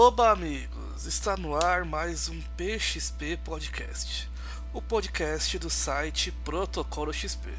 Oba, 0.00 0.30
amigos! 0.30 1.06
Está 1.06 1.36
no 1.36 1.56
ar 1.56 1.84
mais 1.84 2.28
um 2.28 2.40
PXP 2.56 3.36
Podcast, 3.44 4.30
o 4.72 4.80
podcast 4.80 5.58
do 5.58 5.68
site 5.68 6.30
Protocolo 6.44 7.12
XP. 7.12 7.50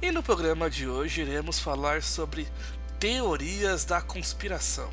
E 0.00 0.10
no 0.10 0.22
programa 0.22 0.70
de 0.70 0.88
hoje 0.88 1.20
iremos 1.20 1.58
falar 1.58 2.02
sobre 2.02 2.48
teorias 2.98 3.84
da 3.84 4.00
conspiração. 4.00 4.88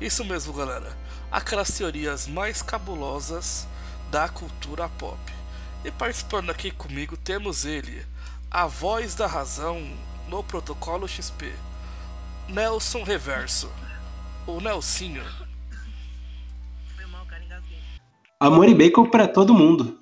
Isso 0.00 0.24
mesmo, 0.24 0.52
galera. 0.52 0.96
Aquelas 1.28 1.76
teorias 1.76 2.28
mais 2.28 2.62
cabulosas 2.62 3.66
da 4.08 4.28
cultura 4.28 4.88
pop. 4.88 5.18
E 5.84 5.90
participando 5.90 6.50
aqui 6.50 6.70
comigo 6.70 7.16
temos 7.16 7.64
ele, 7.64 8.06
a 8.48 8.68
voz 8.68 9.16
da 9.16 9.26
razão 9.26 9.82
no 10.28 10.44
Protocolo 10.44 11.08
XP, 11.08 11.52
Nelson 12.48 13.02
Reverso, 13.02 13.68
o 14.46 14.60
Nelsinho. 14.60 15.45
Amor 18.38 18.68
e 18.68 18.74
bacon 18.74 19.08
para 19.08 19.26
todo 19.26 19.54
mundo. 19.54 19.98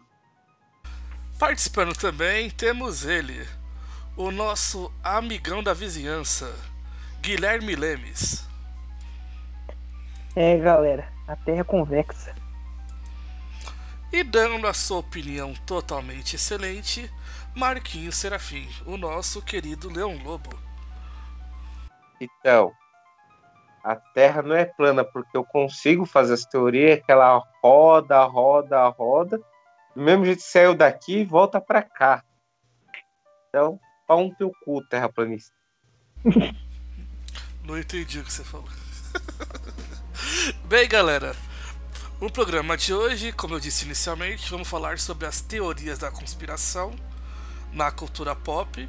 Participando 1.38 1.95
também 1.97 2.51
temos 2.51 3.05
ele, 3.05 3.47
o 4.16 4.33
nosso 4.33 4.93
amigão 5.05 5.62
da 5.62 5.73
vizinhança, 5.73 6.52
Guilherme 7.20 7.77
Lemes. 7.77 8.45
É, 10.34 10.57
galera, 10.59 11.12
a 11.29 11.37
Terra 11.37 11.60
é 11.60 11.65
convexa. 11.65 12.34
E 14.12 14.24
dando 14.24 14.66
a 14.66 14.74
sua 14.74 14.98
opinião 14.98 15.55
totalmente 15.65 16.35
excelente, 16.35 17.09
Marquinhos 17.55 18.16
Serafim, 18.16 18.69
o 18.85 18.96
nosso 18.96 19.41
querido 19.43 19.88
Leão 19.88 20.19
Lobo. 20.24 20.59
Então, 22.21 22.73
a 23.85 23.95
Terra 23.95 24.43
não 24.43 24.57
é 24.57 24.65
plana 24.65 25.05
porque 25.05 25.37
eu 25.37 25.45
consigo 25.45 26.05
fazer 26.05 26.35
as 26.35 26.45
teorias 26.45 27.01
que 27.05 27.12
ela 27.12 27.45
roda, 27.65 28.23
roda, 28.24 28.88
roda. 28.88 29.38
Do 29.96 30.02
mesmo 30.02 30.26
jeito 30.26 30.43
que 30.43 30.51
saiu 30.51 30.74
daqui 30.74 31.20
e 31.20 31.24
volta 31.24 31.59
para 31.59 31.82
cá. 31.82 32.23
Então, 33.48 33.80
pau 34.06 34.21
um 34.21 34.34
teu 34.34 34.52
cu, 34.62 34.84
terraplanista. 34.87 35.54
Não 37.65 37.79
entendi 37.79 38.18
o 38.18 38.24
que 38.24 38.30
você 38.30 38.45
falou. 38.45 38.68
Bem, 40.66 40.87
galera, 40.87 41.34
no 42.21 42.30
programa 42.30 42.76
de 42.76 42.93
hoje, 42.93 43.32
como 43.32 43.54
eu 43.54 43.60
disse 43.60 43.87
inicialmente, 43.87 44.51
vamos 44.51 44.68
falar 44.68 44.99
sobre 44.99 45.26
as 45.26 45.40
teorias 45.40 45.99
da 45.99 46.10
conspiração 46.10 46.95
na 47.73 47.90
cultura 47.90 48.37
pop. 48.37 48.87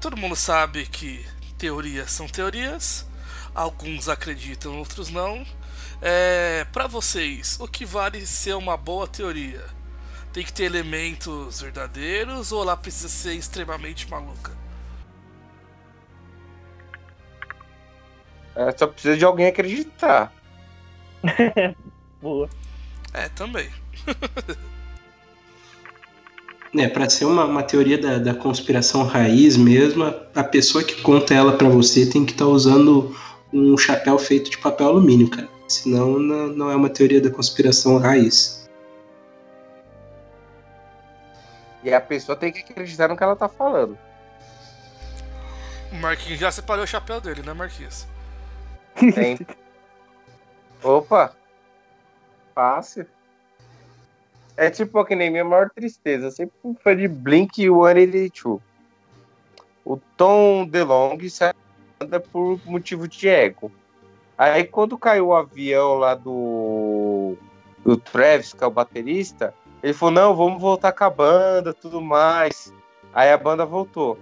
Todo 0.00 0.16
mundo 0.16 0.36
sabe 0.36 0.86
que 0.86 1.26
teorias 1.58 2.10
são 2.12 2.26
teorias, 2.26 3.04
alguns 3.54 4.08
acreditam, 4.08 4.78
outros 4.78 5.10
não. 5.10 5.44
É, 6.00 6.64
para 6.72 6.86
vocês, 6.86 7.58
o 7.60 7.66
que 7.66 7.84
vale 7.84 8.24
ser 8.24 8.54
uma 8.54 8.76
boa 8.76 9.06
teoria? 9.06 9.64
Tem 10.32 10.44
que 10.44 10.52
ter 10.52 10.64
elementos 10.64 11.60
verdadeiros 11.60 12.52
ou 12.52 12.62
ela 12.62 12.76
precisa 12.76 13.08
ser 13.08 13.34
extremamente 13.34 14.08
maluca? 14.08 14.52
É, 18.54 18.76
só 18.76 18.86
precisa 18.86 19.16
de 19.16 19.24
alguém 19.24 19.46
acreditar. 19.46 20.32
Boa. 22.20 22.48
É, 23.12 23.28
também. 23.28 23.68
É, 26.76 26.86
para 26.86 27.08
ser 27.08 27.24
uma, 27.24 27.46
uma 27.46 27.62
teoria 27.62 27.96
da, 27.96 28.18
da 28.18 28.34
conspiração 28.34 29.02
raiz 29.02 29.56
mesmo, 29.56 30.04
a, 30.04 30.14
a 30.34 30.44
pessoa 30.44 30.84
que 30.84 31.00
conta 31.00 31.32
ela 31.32 31.56
para 31.56 31.66
você 31.66 32.04
tem 32.04 32.26
que 32.26 32.32
estar 32.32 32.44
tá 32.44 32.50
usando 32.50 33.16
um 33.50 33.76
chapéu 33.78 34.18
feito 34.18 34.50
de 34.50 34.58
papel 34.58 34.88
alumínio, 34.88 35.28
cara. 35.30 35.48
Senão 35.68 36.18
não, 36.18 36.70
é 36.70 36.74
uma 36.74 36.88
teoria 36.88 37.20
da 37.20 37.30
conspiração 37.30 37.98
raiz. 37.98 38.68
E 41.84 41.92
a 41.92 42.00
pessoa 42.00 42.34
tem 42.34 42.50
que 42.50 42.60
acreditar 42.60 43.08
no 43.08 43.16
que 43.16 43.22
ela 43.22 43.36
tá 43.36 43.48
falando. 43.48 43.96
O 45.92 45.96
Marquinhos 45.96 46.40
já 46.40 46.50
separou 46.50 46.84
o 46.84 46.88
chapéu 46.88 47.20
dele, 47.20 47.42
né, 47.42 47.52
Marquinhos? 47.52 48.06
Tem. 49.14 49.38
Opa! 50.82 51.34
Fácil. 52.54 53.06
É 54.56 54.70
tipo 54.70 55.04
que 55.04 55.14
nem 55.14 55.30
minha 55.30 55.44
maior 55.44 55.70
tristeza. 55.70 56.26
Eu 56.26 56.30
sempre 56.30 56.56
fã 56.82 56.96
de 56.96 57.06
Blink 57.06 57.62
182. 57.62 58.60
O 59.84 59.96
Tom 60.16 60.66
DeLonge 60.66 61.30
saiu 61.30 61.54
por 62.32 62.60
motivo 62.66 63.06
de 63.06 63.28
ego. 63.28 63.70
Aí 64.38 64.62
quando 64.64 64.96
caiu 64.96 65.26
o 65.26 65.34
avião 65.34 65.94
lá 65.94 66.14
do, 66.14 67.36
do 67.84 67.96
Travis, 67.96 68.52
que 68.52 68.62
é 68.62 68.66
o 68.66 68.70
baterista, 68.70 69.52
ele 69.82 69.92
falou, 69.92 70.14
não, 70.14 70.36
vamos 70.36 70.60
voltar 70.60 70.92
com 70.92 71.04
a 71.04 71.10
banda, 71.10 71.74
tudo 71.74 72.00
mais. 72.00 72.72
Aí 73.12 73.32
a 73.32 73.36
banda 73.36 73.66
voltou. 73.66 74.16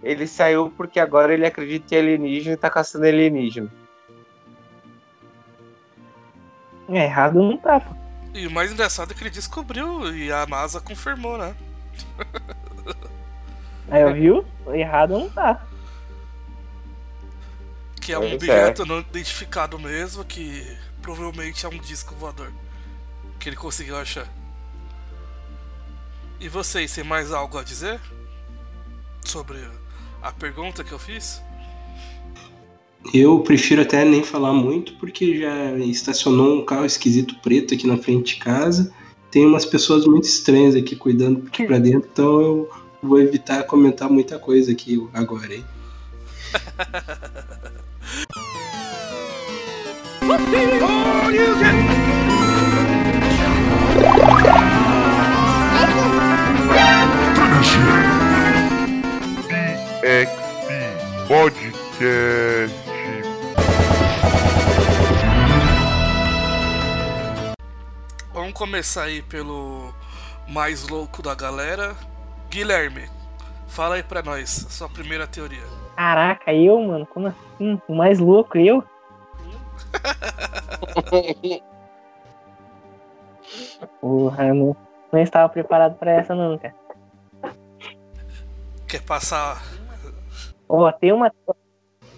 Ele 0.00 0.28
saiu 0.28 0.72
porque 0.76 1.00
agora 1.00 1.34
ele 1.34 1.44
acredita 1.44 1.94
em 1.94 1.98
alienígena 1.98 2.54
e 2.54 2.56
tá 2.58 2.70
caçando 2.70 3.06
alienígena. 3.06 3.70
É, 6.88 7.04
errado 7.04 7.42
não 7.42 7.56
tá, 7.56 7.80
pô. 7.80 7.94
E 8.34 8.46
o 8.46 8.50
mais 8.50 8.72
engraçado 8.72 9.12
é 9.12 9.14
que 9.14 9.22
ele 9.22 9.30
descobriu 9.30 10.14
e 10.14 10.32
a 10.32 10.46
NASA 10.46 10.80
confirmou, 10.80 11.36
né? 11.36 11.54
Aí, 13.90 14.12
viu? 14.12 14.44
Errado 14.72 15.18
não 15.18 15.28
tá. 15.28 15.66
Que 18.02 18.12
é 18.12 18.18
um 18.18 18.22
Pois 18.22 18.32
é. 18.32 18.34
objeto 18.34 18.84
não 18.84 18.98
identificado 19.00 19.78
mesmo, 19.78 20.24
que 20.24 20.66
provavelmente 21.00 21.64
é 21.64 21.68
um 21.68 21.78
disco 21.78 22.14
voador. 22.16 22.52
Que 23.38 23.48
ele 23.48 23.56
conseguiu 23.56 23.96
achar. 23.96 24.26
E 26.40 26.48
vocês, 26.48 26.92
tem 26.92 27.04
mais 27.04 27.32
algo 27.32 27.56
a 27.56 27.62
dizer? 27.62 28.00
Sobre 29.24 29.56
a 30.20 30.32
pergunta 30.32 30.82
que 30.82 30.90
eu 30.90 30.98
fiz? 30.98 31.40
Eu 33.14 33.40
prefiro 33.40 33.82
até 33.82 34.04
nem 34.04 34.22
falar 34.24 34.52
muito, 34.52 34.94
porque 34.94 35.38
já 35.38 35.72
estacionou 35.78 36.58
um 36.58 36.64
carro 36.64 36.84
esquisito 36.84 37.36
preto 37.36 37.74
aqui 37.74 37.86
na 37.86 37.96
frente 37.96 38.34
de 38.34 38.40
casa. 38.40 38.92
Tem 39.30 39.46
umas 39.46 39.64
pessoas 39.64 40.04
muito 40.04 40.24
estranhas 40.24 40.74
aqui 40.74 40.96
cuidando 40.96 41.46
aqui 41.46 41.64
pra 41.64 41.78
dentro, 41.78 42.08
então 42.12 42.40
eu 42.40 42.70
vou 43.00 43.20
evitar 43.20 43.62
comentar 43.64 44.10
muita 44.10 44.38
coisa 44.38 44.72
aqui 44.72 45.08
agora, 45.14 45.54
hein? 45.54 45.64
PXP 60.02 61.28
Podcast. 61.28 62.74
Vamos 68.32 68.52
começar 68.54 69.04
aí 69.04 69.22
pelo 69.22 69.94
mais 70.48 70.88
louco 70.88 71.22
da 71.22 71.34
galera. 71.34 71.96
Guilherme, 72.50 73.08
fala 73.68 73.94
aí 73.94 74.02
pra 74.02 74.22
nós, 74.22 74.66
sua 74.68 74.88
primeira 74.88 75.26
teoria. 75.26 75.81
Caraca, 75.96 76.52
eu, 76.52 76.80
mano, 76.80 77.06
como 77.06 77.26
assim? 77.28 77.80
O 77.86 77.94
mais 77.94 78.18
louco, 78.18 78.56
eu? 78.58 78.82
Porra, 84.00 84.54
não, 84.54 84.76
não 85.12 85.20
estava 85.20 85.48
preparado 85.48 85.96
pra 85.98 86.12
essa 86.12 86.34
não, 86.34 86.58
cara. 86.58 86.74
Quer 88.88 89.02
passar. 89.02 89.62
Ó, 90.68 90.90
tem 90.92 91.12
uma. 91.12 91.32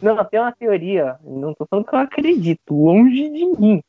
Não, 0.02 0.24
tem 0.24 0.40
uma 0.40 0.52
teoria, 0.52 1.18
ó. 1.24 1.30
Não 1.40 1.54
tô 1.54 1.66
falando 1.66 1.86
que 1.86 1.94
eu 1.94 1.98
acredito, 1.98 2.74
longe 2.74 3.28
de 3.30 3.44
mim. 3.60 3.82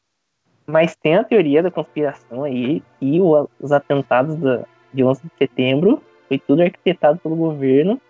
Mas 0.65 0.95
tem 0.95 1.15
a 1.15 1.23
teoria 1.23 1.61
da 1.61 1.69
conspiração 1.69 2.43
aí 2.43 2.81
e 2.99 3.21
o- 3.21 3.47
os 3.59 3.71
atentados 3.71 4.35
da, 4.37 4.63
de 4.93 5.03
11 5.03 5.21
de 5.23 5.31
setembro 5.37 6.01
foi 6.27 6.39
tudo 6.39 6.63
arquitetado 6.63 7.19
pelo 7.19 7.35
governo 7.35 8.01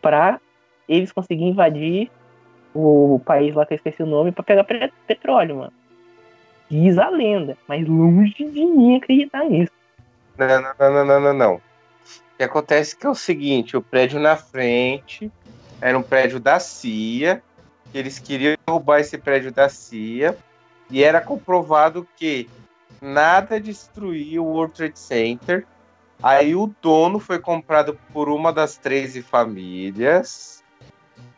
pra 0.00 0.40
eles 0.88 1.12
conseguirem 1.12 1.50
invadir 1.50 2.10
o 2.74 3.20
país 3.24 3.54
lá 3.54 3.66
que 3.66 3.74
eu 3.74 3.76
esqueci 3.76 4.02
o 4.02 4.06
nome 4.06 4.32
pra 4.32 4.42
pegar 4.42 4.64
petróleo, 5.06 5.56
mano. 5.56 5.72
Diz 6.70 6.98
a 6.98 7.08
lenda, 7.08 7.56
mas 7.66 7.86
longe 7.86 8.44
de 8.44 8.64
mim 8.64 8.96
acreditar 8.96 9.44
nisso. 9.44 9.72
Não, 10.36 10.62
não, 10.62 10.74
não, 10.78 11.04
não, 11.04 11.20
não, 11.20 11.34
não. 11.34 11.54
O 11.56 11.60
que 12.36 12.44
acontece 12.44 12.96
que 12.96 13.06
é 13.06 13.10
o 13.10 13.14
seguinte, 13.14 13.76
o 13.76 13.82
prédio 13.82 14.20
na 14.20 14.36
frente 14.36 15.30
era 15.80 15.98
um 15.98 16.02
prédio 16.02 16.38
da 16.38 16.60
CIA, 16.60 17.42
que 17.90 17.98
eles 17.98 18.18
queriam 18.18 18.56
roubar 18.68 19.00
esse 19.00 19.18
prédio 19.18 19.50
da 19.50 19.68
CIA, 19.68 20.36
e 20.90 21.02
era 21.02 21.20
comprovado 21.20 22.06
que 22.16 22.48
nada 23.00 23.60
destruía 23.60 24.40
o 24.40 24.46
World 24.46 24.74
Trade 24.74 24.98
Center. 24.98 25.66
Aí 26.22 26.54
o 26.54 26.72
dono 26.82 27.18
foi 27.18 27.38
comprado 27.38 27.98
por 28.12 28.28
uma 28.28 28.52
das 28.52 28.76
13 28.76 29.22
famílias 29.22 30.57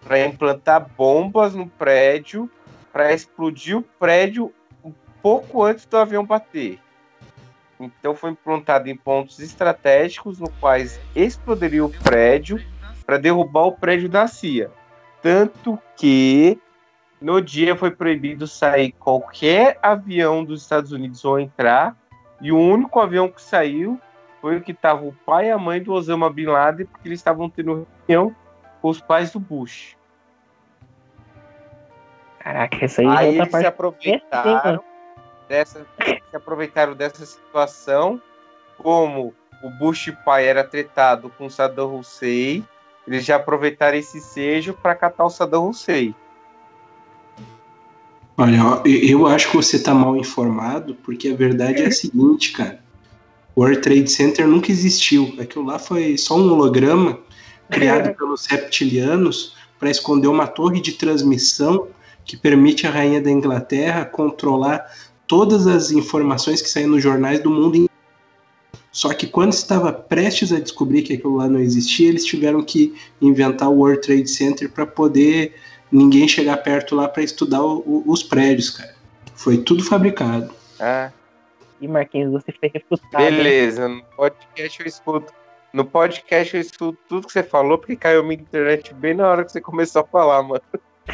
para 0.03 0.25
implantar 0.25 0.87
bombas 0.97 1.55
no 1.55 1.69
prédio, 1.69 2.51
para 2.93 3.13
explodir 3.13 3.77
o 3.77 3.83
prédio 3.83 4.53
pouco 5.23 5.63
antes 5.65 5.85
do 5.85 5.97
avião 5.97 6.25
bater. 6.25 6.79
Então 7.79 8.15
foi 8.15 8.31
implantado 8.31 8.89
em 8.89 8.97
pontos 8.97 9.39
estratégicos 9.39 10.39
no 10.39 10.51
quais 10.61 11.01
explodiria 11.15 11.85
o 11.85 11.91
prédio 11.91 12.63
para 13.07 13.19
derrubar 13.19 13.67
o 13.67 13.73
prédio 13.73 14.09
da 14.09 14.27
CIA. 14.27 14.71
Tanto 15.23 15.79
que 15.97 16.59
no 17.21 17.41
dia 17.41 17.77
foi 17.77 17.91
proibido 17.91 18.47
sair 18.47 18.93
qualquer 18.93 19.79
avião 19.83 20.45
dos 20.45 20.63
Estados 20.63 20.93
Unidos 20.93 21.25
ou 21.25 21.39
entrar, 21.39 21.97
e 22.41 22.51
o 22.51 22.59
único 22.59 22.99
avião 22.99 23.29
que 23.29 23.43
saiu 23.43 24.01
foi 24.41 24.57
o 24.57 24.63
que 24.63 24.73
estava 24.73 25.05
o 25.05 25.15
pai 25.27 25.49
e 25.49 25.51
a 25.51 25.59
mãe 25.59 25.83
do 25.83 25.93
Osama 25.93 26.31
Bin 26.31 26.47
Laden, 26.47 26.87
porque 26.87 27.07
eles 27.07 27.19
estavam 27.19 27.51
tendo 27.51 27.87
reunião 28.09 28.35
os 28.89 29.01
pais 29.01 29.31
do 29.31 29.39
Bush. 29.39 29.97
Caraca, 32.39 32.85
essa 32.85 33.03
aí, 33.03 33.07
Aí 33.07 33.15
é 33.15 33.29
outra 33.29 33.35
eles 33.35 33.45
se 33.45 33.51
parte. 33.51 33.67
aproveitaram 33.67 34.85
dessa, 35.49 35.87
se 36.31 36.37
aproveitaram 36.37 36.95
dessa 36.95 37.27
situação, 37.27 38.21
como 38.79 39.35
o 39.63 39.71
Bush 39.79 40.11
pai 40.25 40.47
era 40.47 40.65
tretado 40.65 41.31
com 41.37 41.51
Saddam 41.51 41.99
Hussein, 41.99 42.67
eles 43.07 43.25
já 43.25 43.37
aproveitaram 43.37 43.99
esse 43.99 44.21
sejo 44.21 44.73
para 44.73 44.95
catar 44.95 45.25
o 45.25 45.31
Saddam 45.31 45.69
Hussein. 45.69 46.15
Olha, 48.39 48.57
eu 48.87 49.27
acho 49.27 49.51
que 49.51 49.57
você 49.57 49.83
tá 49.83 49.93
mal 49.93 50.17
informado, 50.17 50.95
porque 50.95 51.29
a 51.29 51.37
verdade 51.37 51.83
é 51.83 51.89
a 51.89 51.93
seguinte, 51.93 52.53
cara. 52.53 52.81
O 53.55 53.61
World 53.61 53.83
Trade 53.83 54.11
Center 54.11 54.47
nunca 54.47 54.71
existiu. 54.71 55.35
Aquilo 55.39 55.67
lá 55.67 55.79
foi 55.79 56.17
só 56.17 56.39
um 56.39 56.51
holograma 56.51 57.19
criado 57.71 58.13
pelos 58.17 58.47
reptilianos 58.47 59.55
para 59.79 59.91
esconder 59.91 60.29
uma 60.29 60.47
torre 60.47 60.81
de 60.81 60.93
transmissão 60.93 61.89
que 62.25 62.37
permite 62.37 62.87
à 62.87 62.91
rainha 62.91 63.21
da 63.21 63.31
Inglaterra 63.31 64.05
controlar 64.05 64.85
todas 65.27 65.67
as 65.67 65.91
informações 65.91 66.61
que 66.61 66.69
saem 66.69 66.87
nos 66.87 67.03
jornais 67.03 67.41
do 67.41 67.51
mundo 67.51 67.77
inteiro. 67.77 67.91
Só 68.93 69.15
que 69.15 69.27
quando 69.27 69.53
estava 69.53 69.93
prestes 69.93 70.53
a 70.53 70.59
descobrir 70.61 71.03
que 71.03 71.15
aquilo 71.15 71.37
lá 71.37 71.49
não 71.49 71.61
existia, 71.61 72.09
eles 72.09 72.25
tiveram 72.25 72.63
que 72.63 72.93
inventar 73.23 73.69
o 73.69 73.75
World 73.79 74.01
Trade 74.01 74.29
Center 74.29 74.69
para 74.71 74.85
poder 74.85 75.55
ninguém 75.93 76.27
chegar 76.27 76.57
perto 76.59 76.95
lá 76.97 77.09
para 77.09 77.23
estudar 77.23 77.63
o- 77.63 77.79
o- 77.87 78.05
os 78.07 78.23
prédios, 78.23 78.71
cara. 78.71 78.95
Foi 79.35 79.59
tudo 79.59 79.83
fabricado. 79.85 80.53
Ah, 80.79 81.11
E 81.81 81.89
Marquinhos, 81.89 82.31
você 82.33 82.53
foi 82.53 82.69
refutado. 82.75 83.25
hein? 83.25 83.31
beleza, 83.37 83.89
no 83.89 84.03
podcast 84.17 84.81
eu 84.81 84.87
escuto. 84.87 85.33
No 85.73 85.85
podcast 85.85 86.55
eu 86.55 86.61
escuto 86.61 86.99
tudo 87.09 87.27
que 87.27 87.33
você 87.33 87.43
falou, 87.43 87.79
porque 87.79 87.97
caiu 87.97 88.23
minha 88.25 88.41
internet 88.41 88.93
bem 88.95 89.15
na 89.15 89.29
hora 89.29 89.45
que 89.45 89.53
você 89.53 89.61
começou 89.61 90.03
a 90.03 90.05
falar, 90.05 90.43
mano. 90.43 90.63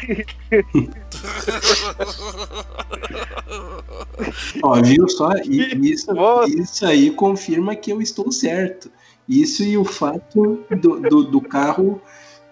Ó, 4.63 4.81
viu 4.81 5.07
só? 5.07 5.29
Isso, 5.45 6.11
isso 6.47 6.85
aí 6.85 7.11
confirma 7.11 7.75
que 7.75 7.91
eu 7.91 8.01
estou 8.01 8.31
certo. 8.31 8.91
Isso 9.27 9.63
e 9.63 9.77
o 9.77 9.85
fato 9.85 10.63
do, 10.69 10.99
do, 11.01 11.23
do 11.23 11.41
carro 11.41 12.01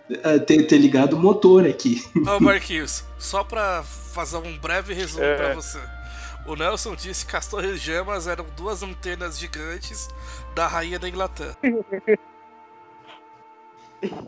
eh, 0.10 0.40
ter, 0.40 0.64
ter 0.68 0.78
ligado 0.78 1.14
o 1.14 1.20
motor 1.20 1.66
aqui. 1.66 2.04
Ô 2.28 2.40
Marquinhos, 2.40 3.04
só 3.18 3.44
pra 3.44 3.84
fazer 3.84 4.38
um 4.38 4.58
breve 4.58 4.94
resumo 4.94 5.24
É. 5.24 5.36
pra 5.36 5.56
você. 5.56 5.80
O 6.48 6.56
Nelson 6.56 6.96
disse 6.96 7.26
que 7.26 7.36
as 7.36 7.48
torres 7.48 7.80
gemas 7.82 8.28
eram 8.28 8.46
duas 8.56 8.84
antenas 8.84 9.40
gigantes 9.40 10.08
da 10.54 10.68
rainha 10.68 11.00
da 11.00 11.10
Inglaterra. 11.10 11.58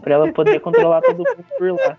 Pra 0.02 0.16
ela 0.16 0.34
poder 0.34 0.60
controlar 0.60 1.02
todo 1.02 1.18
mundo 1.18 1.46
por 1.58 1.72
lá. 1.74 1.96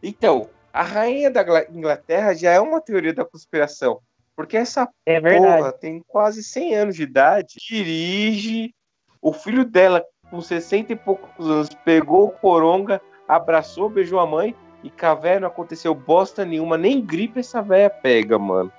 Então, 0.00 0.48
a 0.72 0.82
rainha 0.82 1.28
da 1.30 1.42
Gla- 1.42 1.64
Inglaterra 1.70 2.32
já 2.34 2.52
é 2.52 2.60
uma 2.60 2.80
teoria 2.80 3.12
da 3.12 3.24
conspiração. 3.24 4.00
Porque 4.36 4.56
essa 4.56 4.88
É 5.06 5.20
porra 5.20 5.72
tem 5.72 6.00
quase 6.06 6.44
100 6.44 6.74
anos 6.76 6.94
de 6.96 7.02
idade, 7.04 7.56
dirige, 7.68 8.72
o 9.20 9.32
filho 9.32 9.64
dela 9.64 10.04
com 10.30 10.40
60 10.40 10.92
e 10.92 10.96
poucos 10.96 11.48
anos 11.48 11.68
pegou 11.84 12.26
o 12.26 12.32
coronga, 12.32 13.00
abraçou, 13.26 13.88
beijou 13.88 14.20
a 14.20 14.26
mãe 14.26 14.54
e 14.84 14.92
véia 15.14 15.40
não 15.40 15.48
aconteceu 15.48 15.94
bosta 15.94 16.44
nenhuma, 16.44 16.76
nem 16.76 17.00
gripe 17.00 17.40
essa 17.40 17.62
véia 17.62 17.88
pega, 17.88 18.38
mano. 18.38 18.70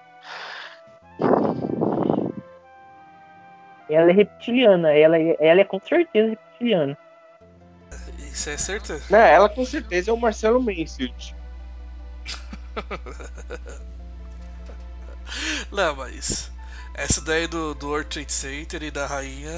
Ela 3.90 4.12
é 4.12 4.14
reptiliana. 4.14 4.94
Ela, 4.94 5.18
é- 5.18 5.36
ela 5.40 5.62
é 5.62 5.64
com 5.64 5.80
certeza 5.80 6.30
reptiliana. 6.30 6.96
Isso 8.20 8.50
é 8.52 8.58
certeza. 8.58 9.04
Não, 9.10 9.18
ela 9.18 9.50
com 9.50 9.66
certeza 9.66 10.12
é 10.12 10.14
o 10.14 10.18
Marcelo 10.18 10.62
Mansfield. 10.62 11.36
Não, 15.72 15.96
mas 15.96 16.52
essa 16.94 17.20
daí 17.22 17.48
do, 17.48 17.74
do 17.74 17.88
World 17.88 18.10
Trade 18.10 18.32
Center 18.32 18.84
e 18.84 18.92
da 18.92 19.08
rainha, 19.08 19.52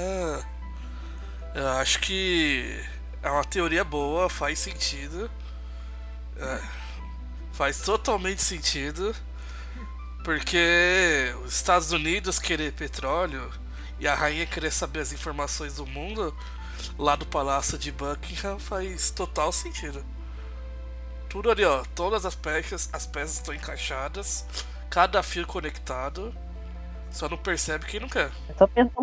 eu 1.54 1.68
acho 1.78 2.00
que 2.00 2.80
é 3.22 3.30
uma 3.30 3.44
teoria 3.44 3.84
boa, 3.84 4.30
faz 4.30 4.58
sentido. 4.58 5.30
É, 6.38 6.60
faz 7.52 7.80
totalmente 7.80 8.42
sentido. 8.42 9.14
Porque 10.24 11.34
os 11.44 11.54
Estados 11.54 11.90
Unidos 11.92 12.38
querer 12.38 12.72
petróleo 12.72 13.50
e 13.98 14.06
a 14.06 14.14
rainha 14.14 14.46
querer 14.46 14.70
saber 14.70 15.00
as 15.00 15.12
informações 15.12 15.76
do 15.76 15.86
mundo 15.86 16.36
lá 16.98 17.16
do 17.16 17.26
palácio 17.26 17.78
de 17.78 17.90
Buckingham 17.90 18.58
faz 18.58 19.10
total 19.10 19.52
sentido. 19.52 20.04
Tudo 21.28 21.50
ali, 21.50 21.64
ó. 21.64 21.82
Todas 21.94 22.24
as 22.24 22.34
peças, 22.34 22.88
as 22.92 23.06
peças 23.06 23.36
estão 23.36 23.54
encaixadas, 23.54 24.44
cada 24.90 25.22
fio 25.22 25.46
conectado. 25.46 26.34
Só 27.10 27.28
não 27.28 27.38
percebe 27.38 27.86
quem 27.86 28.00
não 28.00 28.08
quer. 28.08 28.30
É 28.48 28.54
só 28.54 28.66
pensar 28.66 29.02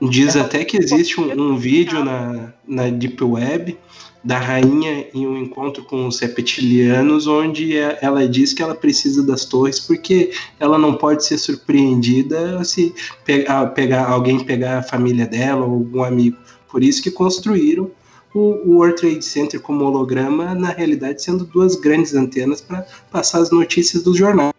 Diz 0.00 0.34
até 0.34 0.64
que 0.64 0.78
existe 0.78 1.20
um, 1.20 1.52
um 1.52 1.56
vídeo 1.56 2.02
na, 2.02 2.54
na 2.66 2.88
Deep 2.88 3.22
Web 3.22 3.76
da 4.22 4.38
rainha 4.38 5.06
em 5.14 5.26
um 5.26 5.36
encontro 5.36 5.84
com 5.84 6.06
os 6.06 6.20
reptilianos, 6.20 7.26
onde 7.26 7.76
é- 7.76 7.98
ela 8.02 8.28
diz 8.28 8.52
que 8.52 8.62
ela 8.62 8.74
precisa 8.74 9.22
das 9.22 9.44
torres 9.44 9.80
porque 9.80 10.30
ela 10.58 10.78
não 10.78 10.94
pode 10.94 11.24
ser 11.24 11.38
surpreendida 11.38 12.62
se 12.64 12.94
pegar, 13.24 13.66
pegar 13.68 14.08
alguém 14.08 14.42
pegar 14.44 14.78
a 14.78 14.82
família 14.82 15.26
dela 15.26 15.64
ou 15.64 15.72
algum 15.72 16.02
amigo. 16.02 16.36
Por 16.70 16.82
isso 16.82 17.02
que 17.02 17.10
construíram 17.10 17.90
o, 18.34 18.38
o 18.38 18.76
World 18.76 18.96
Trade 19.00 19.24
Center 19.24 19.60
como 19.60 19.84
holograma, 19.84 20.54
na 20.54 20.68
realidade 20.68 21.22
sendo 21.22 21.44
duas 21.44 21.76
grandes 21.76 22.14
antenas 22.14 22.60
para 22.60 22.86
passar 23.10 23.40
as 23.40 23.50
notícias 23.50 24.02
dos 24.02 24.16
jornais. 24.16 24.52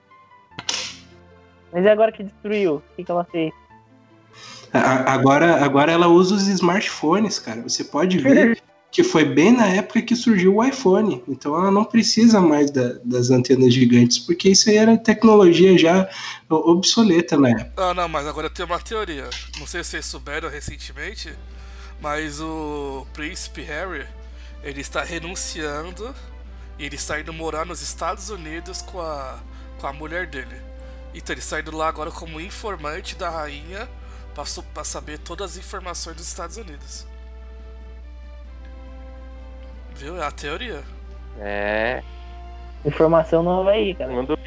Mas 1.72 1.86
e 1.86 1.88
agora 1.88 2.12
que 2.12 2.24
destruiu? 2.24 2.76
O 2.76 2.84
que, 2.96 3.04
que 3.04 3.12
ela 3.12 3.24
fez? 3.24 3.54
A- 4.74 5.14
Agora, 5.14 5.64
agora 5.64 5.92
ela 5.92 6.08
usa 6.08 6.36
os 6.36 6.48
smartphones, 6.48 7.40
cara. 7.40 7.62
Você 7.62 7.84
pode 7.84 8.18
ver 8.18 8.62
que 8.92 9.04
foi 9.04 9.24
bem 9.24 9.54
na 9.56 9.68
época 9.68 10.02
que 10.02 10.16
surgiu 10.16 10.58
o 10.58 10.64
iPhone. 10.64 11.24
Então 11.28 11.56
ela 11.56 11.72
não 11.72 11.84
precisa 11.86 12.42
mais 12.42 12.70
da- 12.72 12.96
das 13.04 13.30
antenas 13.32 13.74
gigantes, 13.74 14.20
porque 14.20 14.50
isso 14.50 14.70
aí 14.70 14.76
era 14.78 14.98
tecnologia 14.98 15.78
já 15.78 16.10
obsoleta 16.50 17.38
na 17.38 17.50
época. 17.50 17.72
Ah, 17.78 17.94
não, 17.94 18.08
mas 18.10 18.28
agora 18.28 18.50
tem 18.50 18.66
uma 18.66 18.80
teoria. 18.80 19.30
Não 19.60 19.66
sei 19.68 19.84
se 19.84 19.92
vocês 19.92 20.06
souberam 20.06 20.50
recentemente, 20.50 21.34
mas 22.02 22.42
o 22.42 23.06
príncipe 23.14 23.62
Harry, 23.62 24.06
ele 24.64 24.82
está 24.82 25.04
renunciando 25.04 26.14
e 26.78 26.86
ele 26.86 26.96
está 26.96 27.20
indo 27.20 27.32
morar 27.32 27.66
nos 27.66 27.82
Estados 27.82 28.30
Unidos 28.30 28.82
com 28.82 29.00
a, 29.00 29.40
com 29.80 29.88
a 29.88 29.94
mulher 29.94 30.28
dele. 30.28 30.56
Então 31.14 31.34
ele 31.34 31.42
está 31.42 31.60
indo 31.60 31.76
lá 31.76 31.88
agora 31.88 32.12
como 32.12 32.40
informante 32.42 33.16
da 33.16 33.30
rainha 33.30 33.88
pra, 34.34 34.46
su- 34.46 34.64
pra 34.64 34.84
saber 34.84 35.18
todas 35.20 35.52
as 35.52 35.58
informações 35.58 36.16
dos 36.18 36.28
Estados 36.28 36.58
Unidos. 36.58 37.06
Viu? 39.96 40.22
É 40.22 40.26
a 40.26 40.32
teoria. 40.32 40.84
É, 41.40 42.04
Informação 42.84 43.44
nova 43.44 43.72
aí, 43.72 43.94
cara. 43.96 44.12
mandou 44.12 44.38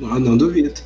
Não, 0.00 0.18
não 0.18 0.36
duvido. 0.36 0.80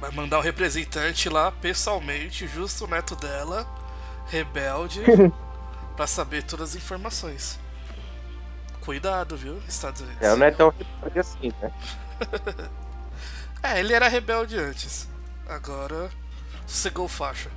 Vai 0.00 0.10
mandar 0.12 0.38
um 0.38 0.42
representante 0.42 1.28
lá 1.28 1.50
pessoalmente, 1.50 2.46
justo 2.46 2.84
o 2.84 2.88
neto 2.88 3.16
dela, 3.16 3.66
rebelde, 4.28 5.00
pra 5.96 6.06
saber 6.06 6.42
todas 6.44 6.70
as 6.70 6.76
informações. 6.76 7.58
Cuidado, 8.82 9.36
viu, 9.36 9.58
Estados 9.66 10.02
Unidos. 10.02 10.22
É, 10.22 10.36
não 10.36 10.46
é 10.46 10.50
tão 10.50 10.68
rebelde 10.70 11.18
assim, 11.18 11.52
né? 11.60 11.72
É, 13.62 13.80
ele 13.80 13.92
era 13.92 14.08
rebelde 14.08 14.56
antes. 14.56 15.08
Agora 15.48 16.10
sossegou 16.66 17.08
faixa. 17.08 17.50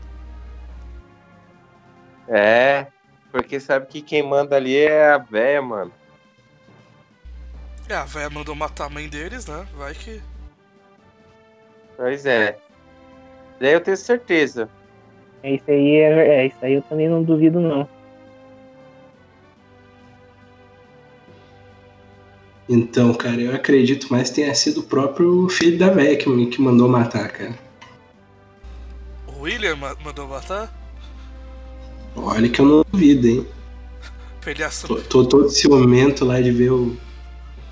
É, 2.28 2.88
porque 3.32 3.60
sabe 3.60 3.88
que 3.88 4.02
quem 4.02 4.24
manda 4.24 4.56
ali 4.56 4.78
é 4.78 5.12
a 5.12 5.18
véia, 5.18 5.62
mano. 5.62 5.92
É, 7.90 7.96
a 7.96 8.06
véia 8.06 8.30
mandou 8.30 8.56
matar 8.56 8.86
a 8.86 8.90
mãe 8.90 9.10
deles, 9.10 9.46
né? 9.48 9.68
Vai 9.76 9.94
que. 9.94 10.22
Pois 11.98 12.26
é. 12.26 12.58
Daí 13.60 13.74
eu 13.74 13.82
tenho 13.82 13.98
certeza. 13.98 14.70
É 15.44 15.56
isso 15.56 15.70
aí, 15.70 15.96
é, 15.98 16.28
é 16.28 16.46
isso 16.46 16.58
aí 16.62 16.74
eu 16.74 16.82
também 16.84 17.10
não 17.10 17.24
duvido 17.24 17.60
não. 17.60 17.88
Então, 22.74 23.14
cara, 23.14 23.42
eu 23.42 23.54
acredito 23.54 24.08
mais 24.10 24.30
que 24.30 24.36
tenha 24.38 24.56
sido 24.56 24.80
o 24.80 24.84
próprio 24.84 25.50
filho 25.50 25.78
da 25.78 25.90
véia 25.90 26.16
que, 26.16 26.46
que 26.46 26.62
mandou 26.62 26.88
matar, 26.88 27.30
cara. 27.30 27.54
O 29.28 29.42
William 29.42 29.76
ma- 29.76 29.98
mandou 30.06 30.26
matar? 30.26 30.74
Olha 32.16 32.48
que 32.48 32.62
eu 32.62 32.66
não 32.66 32.86
duvido, 32.90 33.28
hein? 33.28 33.46
Ele 34.48 34.64
Tô, 34.88 34.96
tô 35.02 35.26
todo 35.26 35.50
ciumento 35.50 36.24
lá 36.24 36.40
de 36.40 36.50
ver 36.50 36.72
o, 36.72 36.96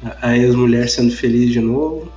a, 0.04 0.28
a 0.32 0.38
ex-mulher 0.38 0.90
sendo 0.90 1.16
feliz 1.16 1.54
de 1.54 1.62
novo. 1.62 2.12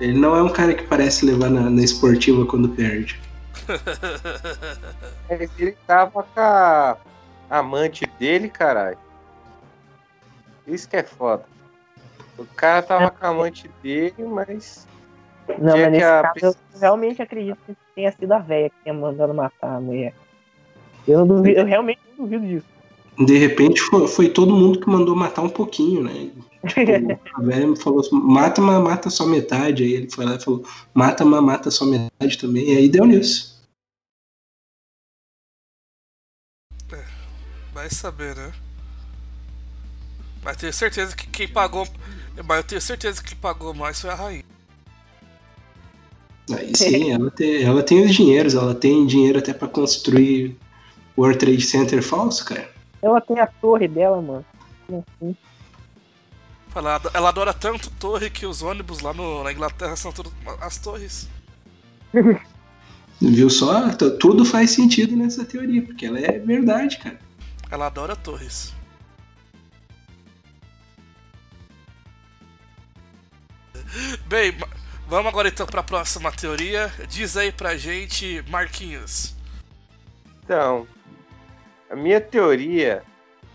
Ele 0.00 0.16
não 0.16 0.36
é 0.36 0.42
um 0.44 0.48
cara 0.48 0.72
que 0.74 0.84
parece 0.84 1.26
levar 1.26 1.50
na, 1.50 1.68
na 1.68 1.82
esportiva 1.82 2.46
quando 2.46 2.68
perde. 2.68 3.20
Ele 5.28 5.72
tava 5.88 6.22
com 6.22 6.40
a 6.40 6.96
amante 7.50 8.08
dele, 8.20 8.48
caralho. 8.48 8.96
Isso 10.68 10.88
que 10.88 10.94
é 10.96 11.02
foda. 11.02 11.44
O 12.40 12.46
cara 12.56 12.82
tava 12.82 13.10
com 13.10 13.26
a 13.26 13.28
amante 13.28 13.70
dele, 13.82 14.24
mas. 14.24 14.86
Não, 15.58 15.74
Tinha 15.74 15.90
mas 15.90 15.92
nesse 15.92 16.04
a 16.04 16.22
caso 16.22 16.56
eu 16.74 16.80
realmente 16.80 17.22
acredito 17.22 17.58
que 17.66 17.76
tenha 17.94 18.12
sido 18.12 18.32
a 18.32 18.38
véia 18.38 18.70
que 18.70 18.76
tenha 18.84 18.94
mandado 18.94 19.34
matar 19.34 19.76
a 19.76 19.80
mulher. 19.80 20.14
Eu, 21.06 21.20
não 21.20 21.26
duvido, 21.26 21.60
eu 21.60 21.64
realmente 21.66 22.00
não 22.16 22.24
duvido 22.24 22.46
disso. 22.46 22.66
De 23.18 23.36
repente 23.36 23.80
foi, 23.82 24.08
foi 24.08 24.28
todo 24.28 24.54
mundo 24.54 24.80
que 24.80 24.88
mandou 24.88 25.14
matar 25.14 25.42
um 25.42 25.48
pouquinho, 25.48 26.02
né? 26.02 26.30
Tipo, 26.66 27.20
a 27.36 27.42
velha 27.42 27.76
falou 27.76 28.00
assim, 28.00 28.18
mata, 28.18 28.60
mas 28.60 28.82
mata 28.82 29.10
só 29.10 29.26
metade. 29.26 29.82
Aí 29.82 29.92
ele 29.92 30.10
foi 30.10 30.24
lá 30.24 30.36
e 30.36 30.40
falou, 30.40 30.64
mata, 30.94 31.24
mas 31.24 31.42
mata 31.42 31.70
só 31.70 31.84
metade 31.84 32.38
também. 32.38 32.72
E 32.72 32.76
aí 32.76 32.88
deu 32.88 33.04
nisso. 33.04 33.60
Vai 37.72 37.88
saber, 37.88 38.36
né? 38.36 38.52
Mas 40.42 40.56
tenho 40.56 40.72
certeza 40.72 41.16
que 41.16 41.26
quem 41.26 41.48
pagou. 41.48 41.86
Mas 42.44 42.58
eu 42.58 42.64
tenho 42.64 42.80
certeza 42.80 43.22
que 43.22 43.28
quem 43.30 43.38
pagou 43.38 43.72
mais 43.74 44.00
foi 44.00 44.10
a 44.10 44.14
rainha. 44.14 44.44
Aí 46.52 46.72
sim, 46.74 47.12
ela 47.12 47.30
tem, 47.30 47.62
ela 47.62 47.82
tem 47.82 48.04
os 48.04 48.14
dinheiros, 48.14 48.54
ela 48.54 48.74
tem 48.74 49.06
dinheiro 49.06 49.38
até 49.38 49.52
pra 49.52 49.68
construir 49.68 50.56
o 51.16 51.22
World 51.22 51.38
Trade 51.38 51.62
Center 51.62 52.02
falso, 52.02 52.44
cara. 52.44 52.68
Ela 53.02 53.20
tem 53.20 53.38
a 53.38 53.46
torre 53.46 53.86
dela, 53.86 54.20
mano. 54.20 54.44
Assim? 54.88 55.36
Fala, 56.70 57.00
Ela 57.14 57.28
adora 57.28 57.52
tanto 57.54 57.90
torre 57.92 58.30
que 58.30 58.46
os 58.46 58.62
ônibus 58.62 59.00
lá 59.00 59.12
no- 59.12 59.42
na 59.44 59.52
Inglaterra 59.52 59.94
são 59.96 60.12
todas 60.12 60.32
as 60.60 60.78
torres. 60.78 61.28
Viu 63.20 63.50
só? 63.50 63.90
Tudo 64.18 64.44
faz 64.44 64.70
sentido 64.70 65.14
nessa 65.14 65.44
teoria, 65.44 65.82
porque 65.82 66.06
ela 66.06 66.18
é 66.18 66.38
verdade, 66.38 66.98
cara. 66.98 67.18
Ela 67.70 67.86
adora 67.86 68.16
torres. 68.16 68.72
Bem, 74.26 74.52
vamos 75.06 75.26
agora 75.26 75.48
então 75.48 75.66
pra 75.66 75.82
próxima 75.82 76.30
teoria. 76.30 76.92
Diz 77.08 77.36
aí 77.36 77.50
pra 77.50 77.76
gente, 77.76 78.44
Marquinhos. 78.48 79.34
Então, 80.44 80.86
a 81.88 81.96
minha 81.96 82.20
teoria, 82.20 83.02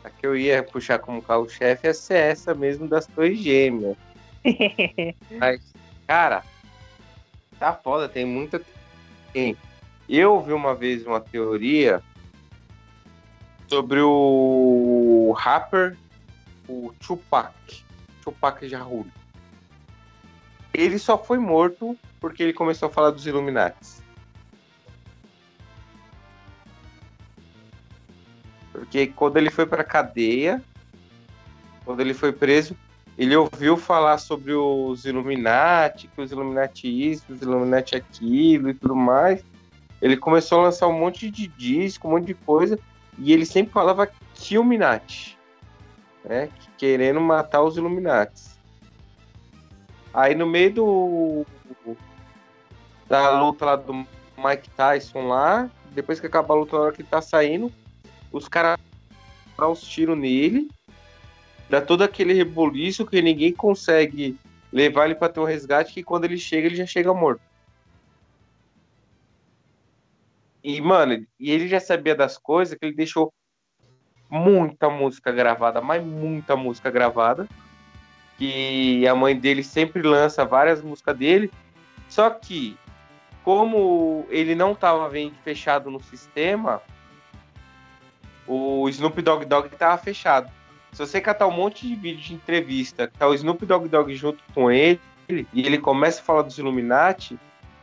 a 0.04 0.10
que 0.10 0.26
eu 0.26 0.36
ia 0.36 0.64
puxar 0.64 1.00
como 1.00 1.22
carro-chefe, 1.22 1.88
é 1.88 1.94
ser 1.94 2.18
essa 2.18 2.54
mesmo 2.54 2.88
das 2.88 3.06
torres 3.08 3.40
gêmeas. 3.40 3.98
Mas, 5.40 5.62
cara, 6.08 6.44
tá 7.60 7.74
foda, 7.74 8.08
tem 8.08 8.26
muita. 8.26 8.62
Eu 10.08 10.36
ouvi 10.36 10.54
uma 10.54 10.76
vez 10.76 11.06
uma 11.06 11.20
teoria 11.20 12.02
sobre 13.68 14.00
o 14.02 15.34
rapper, 15.38 15.98
o 16.68 16.94
Tupac. 17.00 17.54
Tupac 18.22 18.68
Jarul. 18.68 19.06
Ele 20.78 21.00
só 21.00 21.18
foi 21.18 21.38
morto 21.38 21.98
porque 22.20 22.44
ele 22.44 22.54
começou 22.54 22.88
a 22.88 22.92
falar 22.92 23.12
dos 23.12 23.26
Illuminati. 23.26 24.04
Porque 28.72 29.08
quando 29.08 29.38
ele 29.38 29.50
foi 29.50 29.66
pra 29.66 29.84
cadeia, 29.84 30.62
quando 31.86 32.02
ele 32.02 32.14
foi 32.14 32.32
preso, 32.34 32.76
ele 33.18 33.36
ouviu 33.36 33.78
falar 33.78 34.18
sobre 34.18 34.54
os 34.54 35.06
Illuminati, 35.06 36.08
que 36.08 36.22
os 36.22 36.32
Illuminati 36.32 37.10
isso, 37.12 37.32
os 37.32 37.42
Illuminati 37.42 37.96
aquilo 37.96 38.70
e 38.70 38.74
tudo 38.74 38.96
mais. 38.96 39.44
Ele 40.02 40.18
começou 40.18 40.60
a 40.60 40.64
lançar 40.64 40.88
um 40.88 41.00
monte 41.00 41.32
de 41.32 41.48
disco, 41.48 42.08
um 42.08 42.12
monte 42.12 42.26
de 42.26 42.34
coisa, 42.34 42.78
e 43.18 43.32
ele 43.32 43.46
sempre 43.46 43.72
falava 43.72 44.10
Illuminati, 44.52 45.38
né? 46.24 46.48
que- 46.60 46.66
Querendo 46.78 47.22
matar 47.22 47.64
os 47.64 47.78
Illuminati. 47.78 48.55
Aí 50.16 50.34
no 50.34 50.46
meio 50.46 50.74
do 50.74 51.46
da 53.06 53.38
luta 53.38 53.66
lá 53.66 53.76
do 53.76 53.94
Mike 53.94 54.70
Tyson 54.70 55.28
lá, 55.28 55.70
depois 55.92 56.22
que 56.22 56.26
acaba 56.26 56.54
a 56.54 56.58
luta 56.58 56.78
na 56.78 56.84
hora 56.84 56.94
que 56.94 57.02
ele 57.02 57.10
tá 57.10 57.22
saindo, 57.22 57.70
os 58.32 58.48
caras 58.48 58.80
dão 59.58 59.74
os 59.74 59.82
tiros 59.82 60.18
nele, 60.18 60.70
dá 61.70 61.82
todo 61.82 62.02
aquele 62.02 62.34
reboliço 62.34 63.06
que 63.06 63.22
ninguém 63.22 63.52
consegue 63.52 64.38
levar 64.72 65.04
ele 65.06 65.16
pra 65.16 65.28
ter 65.28 65.42
um 65.42 65.44
resgate, 65.44 65.94
que 65.94 66.02
quando 66.02 66.24
ele 66.24 66.38
chega, 66.38 66.68
ele 66.68 66.78
já 66.78 66.86
chega 66.86 67.14
morto. 67.14 67.42
E, 70.64 70.80
mano, 70.80 71.28
e 71.38 71.52
ele 71.52 71.68
já 71.68 71.82
sabia 71.82 72.16
das 72.16 72.38
coisas 72.38 72.78
que 72.78 72.86
ele 72.86 72.96
deixou 72.96 73.34
muita 74.30 74.90
música 74.90 75.30
gravada, 75.30 75.82
mas 75.82 76.02
muita 76.02 76.56
música 76.56 76.90
gravada. 76.90 77.48
Que 78.38 79.08
a 79.08 79.16
mãe 79.16 79.36
dele 79.36 79.64
sempre 79.64 80.02
lança 80.02 80.46
várias 80.46 80.82
músicas 80.82 81.18
dele. 81.18 81.52
Só 82.10 82.30
que, 82.30 82.78
como 83.44 84.26
ele 84.30 84.56
não 84.56 84.76
tava 84.76 85.10
bem 85.10 85.32
fechado 85.44 85.90
no 85.90 86.02
sistema, 86.02 86.82
o 88.48 88.88
Snoop 88.90 89.22
Dogg 89.22 89.46
Dogg 89.46 89.70
tava 89.70 89.98
fechado. 89.98 90.52
Se 90.92 91.00
você 91.00 91.20
catar 91.20 91.48
um 91.48 91.52
monte 91.52 91.88
de 91.88 91.96
vídeo 91.96 92.22
de 92.22 92.34
entrevista, 92.34 93.12
tá 93.18 93.28
o 93.28 93.34
Snoop 93.34 93.66
Dogg 93.66 93.88
Dogg 93.88 94.16
junto 94.16 94.42
com 94.54 94.72
ele, 94.72 95.00
e 95.28 95.66
ele 95.66 95.78
começa 95.78 96.22
a 96.22 96.24
falar 96.24 96.44
dos 96.44 96.58
Illuminati, 96.58 97.38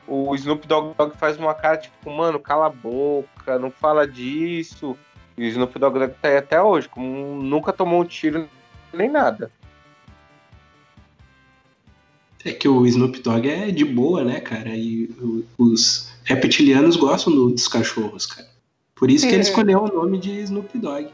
o 0.06 0.35
Snoop 0.35 0.66
Dogg 0.66 0.94
Dogg 0.97 1.16
faz 1.16 1.37
uma 1.38 1.54
cara 1.54 1.76
tipo, 1.76 2.11
mano, 2.11 2.40
cala 2.40 2.66
a 2.66 2.71
boca, 2.71 3.59
não 3.59 3.71
fala 3.71 4.06
disso. 4.06 4.97
E 5.37 5.44
o 5.44 5.47
Snoop 5.47 5.78
Dogg 5.78 5.99
Dogg 5.99 6.14
tá 6.21 6.28
aí 6.28 6.37
até 6.37 6.61
hoje, 6.61 6.88
como 6.88 7.42
nunca 7.42 7.73
tomou 7.73 8.00
um 8.00 8.04
tiro 8.04 8.49
nem 8.92 9.09
nada. 9.09 9.50
É 12.45 12.53
que 12.53 12.67
o 12.69 12.85
Snoop 12.87 13.21
Dogg 13.21 13.47
é 13.49 13.71
de 13.71 13.85
boa, 13.85 14.25
né, 14.25 14.41
cara? 14.41 14.71
E 14.71 15.09
os 15.57 16.11
reptilianos 16.25 16.97
gostam 16.97 17.33
do- 17.33 17.51
dos 17.51 17.69
cachorros, 17.69 18.27
cara. 18.27 18.49
Por 18.95 19.11
isso 19.11 19.27
que 19.27 19.33
ele 19.33 19.43
escolheu 19.43 19.83
o 19.85 19.89
nome 19.89 20.19
de 20.19 20.31
Snoop 20.43 20.77
Dogg. 20.79 21.09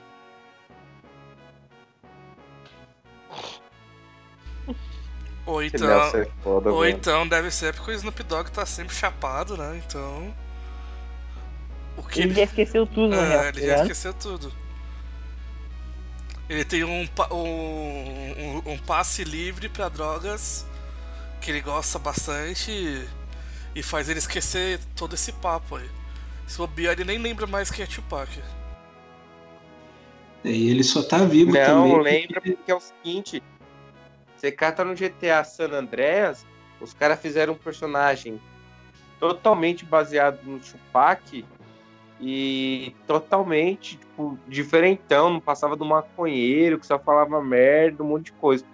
Ou 5.47 5.63
então, 5.63 5.89
é 5.91 6.29
foda, 6.43 6.71
ou 6.71 6.87
então 6.87 7.27
deve 7.27 7.51
ser 7.51 7.75
porque 7.75 7.91
o 7.91 7.95
Snoop 7.95 8.23
Dogg 8.23 8.51
tá 8.51 8.67
sempre 8.67 8.95
chapado, 8.95 9.57
né? 9.57 9.81
Então. 9.87 10.35
O 11.97 12.03
que 12.03 12.21
Ele 12.21 12.35
já 12.35 12.43
esqueceu 12.43 12.87
tudo, 12.87 13.17
na 13.17 13.25
real. 13.25 13.45
É, 13.45 13.49
ele 13.49 13.61
já 13.61 13.67
ligado? 13.67 13.81
esqueceu 13.83 14.13
tudo. 14.13 14.53
Ele 16.51 16.65
tem 16.65 16.85
um, 16.85 17.09
um, 17.33 17.37
um, 17.37 18.73
um 18.73 18.79
passe 18.79 19.25
livre 19.25 19.69
pra 19.71 19.89
drogas 19.89 20.67
que 21.41 21.51
ele 21.51 21.61
gosta 21.61 21.99
bastante 21.99 22.71
e, 22.71 23.07
e 23.75 23.83
faz 23.83 24.09
ele 24.09 24.19
esquecer 24.19 24.81
todo 24.97 25.15
esse 25.15 25.33
papo 25.33 25.77
aí. 25.77 25.89
Se 26.47 26.59
bobear, 26.59 26.93
ele 26.95 27.05
nem 27.05 27.19
lembra 27.19 27.47
mais 27.47 27.71
quem 27.71 27.85
é 27.85 27.87
Tupac. 27.87 28.31
É, 30.45 30.51
E 30.51 30.71
ele 30.71 30.83
só 30.85 31.03
tá 31.03 31.19
vivo 31.25 31.53
também. 31.53 31.69
Não, 31.69 31.91
porque- 31.91 32.11
lembra 32.11 32.41
porque 32.41 32.71
é 32.71 32.75
o 32.75 32.81
seguinte: 32.81 33.43
você 34.37 34.51
cata 34.53 34.85
no 34.85 34.95
GTA 34.95 35.45
San 35.45 35.71
Andreas, 35.73 36.47
os 36.81 36.95
caras 36.95 37.21
fizeram 37.21 37.53
um 37.55 37.57
personagem 37.57 38.41
totalmente 39.21 39.85
baseado 39.85 40.39
no 40.45 40.59
Tupac 40.61 41.45
e 42.21 42.95
totalmente 43.07 43.97
tipo, 43.97 44.39
diferentão, 44.49 45.31
não 45.31 45.41
passava 45.41 45.77
do 45.77 45.85
maconheiro, 45.85 46.79
que 46.79 46.87
só 46.87 46.99
falava 46.99 47.43
merda, 47.43 48.03
um 48.03 48.09
monte 48.09 48.27
de 48.27 48.33
coisa. 48.33 48.65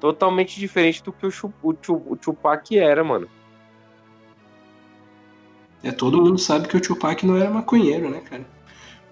Totalmente 0.00 0.58
diferente 0.58 1.02
do 1.02 1.12
que 1.12 1.26
o, 1.26 1.30
Chu- 1.30 1.52
o, 1.62 1.74
Chu- 1.80 2.02
o 2.06 2.16
Tupac 2.16 2.78
era, 2.78 3.02
mano. 3.02 3.28
É, 5.82 5.92
todo 5.92 6.22
mundo 6.22 6.38
sabe 6.38 6.68
que 6.68 6.76
o 6.76 6.80
Tupac 6.80 7.24
não 7.24 7.36
era 7.36 7.50
maconheiro, 7.50 8.10
né, 8.10 8.20
cara? 8.20 8.44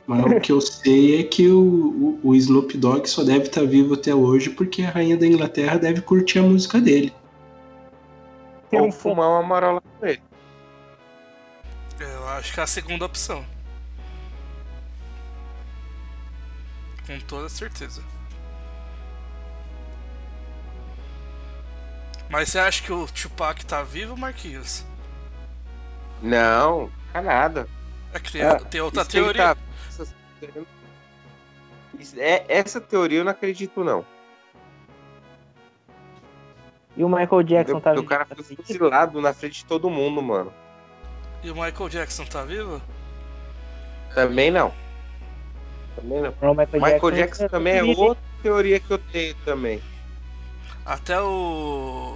Mas 0.07 0.25
o 0.25 0.41
que 0.41 0.53
eu 0.53 0.61
sei 0.61 1.21
é 1.21 1.25
que 1.25 1.49
o, 1.49 1.61
o, 1.61 2.21
o 2.23 2.35
Snoop 2.37 2.77
Dogg 2.79 3.09
só 3.09 3.25
deve 3.25 3.47
estar 3.47 3.67
vivo 3.67 3.95
até 3.95 4.15
hoje 4.15 4.51
porque 4.51 4.83
a 4.83 4.91
rainha 4.91 5.17
da 5.17 5.27
Inglaterra 5.27 5.79
deve 5.79 6.01
curtir 6.01 6.39
a 6.39 6.43
música 6.43 6.81
dele. 6.81 7.13
Tem 8.71 8.81
Ou 8.81 8.87
um 8.87 8.93
fumar 8.93 9.29
uma 9.29 9.43
marola 9.43 9.81
com 9.81 10.07
ele. 10.07 10.23
Eu 11.99 12.29
acho 12.29 12.55
que 12.55 12.61
é 12.61 12.63
a 12.63 12.67
segunda 12.67 13.05
opção. 13.05 13.45
Com 17.07 17.19
toda 17.21 17.49
certeza. 17.49 18.03
Mas 22.29 22.49
você 22.49 22.59
acha 22.59 22.83
que 22.83 22.93
o 22.93 23.07
Tupac 23.07 23.65
tá 23.65 23.83
vivo, 23.83 24.17
Marquinhos? 24.17 24.85
Não, 26.21 26.91
tá 27.13 27.23
nada. 27.23 27.69
É 28.13 28.19
que 28.19 28.33
tem, 28.33 28.43
ah, 28.43 28.59
tem 28.59 28.81
outra 28.81 29.05
teoria. 29.05 29.55
Tá... 29.55 29.57
É, 32.17 32.45
essa 32.49 32.81
teoria 32.81 33.21
eu 33.21 33.25
não 33.25 33.33
acredito, 33.33 33.85
não. 33.85 34.05
E 36.97 37.05
o 37.05 37.09
Michael 37.09 37.43
Jackson 37.43 37.81
tá 37.81 37.91
vivo? 37.91 38.03
O 38.03 38.07
cara 38.07 38.27
foi 38.27 38.57
fuzilado 38.57 39.21
na 39.21 39.33
frente 39.33 39.59
de 39.59 39.65
todo 39.67 39.91
mundo, 39.91 40.23
mano. 40.23 40.53
E 41.43 41.51
o 41.51 41.55
Michael 41.55 41.89
Jackson 41.91 42.25
tá 42.25 42.43
vivo? 42.43 42.81
Também 44.15 44.51
não. 44.51 44.73
Também 45.95 46.23
não. 46.23 46.35
não 46.41 46.55
Michael, 46.55 46.83
Michael 46.83 47.11
Jackson, 47.11 47.17
Jackson 47.17 47.45
é 47.45 47.49
também 47.49 47.77
é 47.77 47.83
outra 47.83 48.23
teoria 48.43 48.81
que 48.81 48.91
eu 48.91 48.99
tenho 48.99 49.35
também. 49.45 49.83
Até 50.87 51.21
o 51.21 52.15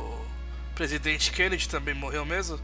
presidente 0.76 1.32
Kennedy 1.32 1.68
também 1.68 1.92
morreu 1.92 2.24
mesmo? 2.24 2.56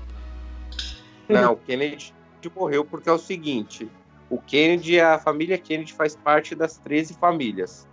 Não, 1.29 1.55
o 1.55 1.57
Kennedy 1.57 2.15
morreu 2.55 2.85
porque 2.85 3.09
é 3.09 3.13
o 3.13 3.19
seguinte: 3.19 3.91
o 4.31 4.39
Kennedy, 4.41 5.01
a 5.01 5.19
família 5.19 5.59
Kennedy 5.59 5.93
faz 5.93 6.15
parte 6.15 6.55
das 6.55 6.79
13 6.79 7.15
famílias. 7.15 7.89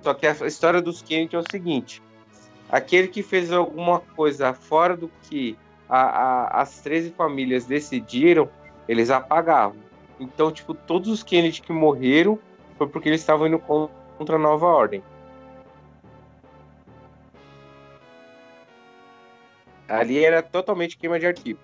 Só 0.00 0.12
que 0.12 0.26
a 0.26 0.32
história 0.44 0.82
dos 0.82 1.02
Kennedy 1.02 1.36
é 1.36 1.38
o 1.38 1.44
seguinte: 1.48 2.02
aquele 2.68 3.06
que 3.06 3.22
fez 3.22 3.52
alguma 3.52 4.00
coisa 4.00 4.52
fora 4.52 4.96
do 4.96 5.08
que 5.22 5.56
a, 5.88 6.00
a, 6.00 6.62
as 6.62 6.80
13 6.80 7.10
famílias 7.10 7.64
decidiram, 7.64 8.50
eles 8.88 9.08
apagavam. 9.08 9.76
Então, 10.18 10.50
tipo, 10.50 10.74
todos 10.74 11.08
os 11.08 11.22
Kennedy 11.22 11.62
que 11.62 11.72
morreram 11.72 12.40
foi 12.76 12.88
porque 12.88 13.08
eles 13.08 13.20
estavam 13.20 13.46
indo 13.46 13.60
contra 13.60 14.34
a 14.34 14.38
nova 14.38 14.66
ordem. 14.66 15.00
Ali 19.92 20.24
era 20.24 20.42
totalmente 20.42 20.96
queima 20.96 21.20
de 21.20 21.26
arquivo. 21.26 21.60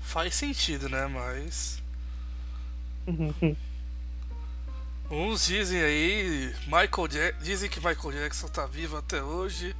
Faz 0.00 0.34
sentido, 0.34 0.88
né? 0.88 1.06
Mas. 1.06 1.82
Uns 5.10 5.46
dizem 5.46 5.82
aí. 5.82 6.54
Michael 6.64 7.08
Jack... 7.08 7.38
Dizem 7.42 7.68
que 7.68 7.76
Michael 7.86 8.12
Jackson 8.12 8.48
tá 8.48 8.64
vivo 8.64 8.96
até 8.96 9.22
hoje. 9.22 9.76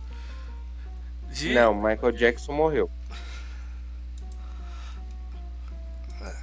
De... 1.31 1.55
Não, 1.55 1.75
Michael 1.75 2.13
Jackson 2.13 2.53
morreu. 2.53 2.91
É. 6.21 6.37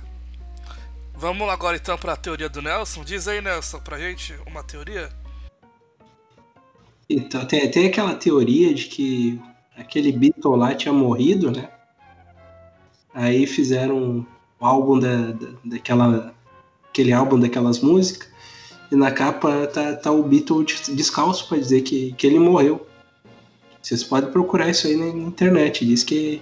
Vamos 1.14 1.48
agora 1.48 1.78
então 1.78 1.96
para 1.96 2.14
a 2.14 2.18
teoria 2.18 2.50
do 2.50 2.60
Nelson. 2.60 3.04
Diz 3.04 3.28
aí, 3.28 3.40
Nelson, 3.40 3.80
pra 3.80 4.00
gente 4.00 4.34
uma 4.48 4.64
teoria. 4.64 5.21
Então, 7.14 7.46
tem, 7.46 7.70
tem 7.70 7.88
aquela 7.88 8.16
teoria 8.16 8.74
de 8.74 8.86
que 8.86 9.42
aquele 9.78 10.12
Beatle 10.12 10.56
lá 10.56 10.74
tinha 10.74 10.94
morrido, 10.94 11.52
né? 11.52 11.70
Aí 13.14 13.46
fizeram 13.46 14.26
o 14.60 14.66
álbum 14.66 15.00
da, 15.00 15.32
da, 15.32 15.48
daquela. 15.66 16.34
aquele 16.90 17.12
álbum 17.12 17.40
daquelas 17.40 17.80
músicas. 17.80 18.30
E 18.92 18.96
na 18.96 19.12
capa 19.12 19.68
tá, 19.68 19.96
tá 19.96 20.12
o 20.12 20.24
Beatle 20.24 20.66
descalço 20.66 21.48
para 21.48 21.58
dizer 21.58 21.82
que, 21.82 22.14
que 22.14 22.28
ele 22.28 22.40
morreu. 22.40 22.86
Vocês 23.82 24.04
podem 24.04 24.32
procurar 24.32 24.70
isso 24.70 24.88
aí 24.88 24.96
na 24.96 25.08
internet. 25.08 25.86
Diz 25.86 26.04
que, 26.04 26.42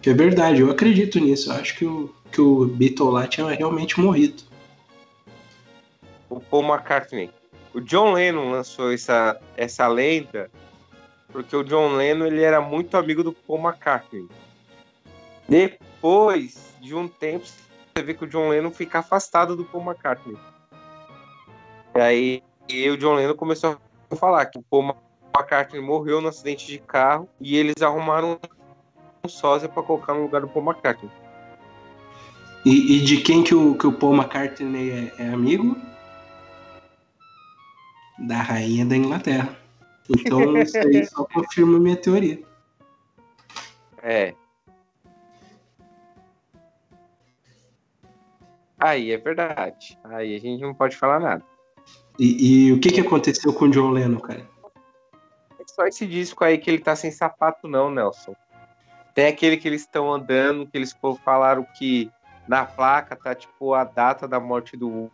que 0.00 0.10
é 0.10 0.14
verdade. 0.14 0.60
Eu 0.60 0.70
acredito 0.70 1.18
nisso. 1.18 1.50
Eu 1.50 1.56
acho 1.56 1.76
que 1.76 1.84
o, 1.84 2.12
que 2.30 2.40
o 2.40 2.66
Beatle 2.66 3.10
lá 3.10 3.26
tinha 3.26 3.48
realmente 3.50 4.00
morrido. 4.00 4.42
O 6.28 6.40
Paul 6.40 6.64
McCartney. 6.64 7.30
O 7.72 7.80
John 7.80 8.12
Lennon 8.12 8.50
lançou 8.50 8.92
essa, 8.92 9.40
essa 9.56 9.86
lenda 9.86 10.50
porque 11.32 11.54
o 11.54 11.62
John 11.62 11.94
Lennon 11.94 12.26
ele 12.26 12.42
era 12.42 12.60
muito 12.60 12.96
amigo 12.96 13.22
do 13.22 13.32
Paul 13.32 13.60
McCartney. 13.60 14.28
Depois 15.48 16.74
de 16.80 16.94
um 16.94 17.06
tempo, 17.08 17.46
você 17.46 18.02
vê 18.02 18.14
que 18.14 18.24
o 18.24 18.28
John 18.28 18.48
Lennon 18.48 18.70
fica 18.70 18.98
afastado 18.98 19.56
do 19.56 19.64
Paul 19.64 19.84
McCartney. 19.84 20.36
E 21.94 22.00
aí 22.00 22.42
e 22.68 22.88
o 22.88 22.96
John 22.96 23.14
Lennon 23.14 23.34
começou 23.34 23.78
a 24.10 24.16
falar 24.16 24.46
que 24.46 24.58
o 24.58 24.62
Paul 24.62 24.94
McCartney 25.36 25.80
morreu 25.80 26.20
no 26.20 26.28
acidente 26.28 26.66
de 26.66 26.78
carro 26.78 27.28
e 27.40 27.56
eles 27.56 27.82
arrumaram 27.82 28.38
um 29.24 29.28
sósia 29.28 29.68
para 29.68 29.82
colocar 29.82 30.14
no 30.14 30.22
lugar 30.22 30.40
do 30.40 30.48
Paul 30.48 30.66
McCartney. 30.66 31.10
E, 32.64 32.96
e, 32.96 33.00
de 33.04 33.18
quem 33.18 33.42
que 33.42 33.54
o, 33.54 33.74
que 33.74 33.86
o 33.86 33.92
Paul 33.92 34.14
McCartney 34.14 34.90
é, 34.90 35.12
é 35.18 35.28
amigo? 35.28 35.76
Da 38.20 38.42
rainha 38.42 38.84
da 38.84 38.96
Inglaterra. 38.96 39.56
Então 40.08 40.56
isso 40.58 40.78
aí 40.78 41.04
só 41.06 41.24
confirma 41.24 41.76
a 41.76 41.80
minha 41.80 41.96
teoria. 41.96 42.42
É. 44.02 44.34
Aí 48.78 49.12
é 49.12 49.18
verdade. 49.18 49.98
Aí 50.04 50.34
a 50.34 50.38
gente 50.38 50.62
não 50.62 50.74
pode 50.74 50.96
falar 50.96 51.20
nada. 51.20 51.44
E, 52.18 52.68
e 52.68 52.72
o 52.72 52.80
que, 52.80 52.90
que 52.90 53.00
aconteceu 53.00 53.52
com 53.52 53.66
o 53.66 53.70
John 53.70 53.90
Lennon, 53.90 54.18
cara? 54.20 54.48
É 55.58 55.64
só 55.66 55.86
esse 55.86 56.06
disco 56.06 56.44
aí 56.44 56.58
que 56.58 56.70
ele 56.70 56.78
tá 56.78 56.96
sem 56.96 57.10
sapato, 57.10 57.68
não, 57.68 57.90
Nelson. 57.90 58.34
Tem 59.14 59.26
aquele 59.26 59.56
que 59.56 59.68
eles 59.68 59.82
estão 59.82 60.12
andando, 60.12 60.66
que 60.66 60.76
eles 60.76 60.94
falaram 61.24 61.66
que 61.76 62.10
na 62.48 62.64
placa 62.64 63.14
tá 63.14 63.34
tipo 63.34 63.74
a 63.74 63.84
data 63.84 64.26
da 64.26 64.40
morte 64.40 64.76
do, 64.76 65.10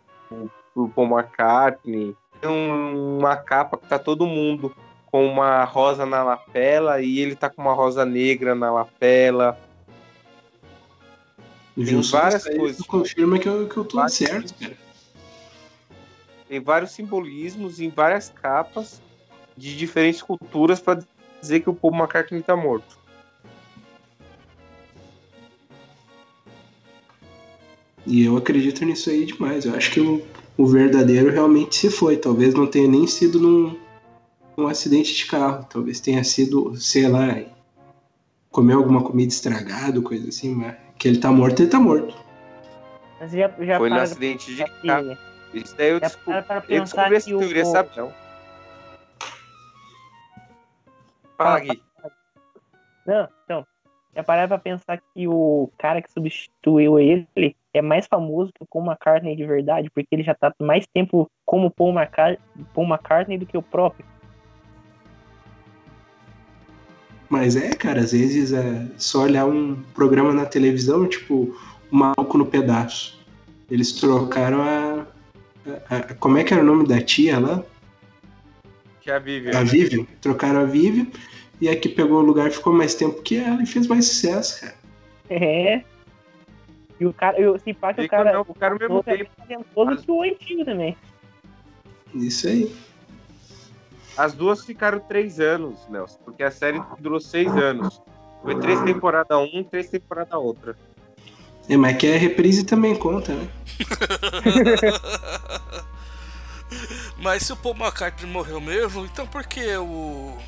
do 0.75 0.89
Paul 0.89 1.19
McCartney. 1.19 2.15
Tem 2.41 2.51
uma 2.51 3.37
capa 3.37 3.77
que 3.77 3.87
tá 3.87 3.99
todo 3.99 4.27
mundo 4.27 4.75
com 5.07 5.27
uma 5.27 5.65
rosa 5.65 6.05
na 6.05 6.23
lapela 6.23 7.01
e 7.01 7.19
ele 7.21 7.35
tá 7.35 7.49
com 7.49 7.63
uma 7.63 7.73
rosa 7.73 8.05
negra 8.05 8.55
na 8.55 8.71
lapela. 8.71 9.59
Tem 11.75 12.01
várias 12.01 12.45
coisas. 12.45 12.87
Confirma 12.87 13.39
que 13.39 13.49
eu, 13.49 13.69
que 13.69 13.77
eu 13.77 13.85
tô 13.85 14.09
certo, 14.09 14.55
cara. 14.55 14.77
Tem 16.49 16.61
vários 16.61 16.93
simbolismos 16.93 17.81
em 17.81 17.89
várias 17.91 18.29
capas 18.29 19.01
de 19.57 19.77
diferentes 19.77 20.23
culturas 20.23 20.81
para 20.81 21.01
dizer 21.41 21.61
que 21.61 21.71
o 21.71 21.75
Paul 21.75 21.95
McCartney 21.95 22.43
tá 22.43 22.57
morto. 22.57 22.99
E 28.07 28.25
eu 28.25 28.37
acredito 28.37 28.85
nisso 28.85 29.11
aí 29.11 29.25
demais. 29.25 29.65
Eu 29.65 29.75
acho 29.75 29.91
que 29.91 30.01
o, 30.01 30.25
o 30.57 30.67
verdadeiro 30.67 31.31
realmente 31.31 31.77
se 31.77 31.91
foi. 31.91 32.17
Talvez 32.17 32.55
não 32.55 32.67
tenha 32.67 32.89
nem 32.89 33.07
sido 33.07 33.39
num, 33.39 33.79
num 34.57 34.67
acidente 34.67 35.15
de 35.15 35.27
carro. 35.27 35.67
Talvez 35.69 36.01
tenha 36.01 36.25
sido, 36.25 36.75
sei 36.77 37.09
lá, 37.09 37.43
comer 38.51 38.75
alguma 38.75 39.03
comida 39.03 39.33
estragada, 39.33 40.01
coisa 40.01 40.29
assim, 40.29 40.55
mas 40.55 40.77
que 40.99 41.09
ele 41.09 41.19
tá 41.19 41.31
morto, 41.31 41.61
ele 41.61 41.71
tá 41.71 41.79
morto. 41.79 42.15
Mas 43.21 43.33
já, 43.33 43.49
já 43.61 43.79
Foi 43.79 43.91
no 43.91 43.97
acidente 43.97 44.55
de 44.55 44.65
carro. 44.83 45.17
Isso 45.53 45.77
daí 45.77 45.91
eu, 45.91 46.01
descobri, 46.01 46.45
eu 46.69 46.83
descobri 46.83 47.17
essa 47.17 47.29
teoria, 47.29 47.63
o... 47.63 47.67
sabe 47.67 47.91
não? 47.97 48.13
Fala, 51.37 51.61
Gui. 51.61 51.83
Não, 53.07 53.29
então. 53.45 53.67
Já 54.15 54.25
parar 54.25 54.49
pra 54.49 54.59
pensar 54.59 55.01
que 55.13 55.29
o 55.29 55.71
cara 55.79 56.01
que 56.01 56.11
substituiu 56.11 56.99
ele 56.99 57.57
é 57.79 57.83
mais 57.83 58.07
famoso 58.07 58.53
que 58.53 58.63
o 58.63 58.67
Paul 58.67 58.87
McCartney 58.87 59.37
de 59.37 59.45
verdade, 59.45 59.91
porque 59.95 60.09
ele 60.13 60.23
já 60.23 60.35
tá 60.35 60.53
mais 60.61 60.87
tempo 60.87 61.31
como 61.45 61.71
Paul 61.71 61.93
McCartney, 61.93 62.39
Paul 62.75 62.87
McCartney 62.87 63.39
do 63.39 63.47
que 63.47 63.57
o 63.57 63.63
próprio. 63.63 64.05
Mas 67.29 67.57
é, 67.57 67.71
cara, 67.71 68.01
às 68.01 68.13
vezes 68.13 68.53
é 68.53 68.87
só 68.97 69.23
olhar 69.23 69.47
um 69.47 69.83
programa 69.95 70.33
na 70.33 70.47
televisão, 70.47 71.09
tipo, 71.09 71.57
o 71.91 71.97
Maluco 71.97 72.39
no 72.39 72.47
Pedaço. 72.47 73.19
Eles 73.71 73.93
trocaram 73.93 74.63
a, 74.63 75.07
a, 75.91 75.97
a, 75.97 76.15
Como 76.15 76.39
é 76.39 76.45
que 76.45 76.55
era 76.55 76.63
o 76.63 76.67
nome 76.67 76.87
da 76.87 77.01
tia 77.01 77.39
lá? 77.39 77.65
Que 79.01 79.11
é 79.11 79.15
a 79.15 79.19
Vivian. 79.19 79.59
A 79.59 79.65
Vivian. 79.65 80.07
Trocaram 80.21 80.61
a 80.61 80.65
Vivian. 80.65 81.07
E 81.61 81.69
a 81.69 81.75
que 81.75 81.89
pegou 81.89 82.19
o 82.19 82.25
lugar 82.25 82.51
ficou 82.51 82.73
mais 82.73 82.95
tempo 82.95 83.23
que 83.23 83.37
ela 83.37 83.63
e 83.63 83.67
fez 83.67 83.87
mais 83.87 84.07
sucesso, 84.07 84.61
cara. 84.61 84.75
É. 85.29 85.83
E 86.99 87.07
o 87.07 87.13
cara, 87.13 87.39
eu, 87.39 87.59
se 87.59 87.75
pá 87.75 87.93
que 87.93 88.03
o 88.03 88.09
cara. 88.09 88.41
o 88.41 88.55
cara 88.55 88.75
mesmo 88.75 89.05
é 89.07 89.17
tempo. 89.17 89.31
É 89.49 89.97
que 89.97 90.11
o 90.11 90.23
antigo 90.23 90.65
também. 90.65 90.97
Isso 92.15 92.49
aí. 92.49 92.75
As 94.17 94.33
duas 94.33 94.65
ficaram 94.65 94.99
três 94.99 95.39
anos, 95.39 95.87
Nelson, 95.91 96.19
porque 96.25 96.43
a 96.43 96.51
série 96.51 96.83
durou 96.99 97.21
seis 97.21 97.55
anos. 97.55 98.01
Foi 98.43 98.59
três 98.59 98.81
temporadas 98.83 99.37
um, 99.37 99.63
três 99.63 99.91
temporadas 99.91 100.33
outra. 100.33 100.77
É, 101.69 101.77
mas 101.77 101.97
que 101.97 102.07
a 102.07 102.17
reprise 102.17 102.65
também 102.65 102.97
conta, 102.97 103.35
né? 103.35 103.49
mas 107.19 107.43
se 107.43 107.53
o 107.53 107.57
Paul 107.57 107.75
McCartney 107.75 108.31
morreu 108.31 108.61
mesmo, 108.61 109.05
então 109.05 109.27
por 109.27 109.45
que 109.45 109.77
o, 109.77 110.39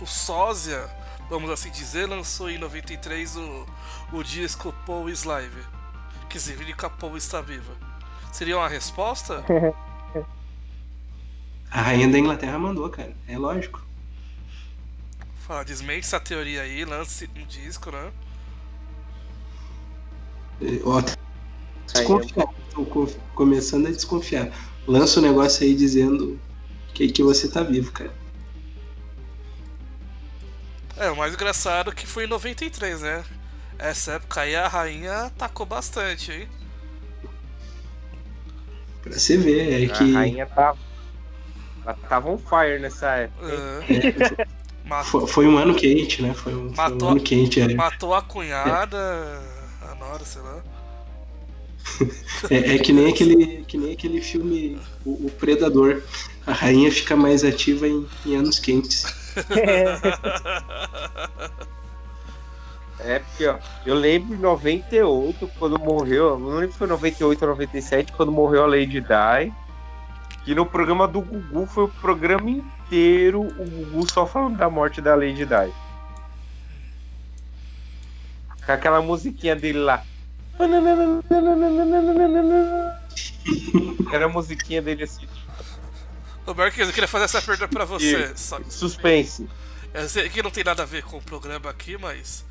o 0.00 0.06
Sósia, 0.06 0.88
vamos 1.28 1.50
assim 1.50 1.70
dizer, 1.70 2.08
lançou 2.08 2.50
em 2.50 2.58
93 2.58 3.36
o, 3.36 3.66
o 4.14 4.24
disco 4.24 4.74
Paul 4.86 5.10
is 5.10 5.24
Live? 5.24 5.62
Que 6.32 6.40
significa 6.40 6.88
Paul 6.88 7.18
está 7.18 7.42
viva. 7.42 7.76
Seria 8.32 8.56
uma 8.56 8.66
resposta? 8.66 9.44
A 11.70 11.82
rainha 11.82 12.08
da 12.08 12.18
Inglaterra 12.18 12.58
mandou, 12.58 12.88
cara. 12.88 13.14
É 13.28 13.36
lógico. 13.36 13.84
Fala, 15.46 15.62
desmente 15.62 16.06
essa 16.06 16.18
teoria 16.18 16.62
aí, 16.62 16.84
lance 16.84 17.28
um 17.36 17.46
disco, 17.46 17.90
né? 17.90 18.10
Ó, 20.84 21.02
desconfiar. 21.92 22.46
Começando 23.34 23.86
a 23.88 23.90
desconfiar. 23.90 24.50
Lança 24.86 25.20
o 25.20 25.22
negócio 25.22 25.66
aí 25.66 25.74
dizendo 25.74 26.40
que, 26.94 27.08
que 27.08 27.22
você 27.22 27.48
tá 27.48 27.62
vivo, 27.62 27.92
cara. 27.92 28.14
É, 30.96 31.10
o 31.10 31.16
mais 31.16 31.34
engraçado 31.34 31.90
é 31.90 31.94
que 31.94 32.06
foi 32.06 32.24
em 32.24 32.28
93, 32.28 33.02
né? 33.02 33.24
Essa 33.78 34.12
época 34.12 34.42
aí 34.42 34.54
a 34.54 34.68
rainha 34.68 35.22
atacou 35.24 35.66
bastante, 35.66 36.30
hein? 36.32 36.48
Pra 39.02 39.18
você 39.18 39.36
ver, 39.36 39.84
é 39.84 39.88
que. 39.88 40.14
A 40.14 40.18
rainha 40.18 40.46
tava. 40.46 40.78
Ela 41.84 41.94
tava 42.08 42.30
on 42.30 42.38
fire 42.38 42.78
nessa 42.78 43.08
época. 43.16 43.46
É, 43.52 44.46
matou, 44.88 45.20
Foi, 45.22 45.28
foi 45.28 45.46
um 45.48 45.58
ano 45.58 45.74
quente, 45.74 46.22
né? 46.22 46.32
Foi 46.32 46.54
um, 46.54 46.72
foi 46.72 46.84
um 46.84 46.90
Matou- 46.90 47.08
ano 47.08 47.20
quente. 47.20 47.60
É, 47.60 47.74
matou 47.74 48.14
a 48.14 48.22
cunhada, 48.22 49.40
a 49.90 49.94
nora, 49.96 50.24
sei 50.24 50.42
lá. 50.42 50.62
é, 52.50 52.76
é 52.76 52.78
que, 52.78 52.92
nem 52.92 53.10
aquele, 53.10 53.64
que 53.64 53.76
nem 53.76 53.92
aquele 53.92 54.20
filme 54.20 54.78
o, 55.04 55.26
o 55.26 55.30
Predador. 55.30 56.00
A 56.46 56.52
rainha 56.52 56.90
fica 56.90 57.16
mais 57.16 57.44
ativa 57.44 57.88
em, 57.88 58.06
em 58.24 58.36
anos 58.36 58.60
quentes. 58.60 59.04
É, 63.04 63.18
porque, 63.18 63.46
ó, 63.46 63.58
eu 63.84 63.94
lembro 63.94 64.34
em 64.34 64.38
98, 64.38 65.50
quando 65.58 65.78
morreu, 65.78 66.30
eu 66.30 66.38
não 66.38 66.56
lembro 66.56 66.72
se 66.72 66.78
foi 66.78 66.86
98 66.86 67.42
ou 67.42 67.48
97, 67.48 68.12
quando 68.12 68.32
morreu 68.32 68.64
a 68.64 68.66
Lady 68.66 69.00
Di. 69.00 69.52
Que 70.44 70.54
no 70.54 70.66
programa 70.66 71.06
do 71.06 71.20
Gugu 71.20 71.66
foi 71.66 71.84
o 71.84 71.88
programa 71.88 72.50
inteiro 72.50 73.42
o 73.42 73.64
Gugu 73.64 74.10
só 74.10 74.26
falando 74.26 74.56
da 74.56 74.68
morte 74.68 75.00
da 75.00 75.14
Lady 75.14 75.44
Di. 75.44 75.72
Com 78.64 78.72
aquela 78.72 79.02
musiquinha 79.02 79.56
dele 79.56 79.78
lá. 79.78 80.02
Era 84.12 84.26
a 84.26 84.28
musiquinha 84.28 84.82
dele 84.82 85.04
assim, 85.04 85.26
Ô 86.46 86.54
Marquinhos, 86.54 86.88
eu 86.88 86.94
queria 86.94 87.08
fazer 87.08 87.26
essa 87.26 87.40
pergunta 87.40 87.68
pra 87.68 87.84
você. 87.84 88.32
Suspense. 88.70 89.48
eu 89.94 90.08
sei 90.08 90.28
que 90.28 90.42
não 90.42 90.50
tem 90.50 90.64
nada 90.64 90.82
a 90.82 90.86
ver 90.86 91.04
com 91.04 91.18
o 91.18 91.22
programa 91.22 91.70
aqui, 91.70 91.96
mas. 91.96 92.44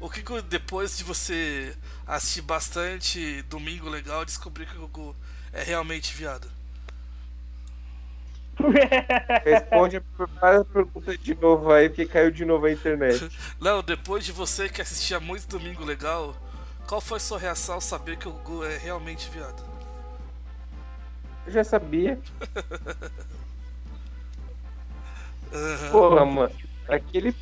O 0.00 0.08
que, 0.08 0.22
depois 0.42 0.96
de 0.96 1.02
você 1.02 1.76
assistir 2.06 2.42
bastante 2.42 3.42
Domingo 3.42 3.88
Legal, 3.88 4.24
descobrir 4.24 4.66
que 4.66 4.76
o 4.76 4.82
Gugu 4.82 5.16
é 5.52 5.62
realmente 5.62 6.14
viado? 6.14 6.48
Responde 9.44 9.96
a 9.96 10.64
pergunta 10.64 11.16
de 11.16 11.34
novo 11.34 11.72
aí, 11.72 11.88
porque 11.88 12.06
caiu 12.06 12.30
de 12.30 12.44
novo 12.44 12.66
a 12.66 12.72
internet. 12.72 13.28
Não, 13.60 13.82
depois 13.82 14.24
de 14.24 14.30
você 14.30 14.68
que 14.68 14.80
assistia 14.80 15.18
muito 15.18 15.48
Domingo 15.48 15.84
Legal, 15.84 16.36
qual 16.86 17.00
foi 17.00 17.18
sua 17.18 17.38
reação 17.38 17.76
ao 17.76 17.80
saber 17.80 18.16
que 18.16 18.28
o 18.28 18.32
Gugu 18.32 18.64
é 18.64 18.78
realmente 18.78 19.28
viado? 19.30 19.66
Eu 21.46 21.52
já 21.52 21.64
sabia. 21.64 22.20
Porra, 25.90 26.24
mano. 26.24 26.54
Aquele 26.88 27.34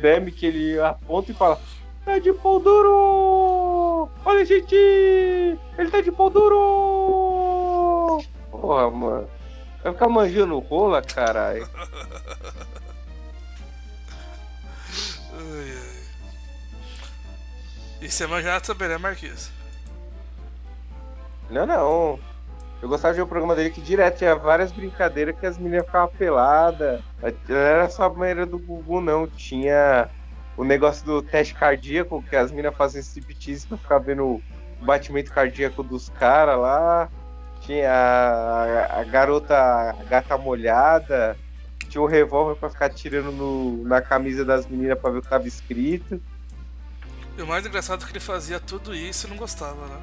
Demi 0.00 0.32
que 0.32 0.46
ele 0.46 0.80
aponta 0.80 1.32
e 1.32 1.34
fala: 1.34 1.60
Tá 2.04 2.18
de 2.18 2.32
pau 2.32 2.58
duro! 2.58 4.08
Olha, 4.24 4.44
gente! 4.44 4.74
Ele 4.74 5.90
tá 5.90 6.00
de 6.00 6.10
pau 6.10 6.28
duro! 6.28 8.18
Porra, 8.50 8.90
mano. 8.90 9.28
Vai 9.82 9.92
ficar 9.92 10.08
manjando 10.08 10.58
rola, 10.58 11.00
caralho. 11.02 11.68
Ai, 15.32 15.70
ai. 15.70 16.02
E 18.00 18.10
você 18.10 18.26
manjava 18.26 18.60
também, 18.60 18.88
né, 18.88 18.98
Marquinhos? 18.98 19.50
Não, 21.48 21.66
não. 21.66 22.18
Eu 22.80 22.88
gostava 22.88 23.14
de 23.14 23.18
ver 23.18 23.24
o 23.24 23.28
programa 23.28 23.54
dele 23.54 23.70
que 23.70 23.80
direto 23.80 24.18
tinha 24.18 24.34
várias 24.34 24.72
brincadeiras 24.72 25.38
que 25.38 25.46
as 25.46 25.56
meninas 25.56 25.86
ficavam 25.86 26.12
peladas. 26.16 27.00
Não 27.48 27.56
era 27.56 27.88
só 27.88 28.04
a 28.04 28.10
maneira 28.10 28.44
do 28.44 28.58
Gugu, 28.58 29.00
não. 29.00 29.28
Tinha 29.28 30.10
o 30.56 30.64
negócio 30.64 31.04
do 31.04 31.22
teste 31.22 31.54
cardíaco, 31.54 32.22
que 32.28 32.36
as 32.36 32.50
meninas 32.50 32.76
faziam 32.76 33.00
striptease 33.00 33.66
pra 33.66 33.78
ficar 33.78 33.98
vendo 33.98 34.24
o 34.24 34.42
batimento 34.84 35.32
cardíaco 35.32 35.82
dos 35.82 36.08
caras 36.10 36.58
lá. 36.58 37.08
Tinha 37.62 37.90
a, 37.90 39.00
a 39.00 39.04
garota 39.04 39.56
a 39.56 39.92
gata 40.08 40.36
molhada. 40.36 41.36
Tinha 41.88 42.02
o 42.02 42.06
revólver 42.06 42.58
pra 42.58 42.70
ficar 42.70 42.88
tirando 42.90 43.30
no- 43.32 43.84
na 43.84 44.00
camisa 44.00 44.44
das 44.44 44.66
meninas 44.66 44.98
pra 44.98 45.10
ver 45.10 45.18
o 45.18 45.22
que 45.22 45.28
tava 45.28 45.46
escrito. 45.46 46.20
E 47.36 47.42
o 47.42 47.46
mais 47.46 47.64
engraçado 47.66 48.02
é 48.02 48.06
que 48.06 48.12
ele 48.12 48.20
fazia 48.20 48.58
tudo 48.60 48.94
isso 48.94 49.26
e 49.26 49.30
não 49.30 49.36
gostava, 49.36 49.86
né? 49.86 49.96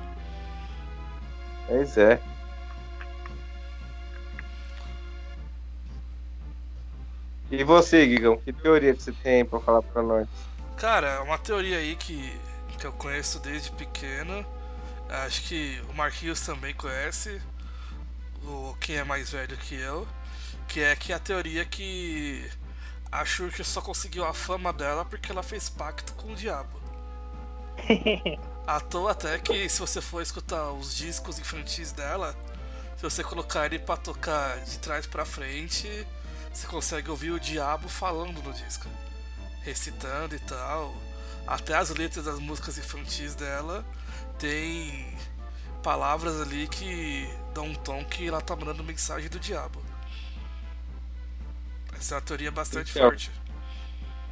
Pois 1.67 1.97
é. 1.97 2.19
E 7.51 7.63
você, 7.63 8.05
Guigão, 8.05 8.38
que 8.38 8.53
teoria 8.53 8.93
que 8.93 9.01
você 9.01 9.12
tem 9.12 9.43
pra 9.43 9.59
falar 9.59 9.81
pra 9.81 10.03
nós? 10.03 10.27
Cara, 10.77 11.07
é 11.07 11.19
uma 11.19 11.38
teoria 11.38 11.77
aí 11.77 11.95
que, 11.95 12.39
que 12.77 12.85
eu 12.85 12.91
conheço 12.93 13.39
desde 13.39 13.71
pequeno. 13.71 14.45
Acho 15.09 15.41
que 15.43 15.81
o 15.89 15.93
Marquinhos 15.93 16.39
também 16.41 16.73
conhece. 16.75 17.41
O, 18.43 18.75
quem 18.79 18.97
é 18.97 19.03
mais 19.03 19.31
velho 19.31 19.57
que 19.57 19.75
eu. 19.75 20.07
Que 20.67 20.81
é 20.81 20.95
que 20.95 21.12
a 21.12 21.17
teoria 21.17 21.65
que 21.65 22.47
a 23.12 23.25
Xuxa 23.25 23.63
só 23.63 23.81
conseguiu 23.81 24.23
a 24.23 24.33
fama 24.33 24.71
dela 24.71 25.03
porque 25.03 25.31
ela 25.31 25.41
fez 25.41 25.67
pacto 25.67 26.13
com 26.13 26.33
o 26.33 26.35
diabo. 26.35 26.79
À 28.67 28.79
toa 28.79 29.13
até 29.13 29.39
que 29.39 29.67
se 29.67 29.79
você 29.79 29.99
for 29.99 30.21
escutar 30.21 30.71
os 30.73 30.95
discos 30.95 31.39
infantis 31.39 31.91
dela, 31.91 32.35
se 32.95 33.01
você 33.01 33.23
colocar 33.23 33.65
ele 33.65 33.79
pra 33.79 33.97
tocar 33.97 34.59
de 34.59 34.77
trás 34.77 35.07
pra 35.07 35.25
frente, 35.25 36.05
você 36.53 36.67
consegue 36.67 37.09
ouvir 37.09 37.31
o 37.31 37.39
diabo 37.39 37.88
falando 37.88 38.41
no 38.41 38.53
disco. 38.53 38.88
Recitando 39.62 40.35
e 40.35 40.39
tal. 40.39 40.93
Até 41.47 41.75
as 41.75 41.89
letras 41.89 42.25
das 42.25 42.39
músicas 42.39 42.77
infantis 42.77 43.35
dela 43.35 43.83
tem 44.38 45.17
palavras 45.83 46.39
ali 46.41 46.67
que 46.67 47.27
dão 47.53 47.65
um 47.65 47.75
tom 47.75 48.03
que 48.05 48.27
ela 48.27 48.41
tá 48.41 48.55
mandando 48.55 48.83
mensagem 48.83 49.29
do 49.29 49.39
diabo. 49.39 49.81
Essa 51.97 52.15
é 52.15 52.17
uma 52.17 52.21
teoria 52.21 52.51
bastante 52.51 52.91
Então. 52.91 53.03
forte. 53.09 53.31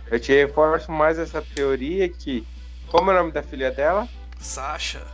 Eu 0.10 0.20
te 0.20 0.32
reforço 0.34 0.92
mais 0.92 1.20
essa 1.20 1.42
teoria 1.42 2.08
que. 2.08 2.48
Como 2.90 3.12
é 3.12 3.14
o 3.14 3.18
nome 3.18 3.32
da 3.34 3.44
filha 3.44 3.70
dela? 3.72 4.08
Sasha. 4.40 5.06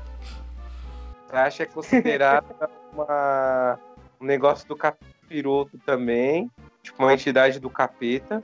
Sasha 1.31 1.63
é 1.63 1.65
considerada 1.65 2.69
uma, 2.93 3.79
um 4.21 4.25
negócio 4.25 4.67
do 4.67 4.75
capiroto 4.75 5.79
também. 5.79 6.51
Tipo, 6.83 7.03
uma 7.03 7.13
entidade 7.13 7.59
do 7.59 7.69
capeta. 7.69 8.43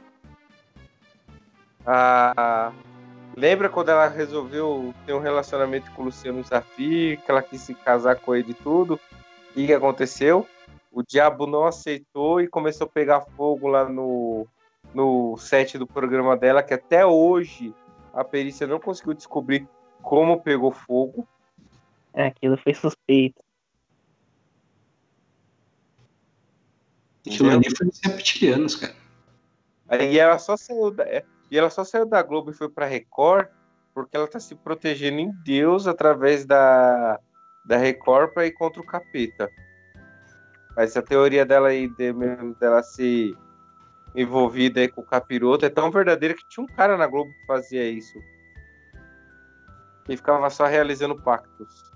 Ah, 1.85 2.71
lembra 3.35 3.69
quando 3.69 3.89
ela 3.89 4.07
resolveu 4.07 4.93
ter 5.05 5.13
um 5.13 5.19
relacionamento 5.19 5.91
com 5.91 6.01
o 6.01 6.05
Luciano 6.05 6.43
Zafir, 6.43 7.19
que 7.21 7.29
ela 7.29 7.43
quis 7.43 7.61
se 7.61 7.75
casar 7.75 8.15
com 8.15 8.33
ele 8.33 8.51
e 8.51 8.55
tudo? 8.55 8.99
O 9.51 9.53
que 9.53 9.73
aconteceu? 9.73 10.47
O 10.91 11.03
diabo 11.03 11.45
não 11.45 11.65
aceitou 11.65 12.41
e 12.41 12.47
começou 12.47 12.87
a 12.87 12.89
pegar 12.89 13.21
fogo 13.21 13.67
lá 13.67 13.87
no, 13.87 14.47
no 14.93 15.37
set 15.37 15.77
do 15.77 15.85
programa 15.85 16.35
dela, 16.35 16.63
que 16.63 16.73
até 16.73 17.05
hoje 17.05 17.73
a 18.13 18.23
perícia 18.23 18.65
não 18.65 18.79
conseguiu 18.79 19.13
descobrir 19.13 19.67
como 20.01 20.41
pegou 20.41 20.71
fogo. 20.71 21.27
É, 22.13 22.27
Aquilo 22.27 22.57
foi 22.57 22.73
suspeito. 22.73 23.41
Aquilo 27.27 27.51
ali 27.51 27.75
foi 27.75 27.87
os 27.87 27.99
reptilianos, 28.03 28.75
cara. 28.75 28.95
Aí 29.87 30.19
ela 30.19 30.37
só 30.37 30.55
saiu 30.55 30.91
da, 30.91 31.03
é, 31.03 31.23
e 31.49 31.57
ela 31.57 31.69
só 31.69 31.83
saiu 31.83 32.05
da 32.05 32.21
Globo 32.21 32.51
e 32.51 32.53
foi 32.53 32.69
pra 32.69 32.85
Record 32.85 33.47
porque 33.93 34.15
ela 34.15 34.27
tá 34.27 34.39
se 34.39 34.55
protegendo 34.55 35.19
em 35.19 35.31
Deus 35.43 35.87
através 35.87 36.45
da, 36.45 37.19
da 37.65 37.77
Record 37.77 38.33
pra 38.33 38.45
ir 38.45 38.51
contra 38.51 38.81
o 38.81 38.85
capeta. 38.85 39.49
Mas 40.75 40.95
a 40.95 41.01
teoria 41.01 41.45
dela 41.45 41.69
aí 41.69 41.87
de, 41.87 42.13
dela 42.59 42.81
ser 42.83 43.35
envolvida 44.15 44.79
aí 44.79 44.87
com 44.87 45.01
o 45.01 45.05
capiroto 45.05 45.65
é 45.65 45.69
tão 45.69 45.91
verdadeira 45.91 46.33
que 46.33 46.47
tinha 46.47 46.63
um 46.63 46.67
cara 46.67 46.97
na 46.97 47.07
Globo 47.07 47.31
que 47.31 47.45
fazia 47.45 47.89
isso. 47.89 48.17
E 50.07 50.15
ficava 50.15 50.49
só 50.49 50.65
realizando 50.65 51.21
pactos. 51.21 51.91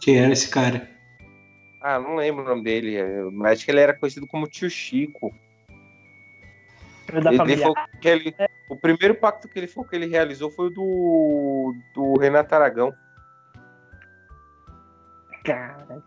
Quem 0.00 0.18
era 0.18 0.32
esse 0.32 0.48
cara? 0.48 0.88
Ah, 1.82 1.98
não 1.98 2.14
lembro 2.16 2.44
o 2.44 2.48
nome 2.48 2.62
dele, 2.62 2.96
é, 2.96 3.22
mas 3.32 3.52
acho 3.52 3.64
que 3.64 3.70
ele 3.72 3.80
era 3.80 3.92
conhecido 3.98 4.26
como 4.26 4.46
Tio 4.46 4.70
Chico. 4.70 5.34
Ele 7.08 7.64
que 8.00 8.08
ele- 8.08 8.34
o 8.70 8.76
primeiro 8.76 9.14
pacto 9.16 9.48
que 9.48 9.58
ele 9.58 9.66
falou 9.66 9.88
que 9.88 9.96
ele 9.96 10.06
realizou 10.06 10.50
foi 10.50 10.68
o 10.68 10.70
do, 10.70 11.74
do 11.92 12.14
Renato 12.18 12.54
Aragão. 12.54 12.94
Cara, 15.44 16.00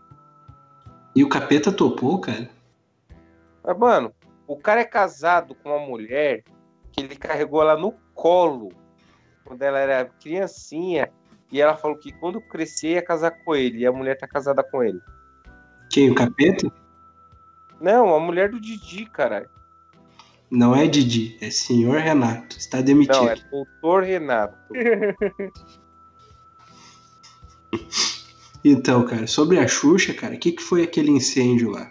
E 1.14 1.22
o 1.22 1.28
capeta 1.28 1.70
topou, 1.70 2.18
cara? 2.20 2.48
Mas, 3.62 3.78
mano, 3.78 4.14
o 4.46 4.56
cara 4.56 4.80
é 4.80 4.84
casado 4.84 5.54
com 5.54 5.68
uma 5.68 5.78
mulher 5.78 6.42
que 6.92 7.02
ele 7.02 7.16
carregou 7.16 7.60
ela 7.60 7.76
no 7.76 7.92
colo 8.14 8.72
quando 9.44 9.60
ela 9.62 9.78
era 9.78 10.06
criancinha. 10.22 11.10
E 11.52 11.60
ela 11.60 11.76
falou 11.76 11.98
que 11.98 12.12
quando 12.12 12.40
crescer 12.40 12.92
ia 12.94 13.02
casar 13.02 13.30
com 13.30 13.54
ele. 13.54 13.78
E 13.80 13.86
a 13.86 13.92
mulher 13.92 14.16
tá 14.18 14.26
casada 14.26 14.62
com 14.64 14.82
ele. 14.82 15.00
Quem? 15.96 16.10
O 16.10 16.14
capeta? 16.14 16.70
Não, 17.80 18.14
a 18.14 18.20
mulher 18.20 18.50
do 18.50 18.60
Didi, 18.60 19.06
caralho. 19.06 19.48
Não 20.50 20.76
é 20.76 20.86
Didi, 20.86 21.38
é 21.40 21.48
senhor 21.48 22.00
Renato. 22.00 22.58
Está 22.58 22.82
demitido. 22.82 23.22
Não, 23.22 23.30
é 23.30 23.36
doutor 23.50 24.02
Renato. 24.02 24.54
Então, 28.68 29.06
cara, 29.06 29.28
sobre 29.28 29.60
a 29.60 29.68
Xuxa, 29.68 30.12
cara, 30.12 30.34
o 30.34 30.38
que, 30.38 30.50
que 30.50 30.62
foi 30.62 30.82
aquele 30.82 31.12
incêndio 31.12 31.70
lá? 31.70 31.88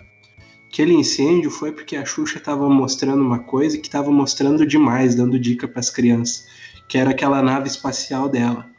Aquele 0.68 0.94
incêndio 0.94 1.50
foi 1.50 1.72
porque 1.72 1.96
a 1.96 2.04
Xuxa 2.04 2.38
tava 2.38 2.68
mostrando 2.68 3.22
uma 3.22 3.40
coisa 3.40 3.78
que 3.78 3.90
tava 3.90 4.12
mostrando 4.12 4.66
demais, 4.66 5.16
dando 5.16 5.40
dica 5.40 5.70
para 5.70 5.80
as 5.80 5.90
crianças, 5.90 6.46
que 6.90 6.98
era 6.98 7.12
aquela 7.12 7.42
nave 7.42 7.70
espacial 7.70 8.28
dela. 8.28 8.70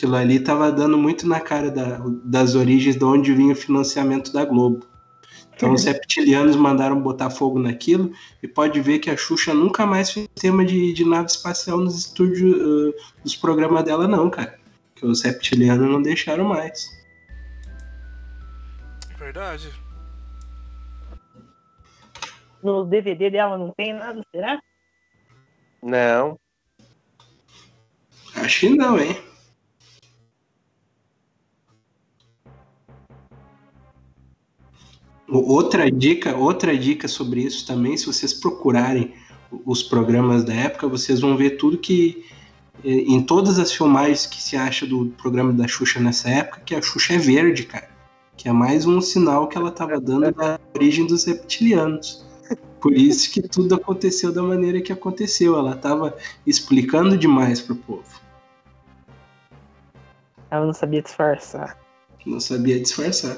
Aquilo 0.00 0.16
ali 0.16 0.40
tava 0.40 0.72
dando 0.72 0.96
muito 0.96 1.28
na 1.28 1.40
cara 1.40 1.70
da- 1.70 2.00
das 2.24 2.54
origens 2.54 2.96
de 2.96 3.04
onde 3.04 3.34
vinha 3.34 3.52
o 3.52 3.56
financiamento 3.56 4.32
da 4.32 4.46
Globo. 4.46 4.86
Então 5.54 5.74
os 5.74 5.84
reptilianos 5.84 6.56
mandaram 6.56 6.98
botar 6.98 7.28
fogo 7.28 7.58
naquilo 7.58 8.10
e 8.42 8.48
pode 8.48 8.80
ver 8.80 8.98
que 9.00 9.10
a 9.10 9.16
Xuxa 9.16 9.52
nunca 9.52 9.84
mais 9.84 10.10
fez 10.10 10.26
tema 10.34 10.64
de, 10.64 10.94
de 10.94 11.04
nave 11.04 11.26
espacial 11.26 11.76
nos 11.76 11.98
estúdios, 11.98 12.56
uh, 12.62 12.94
dos 13.22 13.36
programas 13.36 13.84
dela, 13.84 14.08
não, 14.08 14.30
cara. 14.30 14.58
Que 14.94 15.04
os 15.04 15.20
reptilianos 15.20 15.86
não 15.90 16.00
deixaram 16.00 16.44
mais. 16.44 16.88
Verdade. 19.18 19.70
No 22.62 22.86
DVD 22.86 23.28
dela 23.28 23.58
não 23.58 23.70
tem 23.76 23.92
nada, 23.92 24.22
será? 24.34 24.58
Não. 25.82 26.38
Acho 28.36 28.60
que 28.60 28.70
não, 28.70 28.98
hein? 28.98 29.14
Outra 35.30 35.88
dica, 35.88 36.36
outra 36.36 36.76
dica 36.76 37.06
sobre 37.06 37.42
isso 37.42 37.64
também, 37.64 37.96
se 37.96 38.06
vocês 38.06 38.34
procurarem 38.34 39.14
os 39.64 39.82
programas 39.82 40.42
da 40.42 40.52
época, 40.52 40.88
vocês 40.88 41.20
vão 41.20 41.36
ver 41.36 41.50
tudo 41.50 41.78
que 41.78 42.24
eh, 42.84 42.90
em 42.90 43.22
todas 43.22 43.58
as 43.58 43.72
filmagens 43.72 44.26
que 44.26 44.42
se 44.42 44.56
acha 44.56 44.86
do 44.86 45.06
programa 45.22 45.52
da 45.52 45.68
Xuxa 45.68 46.00
nessa 46.00 46.28
época, 46.28 46.60
que 46.64 46.74
a 46.74 46.82
Xuxa 46.82 47.14
é 47.14 47.18
verde, 47.18 47.64
cara. 47.64 47.88
Que 48.36 48.48
é 48.48 48.52
mais 48.52 48.86
um 48.86 49.00
sinal 49.00 49.46
que 49.46 49.56
ela 49.56 49.68
estava 49.68 50.00
dando 50.00 50.32
da 50.32 50.58
origem 50.74 51.06
dos 51.06 51.24
reptilianos. 51.24 52.26
Por 52.80 52.94
isso 52.94 53.30
que 53.30 53.42
tudo 53.42 53.74
aconteceu 53.74 54.32
da 54.32 54.42
maneira 54.42 54.80
que 54.80 54.92
aconteceu. 54.92 55.56
Ela 55.56 55.74
estava 55.74 56.16
explicando 56.46 57.16
demais 57.16 57.60
pro 57.60 57.76
povo. 57.76 58.20
Ela 60.50 60.66
não 60.66 60.72
sabia 60.72 61.02
disfarçar. 61.02 61.78
Não 62.24 62.40
sabia 62.40 62.80
disfarçar. 62.80 63.36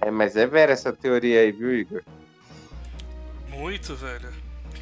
É, 0.00 0.10
mas 0.10 0.36
é 0.36 0.46
vera 0.46 0.72
essa 0.72 0.92
teoria 0.92 1.40
aí, 1.40 1.52
viu, 1.52 1.74
Igor? 1.74 2.02
Muito, 3.48 3.94
velho. 3.94 4.28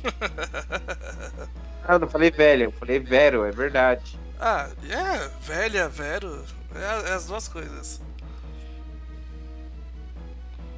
Ah, 1.88 1.94
eu 1.94 2.00
não 2.00 2.09
falei 2.09 2.31
velho, 2.31 2.64
eu 2.64 2.72
falei 2.72 2.98
vero, 2.98 3.46
é 3.46 3.50
verdade. 3.50 4.18
Ah, 4.38 4.68
é, 4.90 5.28
velha, 5.40 5.88
vero. 5.88 6.44
É, 6.74 7.11
é 7.11 7.12
as 7.14 7.26
duas 7.26 7.48
coisas. 7.48 8.02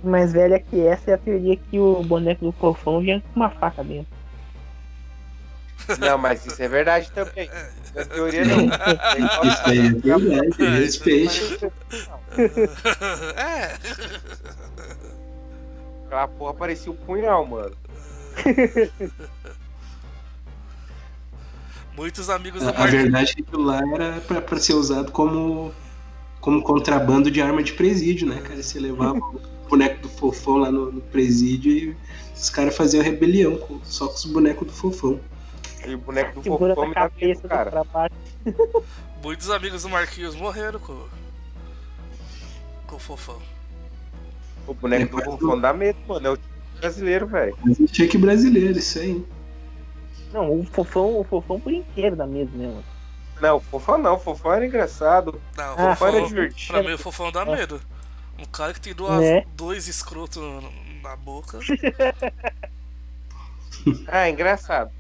Mais 0.04 0.32
velha 0.32 0.60
que 0.60 0.86
essa 0.86 1.10
é 1.10 1.14
a 1.14 1.18
teoria 1.18 1.56
que 1.56 1.80
o 1.80 2.00
boneco 2.04 2.44
do 2.44 2.52
fofão 2.52 3.00
vinha 3.00 3.20
com 3.20 3.40
uma 3.40 3.50
faca 3.50 3.82
dentro. 3.82 4.12
Não, 5.98 6.16
mas 6.16 6.46
isso 6.46 6.62
é 6.62 6.68
verdade 6.68 7.10
também. 7.10 7.50
A 7.96 8.04
teoria 8.04 8.44
não. 8.44 8.64
Isso 8.66 9.62
aí 9.64 9.78
é 9.78 9.90
verdade, 9.92 10.80
respeite. 10.80 11.58
é. 13.36 13.76
Aquela 16.06 16.28
porra 16.28 16.54
parecia 16.54 16.90
um 16.92 16.96
punhal, 16.96 17.46
mano. 17.46 17.74
Muitos 21.96 22.30
amigos 22.30 22.62
A, 22.66 22.70
a 22.70 22.86
verdade 22.86 23.32
é 23.32 23.34
que 23.34 23.42
aquilo 23.42 23.64
lá 23.64 23.80
era 23.94 24.20
pra, 24.20 24.40
pra 24.40 24.58
ser 24.58 24.74
usado 24.74 25.12
como, 25.12 25.72
como 26.40 26.62
contrabando 26.62 27.30
de 27.30 27.42
arma 27.42 27.62
de 27.62 27.72
presídio, 27.74 28.26
né, 28.28 28.40
cara? 28.40 28.62
Você 28.62 28.78
levava 28.78 29.18
o 29.18 29.40
boneco 29.68 30.00
do 30.02 30.08
fofão 30.08 30.56
lá 30.56 30.70
no, 30.70 30.90
no 30.92 31.00
presídio 31.00 31.70
e 31.72 31.96
os 32.34 32.48
caras 32.50 32.76
faziam 32.76 33.02
rebelião 33.02 33.56
com- 33.58 33.80
só 33.84 34.06
com 34.08 34.14
os 34.14 34.24
bonecos 34.24 34.66
do 34.66 34.72
fofão. 34.72 35.20
E 35.86 35.94
o 35.94 35.98
boneco 35.98 36.34
do 36.34 36.42
Segura 36.42 36.74
fofão 36.74 36.84
a 36.84 36.88
me 36.88 36.94
dá 36.94 37.00
cabeça 37.08 37.26
medo, 37.42 37.48
cara. 37.48 38.10
Muitos 39.22 39.50
amigos 39.50 39.82
do 39.82 39.88
Marquinhos 39.88 40.34
morreram 40.34 40.78
com, 40.80 41.06
com 42.86 42.96
o 42.96 42.98
fofão. 42.98 43.40
O 44.66 44.74
boneco 44.74 45.16
do 45.16 45.22
fofão 45.24 45.60
dá 45.60 45.72
medo, 45.72 45.98
mano. 46.06 46.26
É 46.26 46.30
o 46.32 46.38
brasileiro, 46.80 47.26
velho. 47.26 47.56
Tinha 47.90 48.08
que 48.08 48.16
brasileiro, 48.18 48.78
isso 48.78 48.98
aí. 48.98 49.24
Não, 50.32 50.60
o 50.60 50.64
fofão, 50.64 51.18
o 51.18 51.24
fofão 51.24 51.58
por 51.60 51.72
inteiro 51.72 52.14
dá 52.16 52.26
medo 52.26 52.56
mesmo. 52.56 52.82
Não, 53.40 53.56
o 53.56 53.60
fofão 53.60 53.98
não. 53.98 54.14
O 54.14 54.18
fofão 54.18 54.52
era 54.52 54.66
engraçado. 54.66 55.40
Não, 55.56 55.64
o 55.74 55.78
Ah, 55.78 55.90
fofão 55.96 56.08
era 56.08 56.16
fofão, 56.20 56.28
divertido. 56.28 56.72
pra 56.72 56.82
mim 56.82 56.92
o 56.94 56.98
fofão 56.98 57.32
dá 57.32 57.42
É. 57.42 57.56
medo. 57.56 57.80
Um 58.38 58.44
cara 58.44 58.72
que 58.72 58.80
tem 58.80 58.94
duas, 58.94 59.20
Né? 59.20 59.44
dois 59.56 59.88
escrotos 59.88 60.40
na 61.02 61.16
boca. 61.16 61.58
Ah, 64.08 64.28
engraçado. 64.28 64.90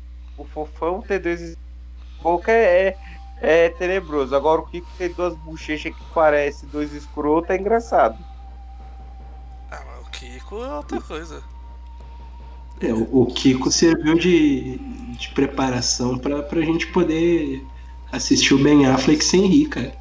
O 0.40 0.44
fofão 0.46 1.02
ter 1.02 1.18
dois 1.18 1.54
boca 2.22 2.50
é, 2.50 2.96
é 3.42 3.68
tenebroso. 3.68 4.34
Agora 4.34 4.62
o 4.62 4.66
Kiko 4.66 4.88
ter 4.96 5.12
duas 5.12 5.36
bochechas 5.36 5.94
que 5.94 6.02
parece 6.14 6.64
dois 6.64 6.94
escrotos 6.94 7.50
é 7.50 7.58
engraçado. 7.58 8.18
Ah, 9.70 9.82
mas 9.86 10.06
o 10.06 10.10
Kiko 10.10 10.64
é 10.64 10.74
outra 10.76 10.98
coisa. 11.02 11.42
É, 12.80 12.90
o, 12.90 13.22
o 13.22 13.26
Kiko 13.26 13.70
serviu 13.70 14.14
de, 14.14 14.78
de 15.18 15.28
preparação 15.34 16.16
pra, 16.16 16.42
pra 16.42 16.62
gente 16.62 16.86
poder 16.86 17.62
assistir 18.10 18.54
o 18.54 18.62
Ben 18.62 18.86
Affleck 18.86 19.22
sem 19.22 19.46
rir, 19.46 19.68
cara. 19.68 19.92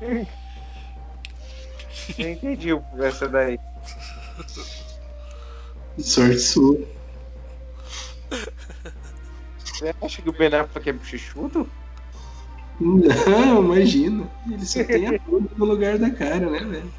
É. 0.00 0.26
Eu 2.18 2.30
entendi 2.30 2.70
essa 3.00 3.28
daí. 3.28 3.58
Sorte 5.98 6.38
sua. 6.38 6.78
Você 9.78 9.94
acha 10.00 10.22
que 10.22 10.28
o 10.28 10.32
Ben 10.32 10.54
Affleck 10.54 10.88
é 10.88 10.92
bochechudo? 10.92 11.68
Não, 12.80 13.62
imagina. 13.64 14.28
Ele 14.50 14.64
só 14.64 14.82
tem 14.84 15.06
a 15.08 15.18
bunda 15.18 15.50
no 15.56 15.64
lugar 15.64 15.98
da 15.98 16.10
cara, 16.10 16.48
né, 16.50 16.60
velho? 16.60 16.92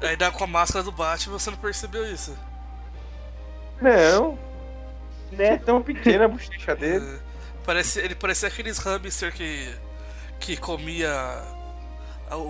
Aí 0.00 0.16
dá 0.16 0.30
com 0.30 0.44
a 0.44 0.46
máscara 0.46 0.82
do 0.84 0.90
Batman, 0.92 1.38
você 1.38 1.50
não 1.50 1.58
percebeu 1.58 2.04
isso. 2.12 2.36
Não. 3.80 4.38
É 5.32 5.36
Né? 5.36 5.56
tão 5.58 5.82
pequena 5.82 6.24
a 6.24 6.28
bochecha 6.28 6.74
dele. 6.74 7.04
É. 7.06 7.18
Parece, 7.64 8.00
ele 8.00 8.14
parecia 8.14 8.48
aqueles 8.48 8.78
hamster 8.78 9.32
que, 9.32 9.72
que 10.40 10.56
comia 10.56 11.42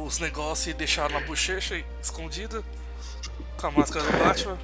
os 0.06 0.18
negócios 0.20 0.68
e 0.68 0.74
deixava 0.74 1.18
na 1.18 1.26
bochecha 1.26 1.82
escondido. 2.00 2.64
Com 3.60 3.66
a 3.66 3.70
máscara 3.72 4.04
do 4.04 4.18
Batman. 4.18 4.58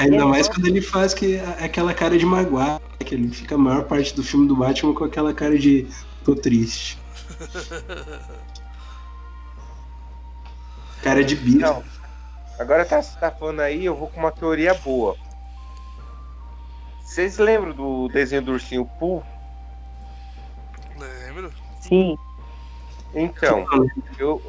Ainda 0.00 0.26
mais 0.26 0.48
quando 0.48 0.66
ele 0.66 0.80
faz 0.80 1.12
que, 1.12 1.38
aquela 1.58 1.92
cara 1.92 2.16
de 2.16 2.24
magoar, 2.24 2.80
que 3.04 3.14
ele 3.14 3.28
fica 3.28 3.56
a 3.56 3.58
maior 3.58 3.84
parte 3.84 4.14
do 4.14 4.22
filme 4.22 4.46
do 4.46 4.56
Batman 4.56 4.94
com 4.94 5.04
aquela 5.04 5.34
cara 5.34 5.58
de 5.58 5.86
tô 6.24 6.34
triste. 6.34 6.98
Cara 11.02 11.24
de 11.24 11.34
bicho. 11.34 11.58
Não. 11.58 11.82
Agora 12.58 12.84
tá, 12.84 13.02
você 13.02 13.18
tá 13.18 13.30
falando 13.30 13.60
aí, 13.60 13.86
eu 13.86 13.96
vou 13.96 14.08
com 14.08 14.20
uma 14.20 14.30
teoria 14.30 14.74
boa. 14.74 15.16
Vocês 17.02 17.38
lembram 17.38 17.72
do 17.72 18.08
desenho 18.08 18.42
do 18.42 18.52
ursinho 18.52 18.84
Pooh? 18.98 19.22
Lembro. 20.98 21.50
Sim. 21.80 22.18
Então, 23.14 23.66
eu, 24.18 24.42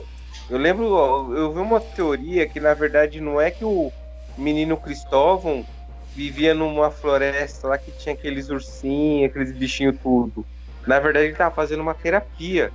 eu 0.51 0.57
lembro, 0.57 0.85
eu 1.33 1.53
vi 1.53 1.59
uma 1.59 1.79
teoria 1.79 2.45
que 2.47 2.59
na 2.59 2.73
verdade 2.73 3.21
não 3.21 3.39
é 3.39 3.49
que 3.49 3.63
o 3.63 3.91
menino 4.37 4.75
Cristóvão 4.75 5.65
vivia 6.13 6.53
numa 6.53 6.91
floresta 6.91 7.69
lá 7.69 7.77
que 7.77 7.89
tinha 7.91 8.13
aqueles 8.13 8.49
ursinhos, 8.49 9.29
aqueles 9.29 9.53
bichinhos 9.53 9.95
tudo. 10.03 10.45
Na 10.85 10.99
verdade 10.99 11.27
ele 11.27 11.35
tava 11.35 11.55
fazendo 11.55 11.79
uma 11.79 11.93
terapia. 11.93 12.71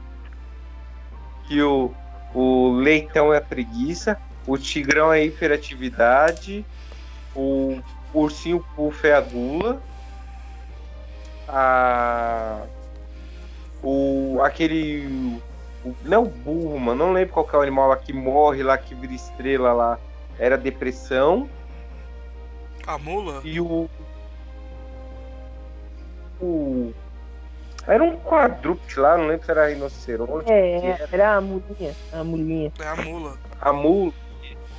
Que 1.46 1.62
o, 1.62 1.92
o 2.34 2.72
leitão 2.72 3.32
é 3.32 3.36
a 3.36 3.42
preguiça, 3.42 4.18
o 4.46 4.56
tigrão 4.56 5.12
é 5.12 5.18
a 5.18 5.24
hiperatividade, 5.24 6.64
o 7.34 7.78
ursinho 8.14 8.64
puff 8.74 9.06
é 9.06 9.14
a 9.14 9.20
gula, 9.20 9.82
a, 11.46 12.62
o, 13.82 14.40
aquele. 14.42 15.38
O- 15.90 15.96
não 16.04 16.24
o 16.24 16.28
burro, 16.28 16.78
mano. 16.78 17.06
Não 17.06 17.12
lembro 17.12 17.34
qual 17.34 17.46
que 17.46 17.54
é 17.54 17.58
o 17.58 17.62
animal 17.62 17.88
lá 17.88 17.96
que 17.96 18.12
morre 18.12 18.62
lá, 18.62 18.76
que 18.78 18.94
vira 18.94 19.12
estrela 19.12 19.72
lá. 19.72 19.98
Era 20.38 20.56
depressão. 20.58 21.48
A 22.86 22.98
mula? 22.98 23.40
E 23.44 23.60
o. 23.60 23.88
O. 26.40 26.92
Era 27.86 28.02
um 28.02 28.16
quadrúpede 28.18 28.98
lá, 28.98 29.16
não 29.16 29.26
lembro 29.28 29.44
se 29.44 29.50
era 29.50 29.68
rinoceronte. 29.68 30.50
É, 30.50 31.06
era 31.12 31.36
a 31.36 31.40
mulinha. 31.40 31.94
A 32.12 32.24
mulinha. 32.24 32.72
É 32.80 32.86
a 32.88 32.96
mula. 32.96 33.38
A 33.60 33.72
mula, 33.72 34.12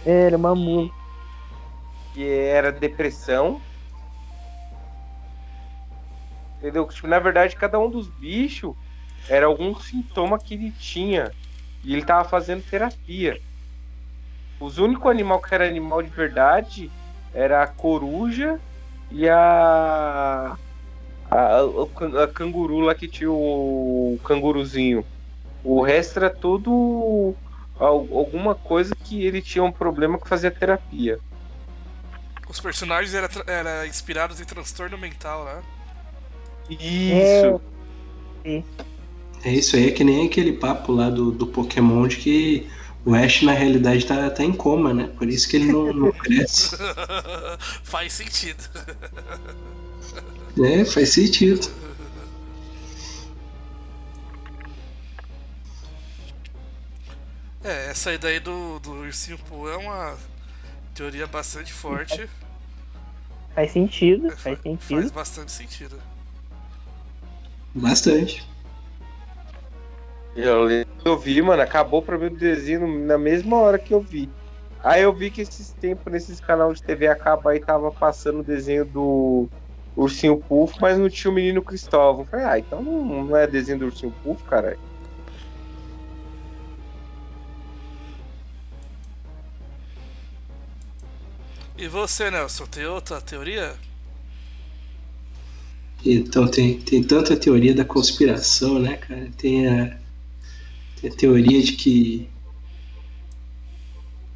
Era 0.05 0.35
uma 0.37 0.53
mula. 0.53 0.89
que 2.13 2.27
era 2.29 2.71
depressão. 2.71 3.61
Entendeu? 6.57 6.85
Tipo, 6.87 7.07
na 7.07 7.19
verdade, 7.19 7.55
cada 7.55 7.79
um 7.79 7.89
dos 7.89 8.07
bichos 8.09 8.75
era 9.29 9.45
algum 9.45 9.75
sintoma 9.79 10.39
que 10.39 10.53
ele 10.53 10.71
tinha. 10.71 11.31
E 11.83 11.93
ele 11.93 12.03
tava 12.03 12.27
fazendo 12.27 12.63
terapia. 12.63 13.39
Os 14.59 14.77
únicos 14.77 15.09
animal 15.09 15.39
que 15.41 15.53
era 15.53 15.67
animal 15.67 16.01
de 16.01 16.09
verdade 16.09 16.91
era 17.33 17.63
a 17.63 17.67
coruja 17.67 18.59
e 19.11 19.27
a. 19.29 20.57
A, 21.29 21.59
can- 21.95 22.23
a 22.23 22.27
canguru 22.27 22.79
lá 22.79 22.95
que 22.95 23.07
tinha 23.07 23.29
o 23.31 24.19
canguruzinho. 24.23 25.05
O 25.63 25.81
resto 25.81 26.17
era 26.17 26.29
tudo 26.29 27.35
al- 27.79 28.07
alguma 28.11 28.55
coisa 28.55 28.95
que 28.95 29.25
ele 29.25 29.41
tinha 29.41 29.63
um 29.63 29.71
problema 29.71 30.17
que 30.17 30.27
fazia 30.27 30.49
terapia. 30.49 31.19
Os 32.49 32.59
personagens 32.61 33.13
eram 33.13 33.27
era 33.45 33.85
inspirados 33.85 34.39
em 34.39 34.45
transtorno 34.45 34.97
mental, 34.97 35.43
né? 35.43 35.61
Isso. 36.69 37.61
É 38.45 38.63
isso 39.45 39.75
aí, 39.75 39.87
é 39.87 39.91
que 39.91 40.03
nem 40.03 40.25
aquele 40.27 40.53
papo 40.53 40.91
lá 40.91 41.09
do, 41.09 41.31
do 41.31 41.47
Pokémon 41.47 42.07
de 42.07 42.17
que 42.17 42.67
o 43.05 43.13
Ash 43.15 43.41
na 43.43 43.53
realidade 43.53 44.05
tá, 44.05 44.29
tá 44.29 44.43
em 44.43 44.51
coma, 44.53 44.93
né? 44.93 45.07
Por 45.17 45.27
isso 45.29 45.47
que 45.47 45.55
ele 45.57 45.71
não, 45.71 45.93
não 45.93 46.11
cresce. 46.11 46.75
Faz 47.83 48.13
sentido. 48.13 48.63
É, 50.59 50.83
faz 50.85 51.09
sentido. 51.09 51.69
É, 57.63 57.89
essa 57.89 58.13
ideia 58.13 58.39
do, 58.39 58.79
do 58.79 58.91
ursinho 58.91 59.37
Poo 59.49 59.69
é 59.69 59.75
uma 59.77 60.17
teoria 60.93 61.27
bastante 61.27 61.73
forte. 61.73 62.29
Faz 63.53 63.71
sentido, 63.71 64.27
É, 64.27 64.35
faz 64.37 64.57
fa- 64.57 64.63
sentido. 64.63 65.01
Faz 65.01 65.11
bastante 65.11 65.51
sentido. 65.51 65.99
Bastante. 67.73 68.45
Eu, 70.37 71.17
vi, 71.17 71.41
mano, 71.41 71.63
acabou 71.63 72.01
pra 72.01 72.15
mim 72.15 72.27
o 72.27 72.37
desenho 72.37 72.87
na 73.05 73.17
mesma 73.17 73.57
hora 73.57 73.79
que 73.79 73.91
eu 73.91 73.99
vi. 73.99 74.29
Aí 74.83 75.01
eu 75.01 75.11
vi 75.11 75.31
que 75.31 75.41
esses 75.41 75.73
tempos, 75.73 76.13
nesses 76.13 76.39
canais 76.39 76.75
de 76.75 76.83
TV 76.83 77.07
acaba 77.07 77.51
aí, 77.51 77.59
tava 77.59 77.91
passando 77.91 78.41
o 78.41 78.43
desenho 78.43 78.85
do 78.85 79.47
Ursinho 79.95 80.37
Puff, 80.37 80.75
mas 80.79 80.99
não 80.99 81.09
tinha 81.09 81.31
o 81.31 81.33
menino 81.33 81.63
Cristóvão. 81.63 82.23
Falei, 82.23 82.45
ah, 82.45 82.59
então 82.59 82.83
não, 82.83 83.25
não 83.25 83.35
é 83.35 83.47
desenho 83.47 83.79
do 83.79 83.85
Ursinho 83.85 84.13
Puff, 84.23 84.43
caralho. 84.43 84.79
E 91.75 91.87
você, 91.87 92.29
Nelson, 92.29 92.65
tem 92.65 92.85
outra 92.85 93.19
teoria? 93.19 93.75
Então 96.05 96.47
tem, 96.47 96.79
tem 96.79 97.03
tanta 97.03 97.35
teoria 97.35 97.73
da 97.73 97.83
conspiração, 97.83 98.79
né, 98.79 98.97
cara? 98.97 99.29
Tem 99.37 99.67
a, 99.67 99.97
tem 101.01 101.09
a 101.09 101.13
teoria 101.13 101.61
de 101.61 101.73
que 101.73 102.29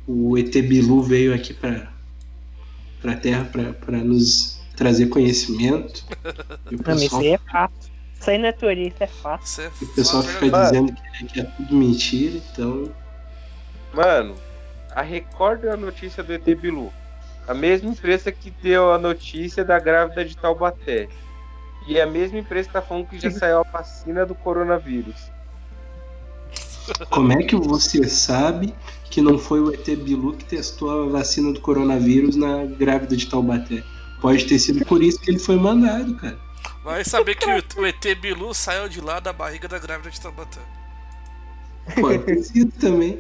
o 0.08 0.38
ET 0.38 0.52
Bilu 0.52 1.02
veio 1.02 1.34
aqui 1.34 1.54
para 1.54 1.92
a 3.04 3.16
Terra 3.16 3.46
para 3.46 3.98
nos 3.98 4.62
trazer 4.76 5.08
conhecimento. 5.08 6.06
E 6.70 6.76
o 6.76 6.78
Não, 6.78 6.84
mas 6.86 7.02
isso 7.02 7.18
pessoal, 7.18 7.22
aí 7.22 7.28
é 7.30 7.38
fácil. 7.38 7.92
Isso 8.20 8.30
aí 8.30 8.38
não 8.38 8.48
é 8.48 8.52
teoria, 8.52 8.88
isso 8.88 9.04
é 9.04 9.08
fácil. 9.08 9.64
Isso 9.64 9.84
é 9.84 9.86
o 9.86 9.96
pessoal 9.96 10.24
fica 10.24 10.40
verdade. 10.40 10.72
dizendo 10.72 10.94
que, 10.94 11.26
que 11.26 11.40
é 11.40 11.44
tudo 11.44 11.76
mentira, 11.76 12.42
então 12.52 12.92
Mano, 13.94 14.36
a 14.96 15.02
Record 15.02 15.62
deu 15.62 15.74
a 15.74 15.78
notícia 15.78 16.24
do 16.24 16.34
ET 16.34 16.44
Bilu. 16.44 16.92
A 17.48 17.54
mesma 17.54 17.90
empresa 17.90 18.32
que 18.32 18.52
deu 18.52 18.94
a 18.94 18.98
notícia 18.98 19.66
da 19.66 19.80
grávida 19.80 20.24
de 20.24 20.38
Taubaté. 20.38 21.10
E 21.88 22.00
a 22.00 22.06
mesma 22.06 22.40
empresa 22.40 22.68
que 22.68 22.74
tá 22.74 22.82
falando 22.82 23.08
que 23.08 23.20
já 23.20 23.32
saiu 23.32 23.60
a 23.60 23.64
vacina 23.64 24.26
do 24.26 24.36
coronavírus. 24.36 25.31
Como 27.10 27.32
é 27.34 27.44
que 27.44 27.56
você 27.56 28.08
sabe 28.08 28.74
que 29.10 29.22
não 29.22 29.38
foi 29.38 29.60
o 29.60 29.74
ET 29.74 29.86
Bilu 29.98 30.34
que 30.34 30.46
testou 30.46 30.90
a 30.90 31.10
vacina 31.10 31.52
do 31.52 31.60
coronavírus 31.60 32.36
na 32.36 32.66
grávida 32.66 33.16
de 33.16 33.28
Taubaté? 33.28 33.84
Pode 34.22 34.46
ter 34.46 34.60
sido 34.60 34.86
por 34.86 35.04
isso 35.04 35.20
que 35.20 35.32
ele 35.32 35.40
foi 35.40 35.56
mandado, 35.56 36.16
cara. 36.16 36.38
Vai 36.84 37.04
saber 37.04 37.36
que 37.36 37.46
o, 37.46 37.86
ET 37.86 38.20
Bilu 38.20 38.54
saiu 38.54 38.90
de 38.90 39.02
lá 39.02 39.20
da 39.20 39.34
barriga 39.34 39.68
da 39.68 39.78
grávida 39.78 40.10
de 40.10 40.20
Tabatã. 40.20 40.60
Pode 42.00 42.20
ter 42.20 42.44
sido 42.44 42.72
também. 42.80 43.20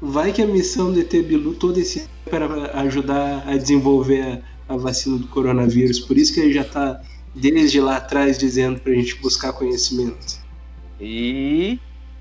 Vai 0.00 0.32
que 0.32 0.42
a 0.42 0.46
missão 0.46 0.92
do 0.92 1.00
ET 1.00 1.10
Bilu 1.10 1.54
todo 1.54 1.78
esse 1.78 2.00
tempo 2.00 2.10
para 2.28 2.80
ajudar 2.80 3.44
a 3.46 3.56
desenvolver 3.56 4.42
a, 4.68 4.74
a 4.74 4.76
vacina 4.76 5.18
do 5.18 5.26
coronavírus. 5.28 6.00
Por 6.00 6.18
isso 6.18 6.34
que 6.34 6.40
ele 6.40 6.52
já 6.52 6.64
tá 6.64 7.00
desde 7.34 7.80
lá 7.80 7.96
atrás 7.96 8.38
dizendo 8.38 8.80
pra 8.80 8.92
gente 8.92 9.16
buscar 9.16 9.52
conhecimento. 9.52 10.38
E, 11.00 11.78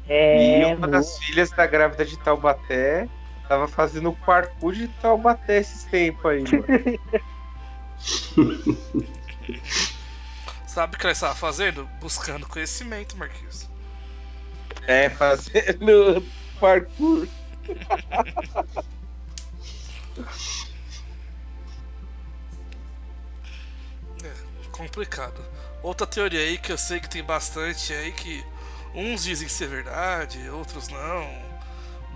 É. 0.07 0.61
e 0.61 0.65
uma 0.75 0.87
das 0.87 1.17
filhas 1.17 1.49
da 1.51 1.65
grávida 1.65 2.05
de 2.05 2.17
Taubaté 2.17 3.07
tava 3.47 3.67
fazendo 3.67 4.09
o 4.09 4.15
parkour 4.15 4.73
de 4.73 4.87
Taubaté 4.87 5.59
esses 5.59 5.83
tempos 5.85 6.25
aí, 6.25 6.43
mano. 6.43 6.65
Sabe 10.67 10.95
o 10.95 10.99
que 10.99 11.05
ela 11.05 11.13
estava 11.13 11.35
fazendo? 11.35 11.85
Buscando 12.01 12.47
conhecimento, 12.47 13.15
Marquinhos. 13.15 13.69
É, 14.87 15.09
fazendo 15.09 16.25
parkour. 16.59 17.27
Complicado. 24.71 25.45
Outra 25.83 26.07
teoria 26.07 26.39
aí 26.39 26.57
que 26.57 26.71
eu 26.71 26.77
sei 26.77 26.99
que 26.99 27.09
tem 27.09 27.23
bastante 27.23 27.93
aí 27.93 28.11
que 28.11 28.43
uns 28.93 29.23
dizem 29.23 29.47
ser 29.47 29.67
verdade, 29.67 30.49
outros 30.49 30.87
não. 30.87 31.27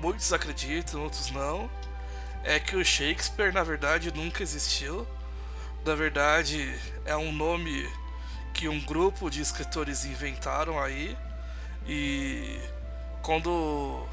Muitos 0.01 0.31
acreditam, 0.31 1.03
outros 1.03 1.31
não. 1.31 1.69
É 2.43 2.59
que 2.59 2.75
o 2.75 2.85
Shakespeare 2.85 3.51
na 3.51 3.63
verdade 3.63 4.13
nunca 4.13 4.43
existiu. 4.43 5.07
Na 5.85 5.95
verdade 5.95 6.79
é 7.05 7.15
um 7.15 7.31
nome 7.31 7.89
que 8.53 8.67
um 8.67 8.79
grupo 8.79 9.29
de 9.29 9.41
escritores 9.41 10.05
inventaram 10.05 10.79
aí. 10.79 11.17
E 11.87 12.59
quando 13.21 14.05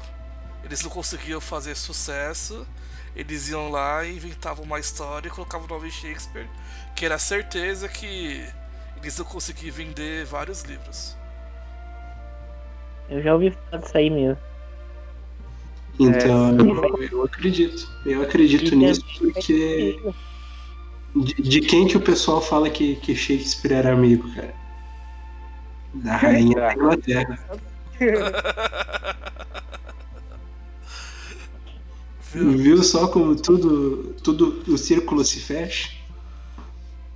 eles 0.63 0.81
não 0.81 0.89
conseguiam 0.89 1.39
fazer 1.39 1.75
sucesso, 1.75 2.65
eles 3.15 3.49
iam 3.49 3.69
lá 3.69 4.03
e 4.03 4.15
inventavam 4.15 4.65
uma 4.65 4.79
história 4.79 5.27
e 5.27 5.31
colocavam 5.31 5.67
o 5.67 5.69
nome 5.69 5.91
Shakespeare, 5.91 6.49
que 6.95 7.05
era 7.05 7.17
certeza 7.17 7.87
que 7.87 8.45
eles 8.97 9.17
iam 9.17 9.25
conseguir 9.25 9.71
vender 9.71 10.25
vários 10.25 10.63
livros. 10.63 11.15
Eu 13.09 13.21
já 13.21 13.33
ouvi 13.33 13.51
falar 13.51 13.81
disso 13.81 13.97
aí 13.97 14.09
mesmo. 14.09 14.37
Então 15.99 16.57
eu, 16.59 17.03
eu 17.11 17.23
acredito. 17.23 17.87
Eu 18.05 18.21
acredito 18.21 18.73
E 18.73 18.75
nisso 18.75 19.01
porque. 19.17 19.97
De, 21.15 21.33
de 21.35 21.61
quem 21.61 21.87
que 21.87 21.95
o 21.95 22.01
pessoal 22.01 22.41
fala 22.41 22.69
que, 22.69 22.97
que 22.97 23.15
Shakespeare 23.15 23.73
era 23.73 23.93
amigo, 23.93 24.29
cara? 24.35 24.53
Da 25.93 26.17
rainha 26.17 26.55
da 26.55 26.73
Inglaterra. 26.73 27.39
Viu? 32.33 32.57
Viu 32.57 32.83
só 32.83 33.07
como 33.07 33.35
tudo, 33.35 34.13
tudo 34.21 34.61
o 34.67 34.77
círculo 34.77 35.23
se 35.23 35.39
fecha? 35.39 35.89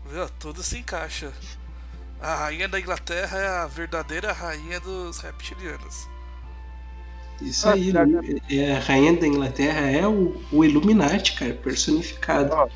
Viu? 0.05 0.29
Tudo 0.39 0.63
se 0.63 0.77
encaixa. 0.77 1.33
A 2.21 2.35
rainha 2.35 2.67
da 2.67 2.79
Inglaterra 2.79 3.39
é 3.39 3.47
a 3.47 3.67
verdadeira 3.67 4.33
rainha 4.33 4.79
dos 4.79 5.19
reptilianos. 5.19 6.09
Isso 7.41 7.69
aí, 7.69 7.93
é, 8.49 8.75
a 8.75 8.79
rainha 8.79 9.15
da 9.15 9.25
Inglaterra 9.25 9.89
é 9.89 10.05
o, 10.05 10.35
o 10.51 10.65
Illuminati, 10.65 11.33
cara, 11.33 11.53
personificado. 11.53 12.69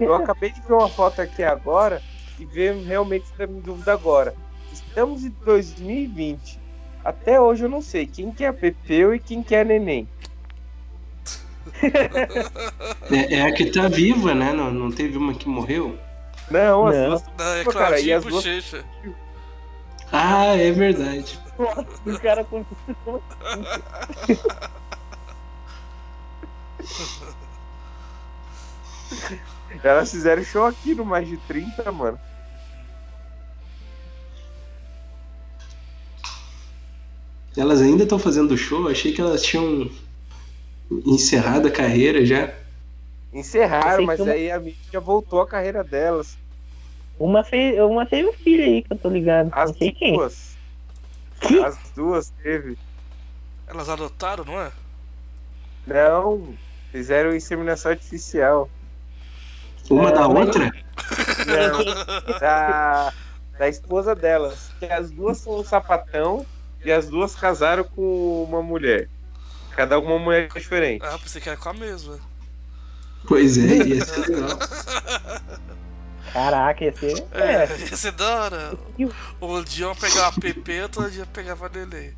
Eu 0.00 0.14
acabei 0.14 0.50
de 0.50 0.60
ver 0.62 0.72
uma 0.72 0.88
foto 0.88 1.22
aqui 1.22 1.44
agora 1.44 2.02
e 2.40 2.44
ver 2.44 2.74
realmente 2.84 3.24
está 3.24 3.46
me 3.46 3.60
dúvida 3.60 3.92
agora. 3.92 4.34
Estamos 4.72 5.24
em 5.24 5.32
2020. 5.44 6.58
Até 7.04 7.40
hoje 7.40 7.64
eu 7.64 7.68
não 7.68 7.80
sei 7.80 8.04
quem 8.04 8.32
que 8.32 8.44
é 8.44 8.50
Pepeu 8.50 9.14
e 9.14 9.20
quem 9.20 9.42
que 9.44 9.54
é 9.54 9.62
Neném. 9.62 10.08
É, 13.10 13.34
é 13.34 13.42
a 13.42 13.52
que 13.52 13.66
tá 13.66 13.86
viva, 13.86 14.34
né? 14.34 14.52
Não, 14.52 14.72
não 14.72 14.90
teve 14.90 15.16
uma 15.16 15.34
que 15.34 15.48
morreu? 15.48 15.96
Não, 16.50 16.86
as 16.86 16.96
Não. 16.96 17.08
duas. 17.10 17.24
Não, 17.38 17.54
é 17.54 17.64
Pô, 17.64 17.72
cara, 17.72 18.00
e 18.00 18.12
as 18.12 18.22
duas- 18.24 18.34
Bochecha. 18.44 18.84
Ah, 20.12 20.56
é 20.56 20.70
verdade. 20.70 21.38
Nossa, 21.58 21.86
o 22.06 22.20
cara 22.20 22.44
com 22.44 22.64
Elas 29.82 30.10
fizeram 30.10 30.42
show 30.44 30.66
aqui 30.66 30.94
no 30.94 31.04
mais 31.04 31.26
de 31.28 31.36
30, 31.38 31.90
mano. 31.92 32.18
Elas 37.56 37.80
ainda 37.80 38.02
estão 38.02 38.18
fazendo 38.18 38.56
show? 38.56 38.88
Achei 38.88 39.12
que 39.12 39.20
elas 39.20 39.42
tinham 39.42 39.90
encerrado 41.06 41.68
a 41.68 41.70
carreira 41.70 42.24
já. 42.24 42.52
Encerraram, 43.38 43.96
sei 43.96 44.06
mas 44.06 44.16
que 44.16 44.22
uma- 44.22 44.32
aí 44.32 44.50
a 44.50 44.58
mídia 44.58 45.00
voltou 45.00 45.40
a 45.40 45.46
carreira 45.46 45.84
delas. 45.84 46.36
Uma, 47.18 47.42
fez, 47.44 47.78
uma 47.80 48.04
teve 48.06 48.28
um 48.28 48.32
filho 48.32 48.62
aí 48.64 48.82
que 48.82 48.92
eu 48.92 48.98
tô 48.98 49.08
ligado. 49.08 49.48
As 49.52 49.70
não 49.70 49.78
sei 49.78 49.92
quem. 49.92 50.14
duas. 50.14 50.56
Que? 51.40 51.62
As 51.64 51.78
duas 51.94 52.30
teve. 52.42 52.78
Elas 53.66 53.88
adotaram, 53.88 54.44
não 54.44 54.60
é? 54.60 54.70
Não, 55.86 56.54
fizeram 56.90 57.34
inseminação 57.34 57.90
artificial. 57.92 58.68
Uma 59.90 60.08
É, 60.08 60.12
da 60.12 60.26
outra? 60.26 60.70
Não, 61.46 62.38
da, 62.40 63.12
da 63.58 63.68
esposa 63.68 64.14
delas. 64.14 64.70
Que 64.78 64.86
as 64.86 65.10
duas 65.10 65.38
são 65.38 65.60
um 65.60 65.64
sapatão 65.64 66.44
e 66.84 66.90
as 66.90 67.08
duas 67.08 67.34
casaram 67.34 67.84
com 67.84 68.44
uma 68.44 68.62
mulher. 68.62 69.08
Cada 69.76 69.98
uma 69.98 70.18
mulher 70.18 70.48
diferente. 70.48 71.04
Ah, 71.04 71.18
pensei 71.22 71.40
que 71.40 71.48
era 71.48 71.58
com 71.58 71.68
a 71.68 71.72
mesma. 71.74 72.18
Pois 73.24 73.58
é, 73.58 73.82
ia 73.82 74.00
ser 74.00 74.20
legal. 74.20 74.58
Caraca, 76.32 76.84
esse 76.84 77.06
É, 77.32 77.64
é. 77.64 77.78
ia 77.90 77.96
ser 77.96 78.12
da 78.12 78.42
hora. 78.44 78.78
Um 79.40 79.62
dia 79.64 79.86
eu 79.86 79.96
pegava 79.96 80.38
PP, 80.38 80.82
outro 80.82 81.10
dia 81.10 81.22
eu 81.22 81.26
pegava 81.26 81.68
neném. 81.68 82.14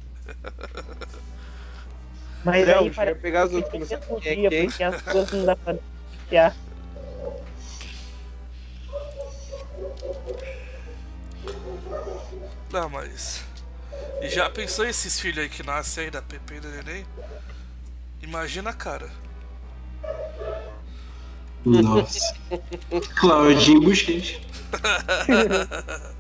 Mas 2.44 2.66
Não, 2.66 2.78
aí 2.78 2.92
chega 2.92 3.12
a 3.12 3.16
parece 3.16 3.20
pegar 3.20 3.42
as 3.44 3.53
outras, 3.53 3.88
quem 4.22 4.46
é 4.46 4.51
dia, 4.51 4.51
quem. 4.51 4.66
porque 4.66 4.82
as 4.82 5.03
duas 5.03 5.30
não 5.32 5.44
dá 5.44 5.57
pra 5.57 5.74
diferenciar. 5.74 6.57
Não, 12.70 12.88
mas. 12.88 13.44
E 14.20 14.28
já 14.28 14.51
pensou 14.51 14.86
esses 14.86 15.18
filhos 15.20 15.38
aí 15.38 15.49
que 15.49 15.62
nascem 15.62 16.05
aí 16.05 16.11
da 16.11 16.22
PP 16.22 16.57
e 16.57 16.61
da 16.61 16.68
neném? 16.70 17.07
Imagina 18.22 18.70
a 18.70 18.74
cara. 18.74 19.11
Nossa. 21.65 22.37
Claudinho 23.21 23.81
Bochecha. 23.83 24.41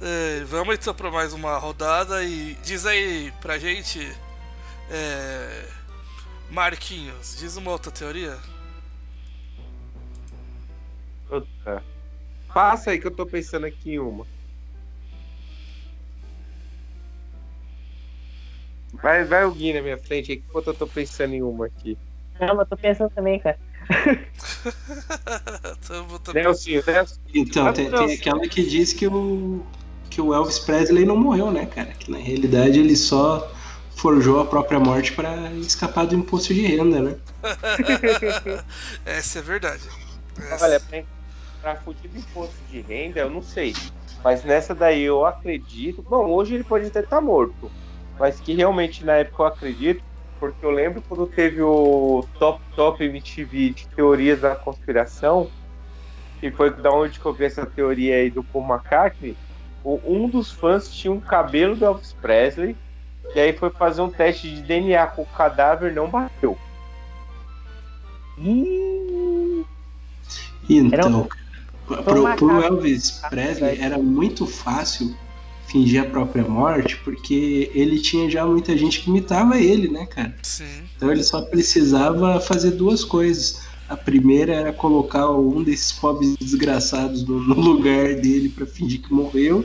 É, 0.00 0.44
vamos 0.44 0.74
então 0.74 0.94
pra 0.94 1.10
mais 1.10 1.32
uma 1.32 1.56
rodada 1.56 2.22
e 2.22 2.54
diz 2.62 2.84
aí 2.86 3.32
pra 3.40 3.58
gente. 3.58 4.00
É, 4.90 5.68
Marquinhos, 6.50 7.36
diz 7.38 7.56
uma 7.56 7.70
outra 7.70 7.90
teoria. 7.90 8.38
Puta. 11.28 11.82
Passa 12.52 12.90
aí 12.90 13.00
que 13.00 13.06
eu 13.06 13.10
tô 13.10 13.26
pensando 13.26 13.66
aqui 13.66 13.94
em 13.94 13.98
uma. 13.98 14.26
Vai, 19.06 19.22
vai 19.22 19.44
o 19.44 19.52
Gui 19.52 19.72
na 19.72 19.80
minha 19.80 19.96
frente 19.96 20.32
aí, 20.32 20.42
enquanto 20.48 20.66
eu 20.66 20.74
tô 20.74 20.84
pensando 20.84 21.32
em 21.32 21.40
uma 21.40 21.66
aqui. 21.66 21.96
Não, 22.40 22.48
mas 22.48 22.58
eu 22.58 22.66
tô 22.66 22.76
pensando 22.76 23.08
também, 23.10 23.38
cara. 23.38 23.56
Tamo 25.86 26.18
também. 26.18 26.42
Nelsinho, 26.42 26.82
Nelson. 26.84 27.14
Então, 27.32 27.72
tem, 27.72 27.88
tem 27.88 28.14
aquela 28.14 28.40
que 28.48 28.66
diz 28.66 28.92
que 28.92 29.06
o, 29.06 29.62
que 30.10 30.20
o 30.20 30.34
Elvis 30.34 30.58
Presley 30.58 31.04
não 31.04 31.16
morreu, 31.16 31.52
né, 31.52 31.66
cara? 31.66 31.92
Que 31.92 32.10
na 32.10 32.18
realidade 32.18 32.80
ele 32.80 32.96
só 32.96 33.48
forjou 33.94 34.40
a 34.40 34.44
própria 34.44 34.80
morte 34.80 35.12
para 35.12 35.52
escapar 35.52 36.04
do 36.04 36.16
imposto 36.16 36.52
de 36.52 36.62
renda, 36.62 37.00
né? 37.00 37.16
Essa 39.06 39.38
é 39.38 39.42
verdade. 39.42 39.84
Essa- 40.50 40.64
Olha, 40.64 40.80
pra, 40.80 41.04
pra 41.62 41.76
fugir 41.76 42.08
do 42.08 42.18
imposto 42.18 42.56
de 42.72 42.80
renda, 42.80 43.20
eu 43.20 43.30
não 43.30 43.40
sei. 43.40 43.72
Mas 44.24 44.42
nessa 44.42 44.74
daí 44.74 45.02
eu 45.02 45.24
acredito. 45.24 46.02
Bom, 46.02 46.26
hoje 46.26 46.56
ele 46.56 46.64
pode 46.64 46.88
até 46.88 46.98
estar 46.98 47.20
morto. 47.20 47.70
Mas 48.18 48.40
que 48.40 48.54
realmente 48.54 49.04
na 49.04 49.14
época 49.14 49.42
eu 49.42 49.46
acredito. 49.46 50.02
Porque 50.38 50.64
eu 50.64 50.70
lembro 50.70 51.02
quando 51.08 51.26
teve 51.26 51.62
o 51.62 52.26
Top 52.38 52.60
Top 52.74 53.02
MTV 53.02 53.70
de 53.70 53.86
teorias 53.88 54.40
da 54.40 54.54
conspiração. 54.54 55.50
Que 56.40 56.50
foi 56.50 56.70
da 56.70 56.90
onde 56.92 57.18
que 57.18 57.24
eu 57.24 57.32
vi 57.32 57.44
essa 57.46 57.64
teoria 57.64 58.16
aí 58.16 58.30
do 58.30 58.42
Paul 58.44 58.66
McCartney. 58.66 59.36
o- 59.82 60.00
Um 60.04 60.28
dos 60.28 60.50
fãs 60.50 60.88
tinha 60.92 61.12
um 61.12 61.20
cabelo 61.20 61.74
do 61.76 61.84
Elvis 61.84 62.12
Presley. 62.12 62.76
E 63.34 63.40
aí 63.40 63.52
foi 63.52 63.70
fazer 63.70 64.02
um 64.02 64.10
teste 64.10 64.48
de 64.54 64.60
DNA 64.62 65.06
com 65.06 65.22
o 65.22 65.26
cadáver 65.26 65.92
não 65.94 66.08
bateu. 66.08 66.58
Ih, 68.38 69.64
Então, 70.68 71.22
um- 71.22 72.04
pro, 72.04 72.36
pro. 72.36 72.60
Elvis 72.62 73.22
Presley 73.30 73.80
era 73.80 73.96
muito 73.98 74.46
fácil 74.46 75.16
fingir 75.66 76.02
a 76.02 76.06
própria 76.06 76.44
morte, 76.44 76.96
porque 76.98 77.70
ele 77.74 77.98
tinha 77.98 78.30
já 78.30 78.46
muita 78.46 78.76
gente 78.76 79.00
que 79.00 79.10
imitava 79.10 79.58
ele, 79.58 79.88
né, 79.88 80.06
cara? 80.06 80.34
Sim. 80.42 80.64
Então 80.96 81.10
ele 81.10 81.22
só 81.22 81.42
precisava 81.42 82.40
fazer 82.40 82.72
duas 82.72 83.04
coisas. 83.04 83.62
A 83.88 83.96
primeira 83.96 84.52
era 84.52 84.72
colocar 84.72 85.30
um 85.30 85.62
desses 85.62 85.92
pobres 85.92 86.36
desgraçados 86.36 87.24
no, 87.24 87.40
no 87.40 87.54
lugar 87.54 88.14
dele 88.14 88.48
pra 88.48 88.66
fingir 88.66 89.00
que 89.00 89.12
morreu. 89.12 89.64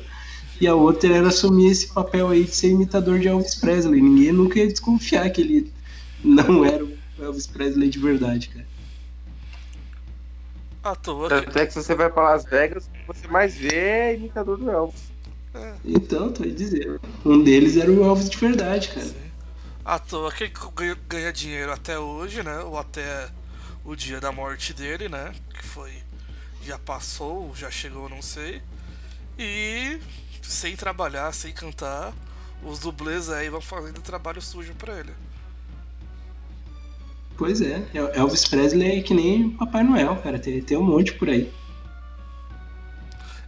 E 0.60 0.68
a 0.68 0.76
outra 0.76 1.16
era 1.16 1.30
assumir 1.30 1.72
esse 1.72 1.88
papel 1.88 2.30
aí 2.30 2.44
de 2.44 2.56
ser 2.56 2.70
imitador 2.70 3.20
de 3.20 3.28
Elvis 3.28 3.56
Presley. 3.56 4.00
Ninguém 4.00 4.32
nunca 4.32 4.60
ia 4.60 4.68
desconfiar 4.68 5.28
que 5.32 5.42
ele 5.42 5.72
não 6.24 6.64
era 6.64 6.86
o 6.86 6.92
Elvis 7.20 7.48
Presley 7.48 7.90
de 7.90 7.98
verdade, 7.98 8.50
cara. 8.50 8.68
À 10.84 10.96
toa 10.96 11.30
que. 11.30 11.46
Tanto 11.46 11.60
é 11.60 11.66
que 11.66 11.74
se 11.74 11.84
você 11.84 11.96
vai 11.96 12.10
pra 12.12 12.24
Las 12.24 12.44
Vegas, 12.46 12.86
o 12.86 12.92
que 12.92 13.08
você 13.08 13.28
mais 13.28 13.56
vê 13.56 13.76
é 13.76 14.16
imitador 14.16 14.58
do 14.58 14.70
Elvis. 14.70 15.11
Então, 15.84 16.32
tô 16.32 16.44
aí 16.44 16.52
dizendo. 16.52 17.00
Um 17.26 17.44
deles 17.44 17.78
era 17.78 17.92
o 17.92 18.04
Elvis 18.04 18.30
de 18.30 18.38
verdade, 18.38 18.90
cara. 18.90 19.08
À 19.84 20.00
toa 20.00 20.32
que 20.32 20.44
ele 20.46 20.96
ganha, 21.08 21.32
dinheiro 21.34 21.72
até 21.72 21.98
hoje, 22.00 22.44
né? 22.44 22.60
Ou 22.60 22.78
até 22.78 23.30
o 23.84 23.96
dia 23.96 24.20
da 24.20 24.32
morte 24.32 24.74
dele, 24.74 25.10
né? 25.10 25.34
Que 25.54 25.64
foi. 25.66 25.92
Já 26.62 26.78
passou, 26.80 27.54
já 27.56 27.72
chegou, 27.72 28.10
não 28.10 28.22
sei. 28.22 28.62
E 29.38 30.00
sem 30.42 30.76
trabalhar, 30.76 31.34
sem 31.34 31.54
cantar, 31.54 32.14
os 32.62 32.80
dublês 32.80 33.30
aí 33.30 33.50
vão 33.50 33.62
fazendo 33.62 34.02
trabalho 34.02 34.42
sujo 34.42 34.76
pra 34.76 35.00
ele. 35.00 35.14
Pois 37.38 37.62
é, 37.62 37.90
El- 37.94 38.12
Elvis 38.14 38.46
Presley 38.48 39.00
é 39.00 39.02
que 39.02 39.14
nem 39.14 39.50
Papai 39.52 39.84
Noel, 39.84 40.16
cara. 40.22 40.40
Tem, 40.40 40.62
tem 40.62 40.78
um 40.78 40.84
monte 40.84 41.14
por 41.14 41.30
aí. 41.30 41.52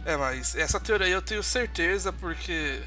É, 0.04 0.16
mas 0.16 0.54
essa 0.54 0.78
teoria 0.78 1.08
eu 1.08 1.22
tenho 1.22 1.42
certeza 1.42 2.12
porque 2.12 2.80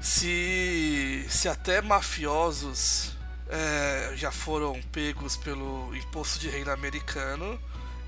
se, 0.00 1.24
se 1.28 1.48
até 1.48 1.80
mafiosos 1.80 3.16
é, 3.48 4.12
já 4.16 4.30
foram 4.30 4.80
pegos 4.92 5.36
pelo 5.36 5.94
imposto 5.94 6.38
de 6.38 6.48
renda 6.48 6.72
americano, 6.72 7.58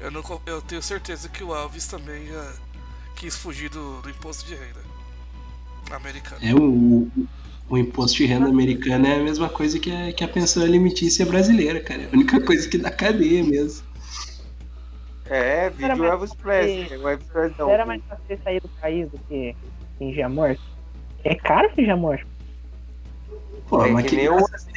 eu, 0.01 0.11
não, 0.11 0.23
eu 0.47 0.61
tenho 0.63 0.83
certeza 0.83 1.29
que 1.29 1.45
o 1.45 1.55
Elvis 1.55 1.87
também 1.87 2.27
já 2.27 2.53
quis 3.17 3.37
fugir 3.37 3.71
do, 3.71 4.01
do 4.03 4.11
imposto 4.11 4.47
de 4.47 4.55
renda 4.55 4.81
americano. 5.91 6.41
É 6.43 6.55
o, 6.55 7.09
o 7.69 7.79
imposto 7.79 8.19
de 8.19 8.27
renda 8.27 8.49
americano 8.49 9.07
é 9.07 9.17
a 9.17 9.23
mesma 9.23 9.49
coisa 9.49 9.79
que 9.79 9.91
a, 9.91 10.13
que 10.13 10.25
a 10.25 10.29
pensão 10.29 10.63
alimentícia 10.63 11.25
brasileira, 11.25 11.81
cara. 11.81 12.03
É 12.03 12.07
a 12.07 12.11
única 12.13 12.41
coisa 12.41 12.69
que 12.69 12.79
dá 12.79 12.91
cadeia 12.91 13.45
mesmo. 13.45 13.85
É, 15.31 15.71
vídeo 15.71 16.05
Elvis 16.05 16.35
Presley. 16.35 16.99
O 16.99 17.09
Elvis 17.09 17.27
Presley 17.29 17.55
não. 17.57 17.71
era 17.71 17.87
mais 17.87 18.03
fácil 18.09 18.25
você 18.27 18.37
sair 18.43 18.61
do 18.61 18.69
país 18.69 19.09
do 19.09 19.19
que 19.29 19.55
fingir 19.97 20.27
a 20.27 20.29
morte? 20.29 20.61
É 21.23 21.37
caro 21.37 21.71
fingir 21.71 21.93
a 21.93 21.97
morte. 21.97 22.27
Pô, 23.69 23.85
É 23.85 23.91
mas 23.91 24.03
que 24.07 24.11
que 24.11 24.17
nem 24.17 24.27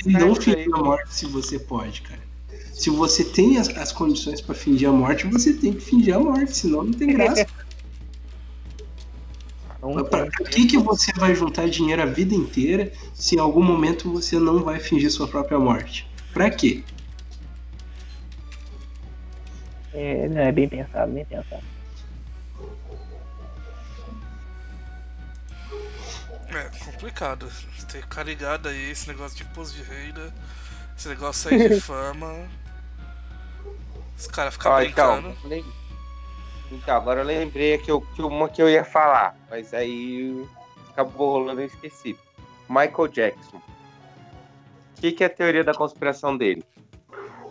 tem 0.04 0.14
não 0.14 0.36
fingir 0.36 0.68
a 0.72 0.78
morte 0.78 1.12
se 1.12 1.26
você 1.26 1.58
pode, 1.58 2.04
cara. 2.04 2.22
Se 2.72 2.91
você 2.91 3.24
tem 3.24 3.58
as, 3.58 3.68
as 3.70 3.91
condições 3.91 4.41
pra 4.41 4.54
fingir 4.54 4.88
a 4.88 4.91
morte, 4.91 5.26
você 5.26 5.54
tem 5.54 5.74
que 5.74 5.82
fingir 5.82 6.16
a 6.16 6.20
morte, 6.20 6.56
senão 6.56 6.84
não 6.84 6.93
tem 6.93 7.14
graça. 7.14 7.47
Pra, 10.10 10.28
pra 10.28 10.45
que, 10.49 10.66
que 10.66 10.78
você 10.78 11.12
vai 11.18 11.36
juntar 11.36 11.68
dinheiro 11.68 12.01
a 12.01 12.06
vida 12.06 12.34
inteira 12.34 12.89
se 13.14 13.36
em 13.36 13.39
algum 13.39 13.62
momento 13.62 14.10
você 14.10 14.39
não 14.39 14.64
vai 14.64 14.80
fingir 14.80 15.12
sua 15.12 15.28
própria 15.28 15.60
morte? 15.60 16.08
Pra 16.34 16.49
quê? 16.49 16.86
É, 19.94 20.28
não, 20.28 20.41
é 20.41 20.52
bem 20.52 20.68
pensado, 20.68 21.12
bem 21.12 21.26
pensado. 21.26 21.64
É 26.50 26.86
complicado. 26.86 27.48
Tem 27.91 28.02
que 28.02 28.08
ficar 28.08 28.24
ligado 28.24 28.70
aí, 28.70 28.91
esse 28.91 29.08
negócio 29.08 29.38
de 29.38 29.44
imposto 29.44 29.76
de 29.76 29.84
renda, 29.84 30.34
esse 30.98 31.08
negócio 31.08 31.52
aí 31.52 31.70
de 31.70 31.80
fama. 31.82 32.48
Os 34.18 34.28
caras 34.28 34.54
ficam 34.54 34.72
Ó, 34.72 34.80
brincando. 34.80 35.36
então, 35.46 35.64
então, 36.72 36.96
agora 36.96 37.22
eu 37.22 37.26
lembrei 37.26 37.78
que, 37.78 37.91
eu, 37.91 38.02
que 38.02 38.22
uma 38.22 38.50
que 38.50 38.62
eu 38.62 38.70
ia 38.70 38.84
falar, 38.84 39.36
mas 39.50 39.74
aí 39.74 40.48
acabou 40.89 41.34
rolando 41.34 41.62
e 41.62 41.66
eu 41.66 41.68
esqueci. 41.68 42.18
Michael 42.68 43.08
Jackson. 43.10 43.58
O 43.58 45.02
que, 45.02 45.12
que 45.12 45.24
é 45.24 45.28
a 45.28 45.30
teoria 45.30 45.64
da 45.64 45.74
conspiração 45.74 46.36
dele? 46.36 46.64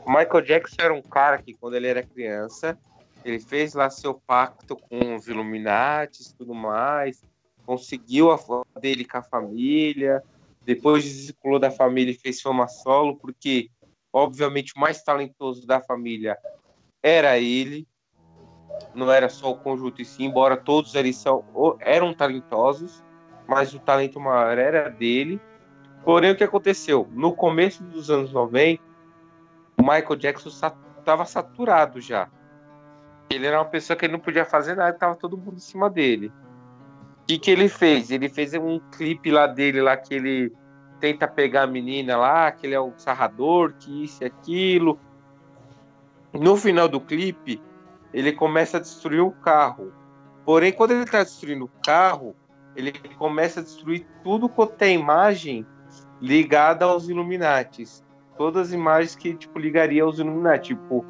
O 0.05 0.11
Michael 0.11 0.43
Jackson 0.43 0.77
era 0.81 0.95
um 0.95 1.03
cara 1.03 1.39
que, 1.39 1.55
quando 1.55 1.75
ele 1.75 1.87
era 1.87 2.03
criança, 2.03 2.79
ele 3.25 3.39
fez 3.39 3.75
lá 3.75 3.89
seu 3.89 4.15
pacto 4.15 4.77
com 4.77 5.15
os 5.15 5.29
Illuminati 5.29 6.23
e 6.23 6.35
tudo 6.35 6.55
mais, 6.55 7.25
conseguiu 7.65 8.33
a 8.33 8.39
foto 8.39 8.81
dele 8.81 9.05
com 9.05 9.19
a 9.19 9.23
família, 9.23 10.23
depois 10.65 11.05
desvinculou 11.05 11.59
da 11.59 11.71
família 11.71 12.11
e 12.11 12.19
fez 12.19 12.41
fama 12.41 12.67
solo, 12.67 13.17
porque, 13.17 13.71
obviamente, 14.13 14.73
o 14.77 14.81
mais 14.81 15.03
talentoso 15.03 15.67
da 15.67 15.81
família 15.81 16.37
era 17.01 17.39
ele, 17.39 17.87
não 18.95 19.11
era 19.11 19.29
só 19.29 19.51
o 19.51 19.57
conjunto 19.57 20.03
em 20.03 20.05
si, 20.05 20.25
embora 20.25 20.57
todos 20.57 20.95
eles 20.95 21.17
são, 21.17 21.45
eram 21.81 22.13
talentosos, 22.13 23.05
mas 23.47 23.73
o 23.75 23.79
talento 23.79 24.19
maior 24.19 24.59
era 24.59 24.89
dele. 24.89 25.41
Porém, 26.05 26.33
o 26.33 26.37
que 26.37 26.45
aconteceu? 26.45 27.09
No 27.13 27.35
começo 27.35 27.83
dos 27.85 28.11
anos 28.11 28.33
90, 28.33 28.83
Michael 29.83 30.17
Jackson 30.17 30.49
estava 30.49 31.25
saturado 31.25 32.01
já. 32.01 32.29
Ele 33.29 33.47
era 33.47 33.59
uma 33.59 33.65
pessoa 33.65 33.97
que 33.97 34.05
ele 34.05 34.13
não 34.13 34.21
podia 34.21 34.45
fazer 34.45 34.77
nada, 34.77 34.91
estava 34.91 35.17
todo 35.17 35.37
mundo 35.37 35.57
em 35.57 35.61
cima 35.61 35.91
dele. 35.91 36.33
O 37.23 37.27
que, 37.27 37.39
que 37.39 37.51
ele 37.51 37.69
fez? 37.69 38.11
Ele 38.11 38.29
fez 38.29 38.55
um 38.55 38.79
clipe 38.79 39.31
lá 39.31 39.47
dele, 39.47 39.81
lá 39.81 39.97
que 39.97 40.15
ele 40.15 40.53
tenta 41.01 41.27
pegar 41.27 41.63
a 41.63 41.67
menina 41.67 42.17
lá, 42.17 42.53
que 42.53 42.67
ele 42.67 42.75
é 42.75 42.81
o 42.81 42.93
sarrador, 42.97 43.75
que 43.79 44.05
isso 44.05 44.23
e 44.23 44.27
aquilo. 44.27 44.99
No 46.33 46.57
final 46.57 46.89
do 46.89 47.01
clipe, 47.01 47.61
ele 48.13 48.33
começa 48.33 48.77
a 48.77 48.81
destruir 48.81 49.21
o 49.21 49.31
carro. 49.31 49.93
Porém, 50.45 50.73
quando 50.73 50.93
ele 50.93 51.05
está 51.05 51.23
destruindo 51.23 51.65
o 51.65 51.71
carro, 51.85 52.37
ele 52.77 52.93
começa 53.19 53.61
a 53.61 53.63
destruir 53.63 54.07
tudo 54.23 54.49
quanto 54.49 54.81
é 54.83 54.93
imagem 54.93 55.67
ligada 56.21 56.85
aos 56.85 57.09
Illuminates. 57.09 58.05
Todas 58.37 58.69
as 58.69 58.73
imagens 58.73 59.15
que 59.15 59.35
tipo 59.35 59.59
ligaria 59.59 60.03
aos 60.03 60.19
Illuminati, 60.19 60.75
tipo 60.75 61.05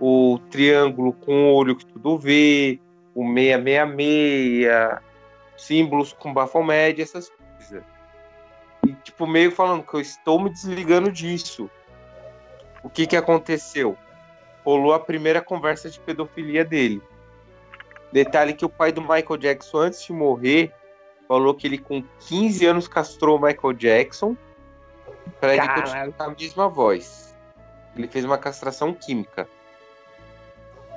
o 0.00 0.38
triângulo 0.50 1.12
com 1.12 1.50
o 1.50 1.54
olho 1.54 1.76
que 1.76 1.84
tudo 1.84 2.18
vê, 2.18 2.78
o 3.14 3.24
666, 3.24 5.00
símbolos 5.56 6.12
com 6.12 6.32
Baphomet, 6.32 7.00
essas 7.00 7.30
coisas. 7.30 7.84
E 8.86 8.92
tipo 8.92 9.26
meio 9.26 9.50
falando 9.50 9.82
que 9.82 9.94
eu 9.94 10.00
estou 10.00 10.40
me 10.40 10.50
desligando 10.50 11.10
disso. 11.10 11.68
O 12.82 12.88
que 12.88 13.06
que 13.06 13.16
aconteceu? 13.16 13.96
Rolou 14.64 14.94
a 14.94 15.00
primeira 15.00 15.40
conversa 15.40 15.90
de 15.90 15.98
pedofilia 15.98 16.64
dele. 16.64 17.02
Detalhe 18.12 18.54
que 18.54 18.64
o 18.64 18.68
pai 18.68 18.92
do 18.92 19.00
Michael 19.00 19.36
Jackson, 19.36 19.78
antes 19.78 20.04
de 20.04 20.12
morrer, 20.12 20.72
falou 21.26 21.54
que 21.54 21.66
ele 21.66 21.78
com 21.78 22.02
15 22.20 22.64
anos 22.66 22.88
castrou 22.88 23.36
o 23.36 23.42
Michael 23.42 23.74
Jackson 23.74 24.36
para 25.40 25.54
ele 25.54 25.66
Caralho. 25.66 25.82
continuar 25.82 26.12
com 26.12 26.22
a 26.22 26.34
mesma 26.34 26.68
voz. 26.68 27.36
Ele 27.96 28.08
fez 28.08 28.24
uma 28.24 28.38
castração 28.38 28.92
química. 28.92 29.48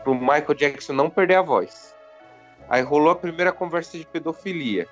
Pro 0.03 0.15
Michael 0.15 0.53
Jackson 0.55 0.93
não 0.93 1.09
perder 1.09 1.35
a 1.35 1.41
voz. 1.41 1.95
Aí 2.69 2.81
rolou 2.81 3.11
a 3.11 3.15
primeira 3.15 3.51
conversa 3.51 3.97
de 3.97 4.05
pedofilia. 4.05 4.87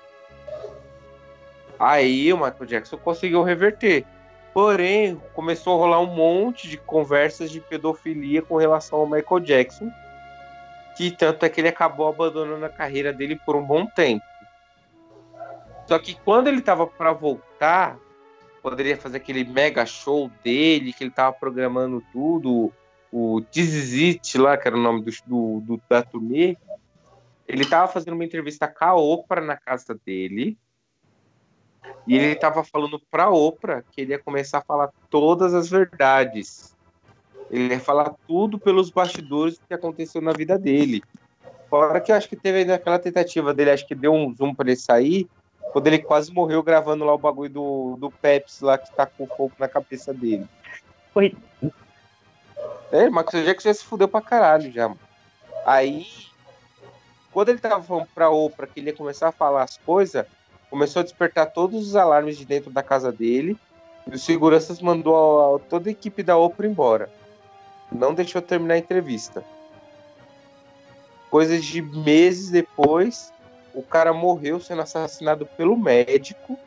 Aí 1.78 2.32
o 2.32 2.36
Michael 2.36 2.66
Jackson 2.66 2.98
conseguiu 2.98 3.42
reverter. 3.42 4.04
Porém, 4.52 5.20
começou 5.34 5.74
a 5.74 5.78
rolar 5.78 6.00
um 6.00 6.14
monte 6.14 6.68
de 6.68 6.76
conversas 6.76 7.50
de 7.50 7.60
pedofilia 7.60 8.42
com 8.42 8.56
relação 8.56 8.98
ao 8.98 9.06
Michael 9.06 9.40
Jackson. 9.40 9.90
Que 10.96 11.10
tanto 11.10 11.46
é 11.46 11.48
que 11.48 11.60
ele 11.60 11.68
acabou 11.68 12.08
abandonando 12.08 12.66
a 12.66 12.68
carreira 12.68 13.12
dele 13.12 13.40
por 13.46 13.56
um 13.56 13.64
bom 13.64 13.86
tempo. 13.86 14.24
Só 15.86 15.98
que 15.98 16.14
quando 16.14 16.48
ele 16.48 16.60
tava 16.60 16.86
para 16.86 17.12
voltar, 17.12 17.96
poderia 18.62 18.96
fazer 18.96 19.18
aquele 19.18 19.44
mega 19.44 19.84
show 19.86 20.30
dele, 20.44 20.92
que 20.92 21.04
ele 21.04 21.10
tava 21.10 21.36
programando 21.36 22.02
tudo, 22.12 22.72
o 23.12 23.40
This 23.52 23.72
Is 23.72 24.16
It 24.16 24.38
lá, 24.38 24.56
que 24.56 24.68
era 24.68 24.76
o 24.76 24.80
nome 24.80 25.02
do, 25.02 25.10
do, 25.26 25.60
do- 25.60 25.82
da 25.88 26.02
turnê, 26.02 26.56
ele 27.46 27.64
tava 27.64 27.90
fazendo 27.90 28.14
uma 28.14 28.24
entrevista 28.24 28.68
com 28.68 28.84
a 28.84 28.94
Oprah 28.94 29.40
na 29.40 29.56
casa 29.56 29.98
dele, 30.06 30.56
e 32.06 32.16
ele 32.16 32.36
tava 32.36 32.62
falando 32.64 33.00
pra 33.10 33.30
Oprah 33.30 33.82
que 33.90 34.02
ele 34.02 34.12
ia 34.12 34.22
começar 34.22 34.58
a 34.58 34.64
falar 34.64 34.90
todas 35.08 35.54
as 35.54 35.68
verdades. 35.68 36.74
Ele 37.50 37.74
ia 37.74 37.80
falar 37.80 38.14
tudo 38.26 38.58
pelos 38.58 38.90
bastidores 38.90 39.54
do 39.54 39.66
que 39.66 39.74
aconteceu 39.74 40.20
na 40.20 40.32
vida 40.32 40.58
dele. 40.58 41.02
Fora 41.68 42.00
que 42.00 42.12
eu 42.12 42.16
acho 42.16 42.28
que 42.28 42.36
teve 42.36 42.70
aquela 42.72 42.98
tentativa 42.98 43.54
dele, 43.54 43.70
acho 43.70 43.86
que 43.86 43.94
deu 43.94 44.12
um 44.12 44.34
zoom 44.34 44.54
pra 44.54 44.66
ele 44.66 44.76
sair, 44.76 45.28
quando 45.72 45.86
ele 45.86 45.98
quase 45.98 46.32
morreu 46.32 46.62
gravando 46.62 47.04
lá 47.04 47.14
o 47.14 47.18
bagulho 47.18 47.50
do, 47.50 47.96
do 47.98 48.10
Pepsi 48.10 48.64
lá 48.64 48.76
que 48.78 48.92
tá 48.94 49.06
com 49.06 49.26
fogo 49.26 49.52
na 49.58 49.68
cabeça 49.68 50.12
dele. 50.12 50.46
Foi- 51.14 51.34
É, 52.92 53.08
o 53.08 53.12
Michael 53.14 53.44
Jackson 53.44 53.68
já 53.68 53.74
se 53.74 53.84
fudeu 53.84 54.08
pra 54.08 54.20
caralho 54.20 54.70
já. 54.72 54.88
mano. 54.88 55.00
Aí, 55.64 56.06
quando 57.32 57.50
ele 57.50 57.58
tava 57.58 57.82
falando 57.82 58.08
pra 58.14 58.30
Oprah 58.30 58.66
que 58.66 58.80
ele 58.80 58.90
ia 58.90 58.96
começar 58.96 59.28
a 59.28 59.32
falar 59.32 59.62
as 59.62 59.76
coisas, 59.78 60.26
começou 60.68 61.00
a 61.00 61.04
despertar 61.04 61.46
todos 61.52 61.86
os 61.88 61.96
alarmes 61.96 62.36
de 62.36 62.44
dentro 62.44 62.70
da 62.70 62.82
casa 62.82 63.12
dele. 63.12 63.56
E 64.10 64.14
os 64.14 64.22
seguranças 64.24 64.80
mandou 64.80 65.56
a- 65.56 65.58
toda 65.60 65.88
a 65.88 65.92
equipe 65.92 66.22
da 66.22 66.36
Oprah 66.36 66.66
embora. 66.66 67.10
Não 67.92 68.14
deixou 68.14 68.40
terminar 68.42 68.74
a 68.74 68.78
entrevista. 68.78 69.44
Coisas 71.30 71.64
de 71.64 71.80
meses 71.80 72.50
depois, 72.50 73.32
o 73.74 73.82
cara 73.82 74.12
morreu 74.12 74.60
sendo 74.60 74.82
assassinado 74.82 75.46
pelo 75.56 75.76
médico. 75.76 76.58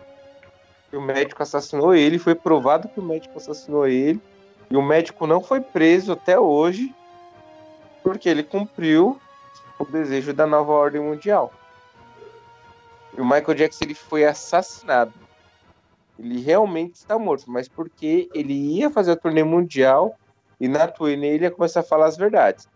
O 0.92 1.02
médico 1.02 1.42
assassinou 1.42 1.94
ele. 1.96 2.20
Foi 2.20 2.36
provado 2.36 2.88
que 2.88 3.00
o 3.00 3.04
médico 3.04 3.38
assassinou 3.38 3.88
ele. 3.88 4.22
E 4.70 4.78
o 4.78 4.82
médico 4.82 5.28
não 5.28 5.42
foi 5.42 5.60
preso 5.60 6.14
até 6.14 6.40
hoje. 6.40 6.94
Porque 8.04 8.30
ele 8.30 8.44
cumpriu 8.44 9.20
o 9.80 9.86
desejo 9.86 10.34
da 10.34 10.46
nova 10.46 10.72
ordem 10.72 11.02
mundial. 11.02 11.52
E 13.18 13.22
o 13.22 13.26
Michael 13.26 13.56
Jackson 13.56 13.86
ele 13.86 13.96
foi 13.96 14.26
assassinado. 14.26 15.14
Ele 16.18 16.42
realmente 16.42 16.96
está 16.96 17.18
morto, 17.18 17.50
mas 17.50 17.68
porque 17.68 18.30
ele 18.34 18.54
ia 18.54 18.90
fazer 18.90 19.12
a 19.12 19.16
turnê 19.16 19.44
mundial 19.44 20.16
e 20.60 20.68
na 20.68 20.88
turnê 20.88 21.28
ele 21.30 21.46
ia 21.46 21.52
começar 21.52 21.80
a 21.80 21.84
falar 21.84 22.06
as 22.06 22.18
verdades. 22.18 22.68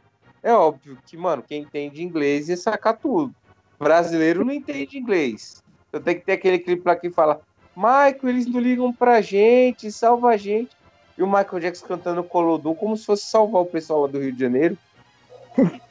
É 0.42 0.54
óbvio 0.54 0.98
que, 1.06 1.16
mano, 1.16 1.44
quem 1.44 1.62
entende 1.64 2.04
inglês 2.04 2.50
ia 2.50 2.58
sacar 2.58 2.98
tudo. 2.98 3.34
Brasileiro 3.80 4.44
não 4.44 4.54
entende 4.54 4.98
inglês. 4.98 5.64
Então 5.88 6.02
tem 6.02 6.16
que 6.16 6.26
ter 6.26 6.34
aquele 6.34 6.60
clipe 6.60 6.84
lá 6.86 6.96
que 6.96 7.10
fala: 7.10 7.42
Michael, 7.76 8.20
eles 8.24 8.48
não 8.48 8.60
ligam 8.60 8.92
pra 8.92 9.22
gente, 9.22 9.92
salva 9.92 10.30
a 10.30 10.38
gente. 10.38 10.76
E 11.18 11.24
o 11.24 11.28
Michael 11.28 11.60
Jackson 11.60 11.88
cantando 11.88 12.24
Colodu 12.24 12.76
como 12.76 12.96
se 12.96 13.06
fosse 13.06 13.26
salvar 13.26 13.62
o 13.62 13.66
pessoal 13.66 14.02
lá 14.02 14.08
do 14.08 14.20
Rio 14.20 14.32
de 14.32 14.40
Janeiro. 14.40 14.78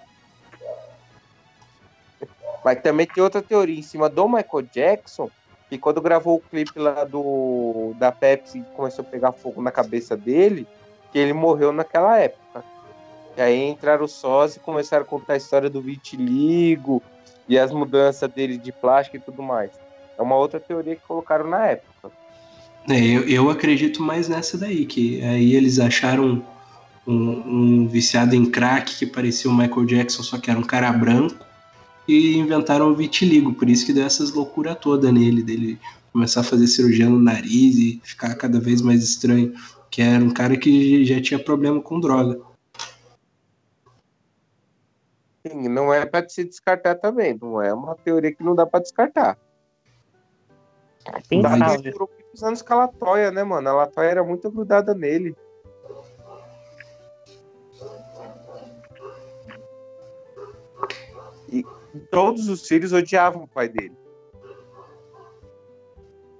Mas 2.65 2.81
também 2.81 3.07
tem 3.07 3.23
outra 3.23 3.43
teoria 3.43 3.79
em 3.79 3.83
cima 3.83 4.09
do 4.09 4.29
Michael 4.29 4.63
Jackson, 4.73 5.31
que 5.69 5.79
quando 5.79 6.01
gravou 6.01 6.37
o 6.37 6.41
clipe 6.41 6.79
lá 6.79 7.05
do 7.05 7.95
da 7.97 8.11
Pepsi 8.11 8.65
começou 8.77 9.05
a 9.05 9.09
pegar 9.09 9.33
fogo 9.33 9.63
na 9.63 9.71
cabeça 9.71 10.17
dele, 10.17 10.67
que 11.13 11.19
ele 11.19 11.33
morreu 11.33 11.73
naquela 11.73 12.19
época. 12.19 12.65
E 13.37 13.41
aí 13.41 13.69
entraram 13.69 14.05
os 14.05 14.13
sós 14.13 14.57
e 14.57 14.61
começaram 14.61 15.05
a 15.05 15.07
contar 15.07 15.35
a 15.35 15.37
história 15.37 15.71
do 15.71 15.81
vitiligo 15.81 17.03
e 17.49 17.59
as 17.59 17.73
mudanças 17.73 18.31
dele 18.31 18.59
de 18.59 18.73
plástico 18.73 19.17
e 19.17 19.21
tudo 19.21 19.43
mais. 19.43 19.71
É 20.19 20.23
uma 20.23 20.37
outra 20.37 20.59
teoria 20.59 20.97
que 20.97 21.03
colocaram 21.07 21.49
na 21.49 21.67
época. 21.67 22.11
É, 22.89 23.01
eu, 23.01 23.29
eu 23.29 23.51
acredito 23.51 24.03
mais 24.03 24.29
nessa 24.29 24.57
daí, 24.57 24.87
que 24.87 25.23
aí 25.23 25.55
eles 25.55 25.79
acharam 25.79 26.43
um, 27.07 27.15
um 27.15 27.89
viciado 27.89 28.35
em 28.35 28.47
crack 28.47 28.97
que 28.97 29.07
parecia 29.07 29.51
o 29.51 29.55
Michael 29.55 29.87
Jackson, 29.87 30.23
só 30.23 30.39
que 30.39 30.51
era 30.51 30.59
um 30.59 30.63
cara 30.63 30.93
branco, 30.93 31.45
e 32.07 32.37
inventaram 32.37 32.89
o 32.91 32.95
vitiligo, 32.95 33.53
por 33.53 33.69
isso 33.69 33.85
que 33.85 33.93
deu 33.93 34.07
essas 34.07 34.33
loucuras 34.33 34.79
toda 34.81 35.11
nele, 35.11 35.43
dele 35.43 35.79
começar 36.13 36.41
a 36.41 36.45
fazer 36.45 36.67
cirurgia 36.67 37.09
no 37.09 37.19
nariz 37.19 37.77
e 37.77 38.01
ficar 38.03 38.35
cada 38.37 38.61
vez 38.61 38.81
mais 38.81 39.03
estranho, 39.03 39.53
que 39.91 40.01
era 40.01 40.25
um 40.25 40.31
cara 40.31 40.57
que 40.57 41.05
já 41.05 41.21
tinha 41.21 41.39
problema 41.39 41.81
com 41.81 42.01
droga. 42.01 42.41
Sim, 45.47 45.69
não 45.69 45.93
é 45.95 46.05
para 46.05 46.29
se 46.29 46.45
descartar 46.45 46.97
também. 46.97 47.39
Não 47.41 47.63
é 47.63 47.73
uma 47.73 47.95
teoria 47.95 48.35
que 48.35 48.43
não 48.43 48.55
dá 48.55 48.67
para 48.67 48.81
descartar. 48.81 49.39
Tem 51.29 51.41
Mas- 51.41 51.59
salve. 51.59 51.75
Ele 51.75 51.91
durou 51.93 52.11
muitos 52.13 52.43
anos 52.43 52.63
com 52.63 52.75
a 52.75 52.77
Latoya, 52.79 53.31
né, 53.31 53.45
mano? 53.45 53.69
A 53.69 53.73
Latoya 53.73 54.11
era 54.11 54.25
muito 54.25 54.51
grudada 54.51 54.93
nele. 54.95 55.37
E 61.49 61.65
todos 62.11 62.49
os 62.49 62.67
filhos 62.67 62.93
odiavam 62.93 63.45
o 63.45 63.49
pai 63.49 63.69
dele. 63.69 63.97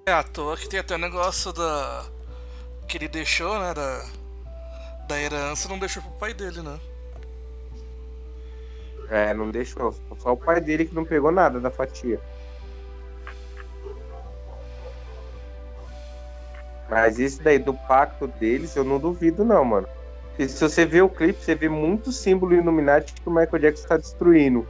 É 0.07 0.13
à 0.13 0.23
toa 0.23 0.57
que 0.57 0.69
tem 0.69 0.81
até 0.81 0.95
o 0.95 0.99
negócio 0.99 1.53
da. 1.53 2.05
que 2.89 2.97
ele 2.99 3.09
deixou, 3.09 3.59
né? 3.59 3.73
Da, 3.75 4.05
da 5.09 5.21
herança, 5.21 5.69
não 5.69 5.79
deixou 5.79 6.03
pro 6.03 6.13
pai 6.13 6.35
dele, 6.35 6.63
né? 6.63 6.79
É, 9.11 9.33
não 9.33 9.51
deixou. 9.51 9.95
Só 10.19 10.33
o 10.33 10.37
pai 10.37 10.61
dele 10.61 10.85
que 10.85 10.95
não 10.95 11.05
pegou 11.05 11.31
nada 11.31 11.61
da 11.61 11.71
fatia. 11.71 12.21
Mas 16.89 17.19
isso 17.19 17.43
daí 17.43 17.59
do 17.59 17.75
pacto 17.75 18.27
deles, 18.27 18.77
eu 18.77 18.85
não 18.85 18.99
duvido, 18.99 19.45
não, 19.45 19.65
mano. 19.65 19.89
E 20.39 20.49
se 20.49 20.61
você 20.61 20.85
vê 20.85 21.01
o 21.01 21.09
clipe, 21.09 21.43
você 21.43 21.55
vê 21.55 21.69
muito 21.69 22.13
símbolo 22.13 22.55
Illuminati 22.55 23.15
que 23.15 23.29
o 23.29 23.33
Michael 23.33 23.59
Jackson 23.59 23.83
está 23.83 23.97
destruindo. 23.97 24.67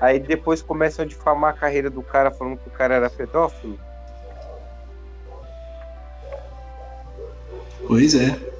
Aí 0.00 0.18
depois 0.18 0.62
começam 0.62 1.04
a 1.04 1.08
difamar 1.08 1.54
a 1.54 1.56
carreira 1.56 1.90
do 1.90 2.02
cara 2.02 2.30
falando 2.30 2.58
que 2.58 2.68
o 2.68 2.72
cara 2.72 2.94
era 2.94 3.10
pedófilo. 3.10 3.78
Pois 7.86 8.14
é. 8.14 8.50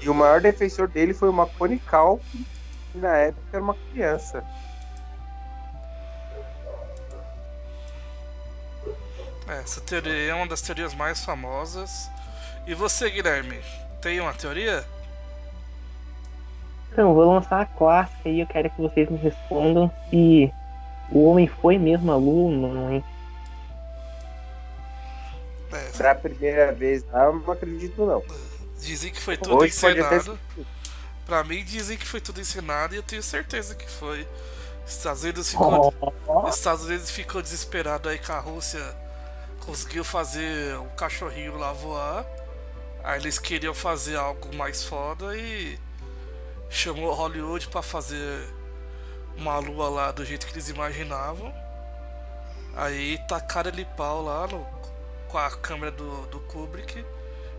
E 0.00 0.08
o 0.08 0.14
maior 0.14 0.40
defensor 0.40 0.88
dele 0.88 1.12
foi 1.12 1.28
o 1.28 1.32
Macone 1.32 1.78
Cal, 1.78 2.18
que 2.18 2.46
na 2.94 3.16
época 3.16 3.42
era 3.52 3.62
uma 3.62 3.74
criança. 3.74 4.44
É, 9.48 9.60
essa 9.60 9.80
teoria 9.80 10.30
é 10.30 10.34
uma 10.34 10.46
das 10.46 10.60
teorias 10.60 10.94
mais 10.94 11.24
famosas. 11.24 12.10
E 12.66 12.74
você, 12.74 13.10
Guilherme, 13.10 13.60
tem 14.00 14.20
uma 14.20 14.34
teoria? 14.34 14.84
Então, 16.92 17.14
vou 17.14 17.32
lançar 17.32 17.62
a 17.62 17.66
clássica 17.66 18.28
e 18.28 18.40
eu 18.40 18.46
quero 18.46 18.68
que 18.70 18.80
vocês 18.82 19.08
me 19.08 19.16
respondam 19.18 19.90
se 20.10 20.52
o 21.10 21.30
homem 21.30 21.46
foi 21.46 21.78
mesmo 21.78 22.10
a 22.12 22.16
lua 22.16 22.50
ou 22.50 22.50
não? 22.50 23.04
É, 25.72 25.90
Pra 25.96 26.14
primeira 26.14 26.72
vez 26.72 27.04
lá, 27.10 27.24
eu 27.24 27.34
não 27.34 27.52
acredito, 27.52 28.04
não. 28.04 28.22
dizem 28.80 29.12
que 29.12 29.20
foi 29.20 29.36
tudo 29.36 29.56
Hoje 29.56 29.72
encenado. 29.74 30.38
Pra 31.28 31.44
mim, 31.44 31.62
dizem 31.62 31.98
que 31.98 32.06
foi 32.06 32.22
tudo 32.22 32.40
encenado 32.40 32.94
e 32.94 32.96
eu 32.96 33.02
tenho 33.02 33.22
certeza 33.22 33.74
que 33.74 33.86
foi. 33.86 34.26
Estados 34.86 35.22
Unidos 35.22 35.50
ficou, 35.50 35.94
Ó, 36.26 36.48
Estados 36.48 36.86
Unidos 36.86 37.10
ficou 37.10 37.42
desesperado 37.42 38.08
aí 38.08 38.18
que 38.18 38.32
a 38.32 38.38
Rússia 38.40 38.80
conseguiu 39.60 40.02
fazer 40.02 40.74
o 40.78 40.86
cachorrinho 40.96 41.58
lá 41.58 41.70
voar. 41.74 42.24
Aí 43.04 43.20
eles 43.20 43.38
queriam 43.38 43.74
fazer 43.74 44.16
algo 44.16 44.56
mais 44.56 44.82
foda 44.84 45.36
e 45.36 45.78
chamou 46.70 47.12
Hollywood 47.12 47.68
pra 47.68 47.82
fazer 47.82 48.48
uma 49.36 49.58
lua 49.58 49.90
lá 49.90 50.10
do 50.10 50.24
jeito 50.24 50.46
que 50.46 50.54
eles 50.54 50.70
imaginavam. 50.70 51.54
Aí 52.74 53.18
tacaram 53.28 53.70
ele 53.70 53.84
pau 53.84 54.22
lá 54.22 54.46
no, 54.46 54.66
com 55.28 55.36
a 55.36 55.50
câmera 55.50 55.92
do, 55.92 56.26
do 56.28 56.40
Kubrick 56.40 57.04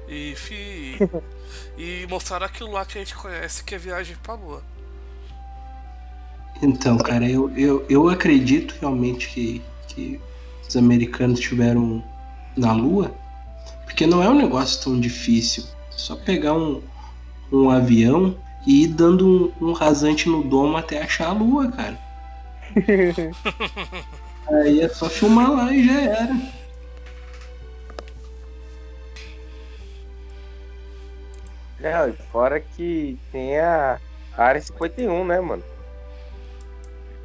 e, 0.10 0.36
fi, 0.36 0.97
e 1.78 2.07
mostraram 2.10 2.45
aquilo 2.45 2.72
lá 2.72 2.86
que 2.86 2.97
a 2.97 3.01
gente 3.01 3.16
conhece 3.16 3.64
que 3.64 3.76
é 3.76 3.78
viagem 3.78 4.16
pra 4.22 4.34
lua. 4.34 4.64
Então, 6.62 6.97
cara, 6.97 7.30
eu, 7.30 7.49
eu, 7.55 7.86
eu 7.89 8.10
acredito 8.10 8.76
realmente 8.82 9.30
que, 9.30 9.62
que 9.88 10.20
os 10.68 10.76
americanos 10.76 11.39
estiveram 11.39 12.03
na 12.57 12.74
Lua, 12.74 13.16
porque 13.86 14.05
não 14.05 14.22
é 14.22 14.30
um 14.30 14.36
negócio 14.36 14.84
tão 14.84 14.99
difícil. 14.99 15.64
É 15.93 15.97
só 15.97 16.18
pegar 16.18 16.53
um, 16.53 16.82
um 17.51 17.70
avião 17.70 18.36
e 18.68 18.84
ir 18.84 18.88
dando 18.88 19.53
um, 19.62 19.70
um 19.70 19.72
rasante 19.72 20.28
no 20.28 20.43
domo 20.43 20.76
até 20.76 21.01
achar 21.01 21.30
a 21.30 21.34
Lua, 21.34 21.72
cara. 21.72 21.97
Aí 24.51 24.82
é 24.82 24.89
só 24.89 25.10
filmar 25.10 25.51
lá 25.51 25.74
e 25.74 25.86
já 25.86 26.01
era. 26.01 26.59
Não, 31.80 32.10
e 32.10 32.14
fora 32.32 32.60
que 32.60 33.18
tem 33.32 33.58
a 33.60 34.00
Área 34.38 34.62
51, 34.62 35.26
né, 35.26 35.40
mano? 35.40 35.64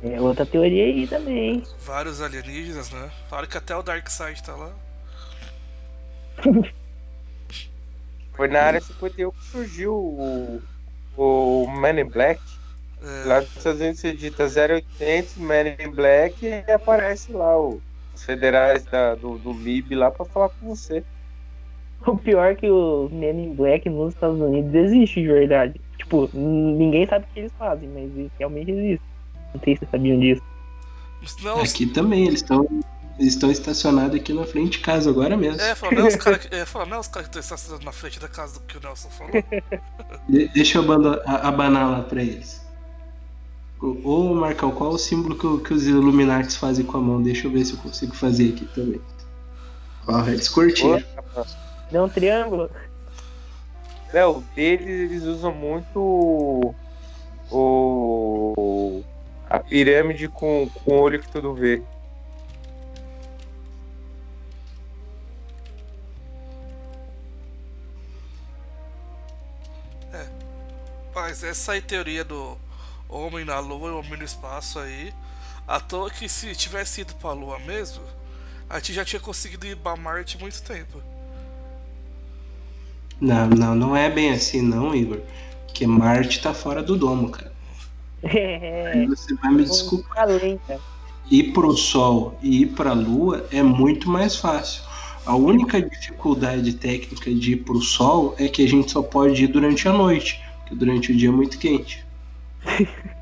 É 0.02 0.20
outra 0.20 0.44
teoria 0.44 0.84
aí 0.84 1.06
também. 1.06 1.62
Vários 1.80 2.20
alienígenas, 2.20 2.90
né? 2.90 3.10
Falaram 3.28 3.48
que 3.48 3.56
até 3.56 3.74
o 3.74 3.82
Darkseid 3.82 4.42
tá 4.42 4.54
lá. 4.54 4.70
Foi 8.34 8.48
na 8.48 8.60
Área 8.62 8.80
51 8.80 9.30
que 9.30 9.44
surgiu 9.44 9.94
o, 9.94 10.62
o 11.16 11.66
Man 11.68 12.00
in 12.00 12.04
Black. 12.04 12.40
É, 13.02 13.24
Lá 13.28 13.40
nos 13.40 13.56
Estados 13.56 13.80
Unidos 13.80 14.00
você 14.00 14.12
digita 14.12 14.44
0800 14.44 15.36
Man 15.36 15.68
in 15.78 15.90
Black 15.90 16.44
e 16.44 16.70
aparece 16.72 17.32
lá 17.32 17.58
o- 17.58 17.80
os 18.14 18.24
federais 18.24 18.84
da- 18.84 19.14
do, 19.14 19.38
do 19.38 19.52
MIB 19.54 19.94
lá 19.94 20.10
pra 20.10 20.24
falar 20.24 20.48
com 20.48 20.74
você. 20.74 21.04
O 22.06 22.16
pior 22.16 22.52
é 22.52 22.54
que 22.54 22.68
os 22.70 23.10
Men 23.12 23.44
in 23.44 23.54
Black 23.54 23.88
nos 23.88 24.14
Estados 24.14 24.38
Unidos 24.40 24.74
existe 24.74 25.20
de 25.22 25.26
verdade. 25.28 25.80
Tipo, 25.98 26.28
ninguém 26.34 27.06
sabe 27.06 27.24
o 27.24 27.34
que 27.34 27.40
eles 27.40 27.52
fazem, 27.58 27.88
mas 27.88 28.30
realmente 28.38 28.70
existe. 28.70 29.02
Não 29.54 29.60
sei 29.62 29.74
se 29.74 29.78
vocês 29.80 29.90
sabiam 29.90 30.18
disso. 30.20 30.42
não, 31.42 31.62
os- 31.62 31.70
Aqui 31.72 31.86
também, 31.86 32.26
eles 32.26 32.40
estão 32.42 32.68
eles 33.18 33.34
estão 33.34 33.48
estacionados 33.48 34.16
aqui 34.16 34.32
na 34.32 34.44
frente 34.44 34.72
de 34.72 34.78
casa 34.80 35.08
agora 35.08 35.36
mesmo. 35.36 35.60
é, 35.60 35.72
falou, 35.76 35.94
não 35.94 36.04
é 36.04 36.08
os 36.08 36.16
caras 36.16 36.44
que 36.44 36.52
é, 36.54 36.58
é 36.58 36.62
estão 36.64 37.20
estacionados 37.40 37.84
na 37.86 37.92
frente 37.92 38.18
da 38.18 38.26
casa 38.28 38.58
do 38.58 38.66
que 38.66 38.76
o 38.76 38.80
Nelson 38.80 39.08
falou. 39.10 39.32
De- 40.28 40.48
deixa 40.48 40.78
eu 40.78 40.84
abanar 41.26 41.90
lá 41.90 42.02
pra 42.02 42.20
eles. 42.22 42.60
Ô, 43.80 44.34
Marcão, 44.34 44.70
qual 44.72 44.90
o 44.92 44.98
símbolo 44.98 45.36
que, 45.38 45.46
o- 45.46 45.58
que 45.60 45.72
os 45.72 45.86
Illuminatis 45.86 46.56
fazem 46.56 46.84
com 46.84 46.96
a 46.96 47.00
mão? 47.00 47.22
Deixa 47.22 47.46
eu 47.46 47.52
ver 47.52 47.64
se 47.64 47.74
eu 47.74 47.78
consigo 47.78 48.14
fazer 48.16 48.48
aqui 48.54 48.66
também. 48.74 49.00
Ó, 50.08 50.26
eles 50.26 50.48
curtiram. 50.48 51.02
Não, 51.90 52.04
um 52.04 52.08
triângulo. 52.08 52.70
Não, 54.12 54.38
o 54.38 54.40
deles 54.54 55.10
eles 55.10 55.22
usam 55.24 55.52
muito 55.52 56.74
o 57.50 59.02
a 59.48 59.58
pirâmide 59.58 60.28
com, 60.28 60.68
com 60.68 60.92
o 60.92 61.00
olho 61.00 61.20
que 61.20 61.28
tudo 61.28 61.54
vê. 61.54 61.82
Mas 71.14 71.44
essa 71.44 71.72
aí 71.72 71.80
teoria 71.80 72.24
do 72.24 72.58
homem 73.08 73.44
na 73.44 73.58
lua 73.60 73.88
e 73.88 73.92
homem 73.92 74.18
no 74.18 74.24
espaço 74.24 74.78
aí, 74.78 75.14
à 75.66 75.80
toa 75.80 76.10
que 76.10 76.28
se 76.28 76.54
tivesse 76.54 77.00
ido 77.00 77.14
pra 77.14 77.32
lua 77.32 77.58
mesmo, 77.60 78.02
a 78.68 78.78
gente 78.78 78.92
já 78.92 79.04
tinha 79.04 79.20
conseguido 79.20 79.66
ir 79.66 79.76
pra 79.76 79.96
Marte 79.96 80.36
há 80.36 80.40
muito 80.40 80.60
tempo. 80.62 81.00
Não, 83.20 83.46
não, 83.48 83.74
não 83.74 83.96
é 83.96 84.10
bem 84.10 84.32
assim 84.32 84.60
não, 84.60 84.94
Igor. 84.94 85.20
Porque 85.66 85.86
Marte 85.86 86.40
tá 86.40 86.52
fora 86.54 86.82
do 86.82 86.96
domo, 86.96 87.30
cara. 87.30 87.52
É. 88.22 88.92
Aí 88.92 89.06
você 89.06 89.34
vai 89.34 89.52
me 89.52 89.64
desculpar. 89.64 90.24
Além, 90.24 90.58
cara. 90.66 90.80
Ir 91.30 91.52
pro 91.52 91.76
Sol 91.76 92.38
e 92.42 92.62
ir 92.62 92.66
pra 92.66 92.92
Lua 92.92 93.46
é 93.50 93.62
muito 93.62 94.10
mais 94.10 94.36
fácil. 94.36 94.82
A 95.26 95.34
única 95.34 95.80
dificuldade 95.80 96.74
técnica 96.74 97.34
de 97.34 97.52
ir 97.52 97.56
pro 97.64 97.80
Sol 97.80 98.34
é 98.38 98.46
que 98.46 98.62
a 98.62 98.68
gente 98.68 98.90
só 98.90 99.02
pode 99.02 99.44
ir 99.44 99.46
durante 99.48 99.88
a 99.88 99.92
noite, 99.92 100.42
porque 100.60 100.74
durante 100.74 101.12
o 101.12 101.16
dia 101.16 101.28
é 101.28 101.32
muito 101.32 101.58
quente. 101.58 102.04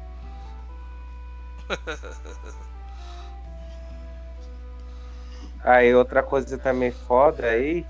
Aí 5.65 5.95
outra 5.95 6.25
coisa 6.25 6.59
também 6.59 6.91
foda 6.91 7.47
aí 7.47 7.87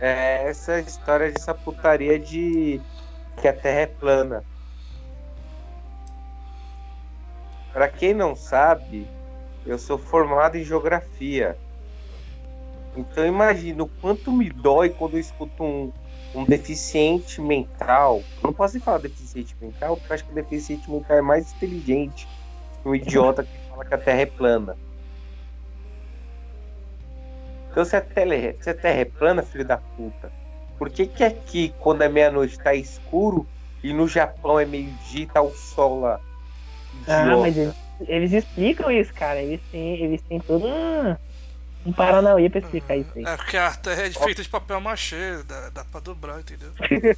é 0.00 0.48
essa 0.48 0.80
história 0.80 1.30
dessa 1.30 1.54
putaria 1.54 2.18
de 2.18 2.80
que 3.40 3.48
a 3.48 3.52
Terra 3.52 3.80
é 3.80 3.86
plana. 3.86 4.44
Pra 7.72 7.88
quem 7.88 8.14
não 8.14 8.36
sabe, 8.36 9.08
eu 9.66 9.78
sou 9.78 9.98
formado 9.98 10.56
em 10.56 10.64
geografia. 10.64 11.56
Então 12.96 13.26
imagina 13.26 13.82
o 13.82 13.88
quanto 13.88 14.30
me 14.30 14.48
dói 14.48 14.90
quando 14.90 15.14
eu 15.14 15.20
escuto 15.20 15.64
um, 15.64 15.92
um 16.34 16.44
deficiente 16.44 17.40
mental. 17.40 18.22
Eu 18.36 18.44
não 18.44 18.52
posso 18.52 18.74
nem 18.74 18.82
falar 18.82 18.98
deficiente 18.98 19.56
mental, 19.60 19.96
porque 19.96 20.12
eu 20.12 20.14
acho 20.14 20.24
que 20.24 20.30
o 20.30 20.34
deficiente 20.34 20.88
mental 20.90 21.16
é 21.16 21.22
mais 21.22 21.52
inteligente 21.52 22.28
que 22.82 22.88
um 22.88 22.94
idiota 22.94 23.42
que 23.42 23.68
fala 23.68 23.84
que 23.84 23.94
a 23.94 23.98
Terra 23.98 24.20
é 24.20 24.26
plana. 24.26 24.76
Então 27.74 27.84
se 27.84 27.96
a, 27.96 28.00
tele, 28.00 28.56
se 28.60 28.70
a 28.70 28.74
Terra 28.74 29.00
é 29.00 29.04
plana, 29.04 29.42
filho 29.42 29.64
da 29.64 29.78
puta, 29.78 30.30
por 30.78 30.88
que 30.88 31.06
que 31.06 31.24
aqui, 31.24 31.74
quando 31.80 32.02
é 32.02 32.08
meia-noite, 32.08 32.56
tá 32.56 32.72
escuro 32.72 33.44
e 33.82 33.92
no 33.92 34.06
Japão 34.06 34.60
é 34.60 34.64
meio-dia 34.64 35.24
e 35.24 35.26
tá 35.26 35.42
o 35.42 35.50
sol 35.50 36.02
lá? 36.02 36.20
Ah, 37.08 37.22
Idiota. 37.22 37.40
mas 37.40 37.56
eles, 37.56 37.74
eles 38.06 38.32
explicam 38.32 38.92
isso, 38.92 39.12
cara. 39.12 39.42
Eles 39.42 39.60
têm, 39.72 40.00
eles 40.00 40.22
têm 40.22 40.38
todo 40.38 40.64
um, 40.64 41.16
um 41.84 41.92
Paranauê 41.92 42.48
pra 42.48 42.60
explicar 42.60 42.96
isso 42.96 43.10
aí. 43.16 43.24
É 43.24 43.36
porque 43.36 43.56
a 43.56 43.72
Terra 43.72 44.02
é 44.02 44.10
feita 44.12 44.40
de 44.44 44.48
papel 44.48 44.80
machê, 44.80 45.42
dá, 45.42 45.70
dá 45.70 45.84
pra 45.84 45.98
dobrar, 45.98 46.38
entendeu? 46.38 46.70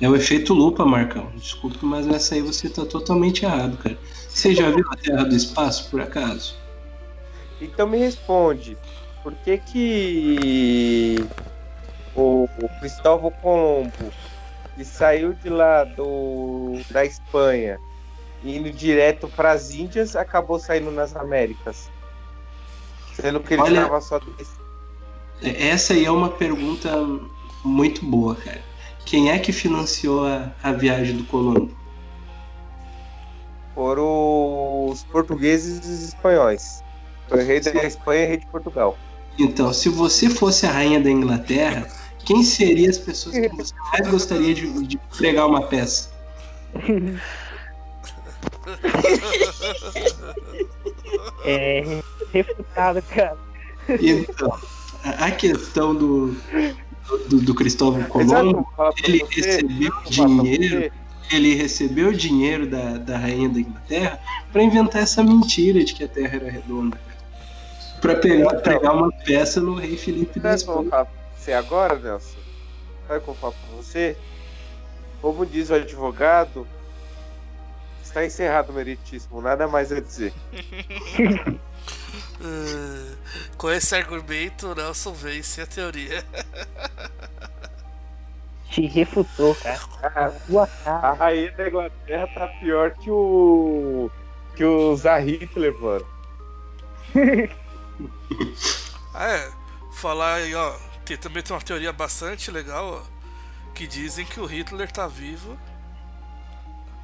É 0.00 0.08
o 0.08 0.14
efeito 0.14 0.54
lupa, 0.54 0.86
Marcão. 0.86 1.28
Desculpe, 1.34 1.84
mas 1.84 2.06
nessa 2.06 2.36
aí 2.36 2.40
você 2.40 2.68
tá 2.68 2.86
totalmente 2.86 3.44
errado, 3.44 3.76
cara. 3.78 3.98
Você 4.28 4.54
já 4.54 4.70
viu 4.70 4.86
a 4.92 4.96
Terra 4.96 5.24
do 5.24 5.34
Espaço, 5.34 5.90
por 5.90 6.00
acaso? 6.00 6.54
Então 7.60 7.86
me 7.86 7.98
responde, 7.98 8.76
por 9.22 9.34
que 9.34 9.58
que 9.58 11.26
o, 12.14 12.44
o 12.44 12.68
Cristóvão 12.80 13.30
Colombo 13.30 14.12
que 14.76 14.84
saiu 14.84 15.32
de 15.32 15.48
lá 15.48 15.82
do, 15.84 16.80
da 16.90 17.04
Espanha 17.04 17.78
indo 18.44 18.70
direto 18.70 19.26
para 19.28 19.50
as 19.50 19.72
Índias, 19.72 20.14
acabou 20.14 20.60
saindo 20.60 20.92
nas 20.92 21.16
Américas. 21.16 21.90
Sendo 23.14 23.40
que 23.40 23.54
ele 23.54 23.62
Olha- 23.62 23.80
estava 23.82 24.00
só. 24.00 24.20
Essa 25.42 25.94
aí 25.94 26.04
é 26.04 26.10
uma 26.10 26.30
pergunta 26.30 26.90
muito 27.64 28.04
boa, 28.04 28.36
cara. 28.36 28.62
Quem 29.04 29.30
é 29.30 29.38
que 29.38 29.52
financiou 29.52 30.24
a, 30.26 30.52
a 30.62 30.72
viagem 30.72 31.16
do 31.16 31.24
Colombo? 31.24 31.76
Foram 33.74 34.86
os 34.86 35.02
portugueses 35.04 35.78
e 35.84 35.90
os 35.90 36.02
espanhóis. 36.08 36.84
Foi 37.28 37.42
rei 37.42 37.60
da 37.60 37.84
Espanha 37.84 38.24
e 38.24 38.26
rei 38.26 38.36
de 38.38 38.46
Portugal. 38.46 38.98
Então, 39.38 39.72
se 39.72 39.88
você 39.88 40.28
fosse 40.28 40.66
a 40.66 40.70
rainha 40.70 41.00
da 41.00 41.10
Inglaterra, 41.10 41.86
quem 42.24 42.42
seriam 42.42 42.90
as 42.90 42.98
pessoas 42.98 43.38
que 43.38 43.48
você 43.48 43.74
mais 43.92 44.08
gostaria 44.08 44.54
de, 44.54 44.86
de 44.86 44.98
pregar 45.16 45.46
uma 45.46 45.62
peça? 45.62 46.10
É 51.44 52.02
refutado, 52.32 53.02
cara. 53.02 53.36
Então, 53.88 54.58
a 55.04 55.30
questão 55.30 55.94
do, 55.94 56.36
do, 57.28 57.40
do 57.40 57.54
Cristóvão 57.54 58.02
Colombo, 58.04 58.66
ele 59.04 59.20
você? 59.20 59.40
recebeu 59.40 59.92
dinheiro, 60.04 60.92
ele 61.32 61.54
recebeu 61.54 62.12
dinheiro 62.12 62.66
da, 62.66 62.98
da 62.98 63.16
rainha 63.18 63.48
da 63.48 63.60
Inglaterra 63.60 64.20
para 64.52 64.62
inventar 64.62 65.02
essa 65.02 65.22
mentira 65.22 65.82
de 65.82 65.94
que 65.94 66.04
a 66.04 66.08
Terra 66.08 66.36
era 66.36 66.50
redonda. 66.50 67.00
Pra 68.00 68.14
pegar, 68.16 68.46
Então. 68.46 68.60
pregar 68.60 68.94
uma 68.94 69.10
peça 69.24 69.60
no 69.60 69.74
rei 69.74 69.96
Felipe 69.96 70.38
da 70.40 70.54
Espanha. 70.54 71.06
você 71.36 71.52
agora, 71.52 71.96
Nelson? 71.98 72.38
Sabe 73.06 73.18
o 73.18 73.22
que 73.22 73.28
eu 73.30 73.34
vou 73.34 73.34
falar 73.34 73.52
pra 73.52 73.76
você? 73.76 74.16
Como 75.20 75.44
diz 75.46 75.70
o 75.70 75.74
advogado, 75.74 76.66
está 78.02 78.24
encerrado 78.24 78.70
o 78.70 78.74
meritíssimo, 78.74 79.40
nada 79.42 79.66
mais 79.66 79.90
a 79.92 80.00
dizer. 80.00 80.32
Ah, 82.40 83.14
com 83.56 83.68
esse 83.70 83.94
argumento, 83.96 84.72
Nelson 84.74 85.12
vence 85.12 85.60
a 85.60 85.66
teoria. 85.66 86.24
Te 88.70 88.86
refutou, 88.86 89.54
cara. 89.56 89.80
Ah. 90.86 91.08
A 91.08 91.12
rainha 91.14 91.50
da 91.52 91.68
Inglaterra 91.68 92.28
tá 92.34 92.46
pior 92.60 92.92
que 92.92 93.10
o. 93.10 94.08
que 94.54 94.64
o 94.64 94.94
Zah 94.96 95.18
Hitler, 95.18 95.74
mano. 95.80 96.06
Ah, 99.14 99.28
é. 99.28 99.50
Falar 99.94 100.34
aí, 100.34 100.54
ó. 100.54 100.76
Tem, 101.04 101.16
também 101.16 101.42
tem 101.42 101.54
uma 101.56 101.62
teoria 101.62 101.92
bastante 101.92 102.50
legal, 102.50 103.02
ó. 103.04 103.72
Que 103.74 103.86
dizem 103.86 104.24
que 104.24 104.38
o 104.38 104.46
Hitler 104.46 104.90
tá 104.92 105.08
vivo. 105.08 105.58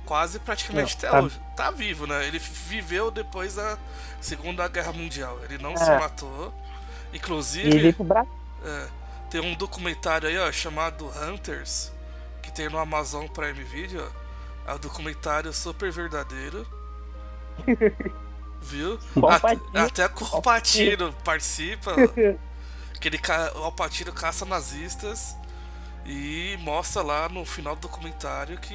Quase 0.05 0.39
praticamente 0.39 0.95
Não, 0.95 0.99
até 1.09 1.11
tá- 1.11 1.21
hoje. 1.25 1.41
Tá 1.57 1.71
vivo, 1.71 2.07
né? 2.07 2.27
Ele 2.27 2.39
viveu 2.39 3.11
depois 3.11 3.55
da 3.55 3.79
Segunda 4.21 4.69
Guerra 4.69 4.93
Mundial. 4.93 5.41
Ele 5.45 5.59
não 5.59 5.77
se 5.77 5.91
É. 5.91 5.99
matou. 5.99 6.55
E 7.13 7.17
ele 7.17 7.19
Inclusive, 7.19 7.93
pro 7.95 8.05
Brasil. 8.05 8.33
é, 8.65 8.89
tem 9.31 9.41
um 9.41 9.55
documentário 9.55 10.29
aí, 10.29 10.39
ó, 10.39 10.53
chamado 10.53 11.07
Hunters, 11.21 11.91
que 12.43 12.53
tem 12.53 12.69
no 12.69 12.79
Amazon 12.79 13.27
Prime 13.27 13.65
Video. 13.65 14.05
ó. 14.67 14.71
É 14.71 14.75
um 14.75 14.79
documentário 14.79 15.53
super 15.53 15.91
verdadeiro. 15.91 16.67
Viu? 18.65 18.99
O 19.21 19.27
Até, 19.75 20.09
com 20.09 20.25
o 20.25 20.43
Patino 20.43 21.13
participa. 21.25 21.93
ó. 21.93 22.15
Que 23.01 23.09
ele, 23.09 23.19
ca- 23.19 23.53
o 23.57 23.65
Alpatino 23.65 24.13
caça 24.15 24.47
nazistas 24.47 25.37
e 26.07 26.57
mostra 26.61 27.03
lá 27.03 27.29
no 27.29 27.45
final 27.45 27.75
do 27.77 27.83
documentário 27.83 28.57
que 28.59 28.75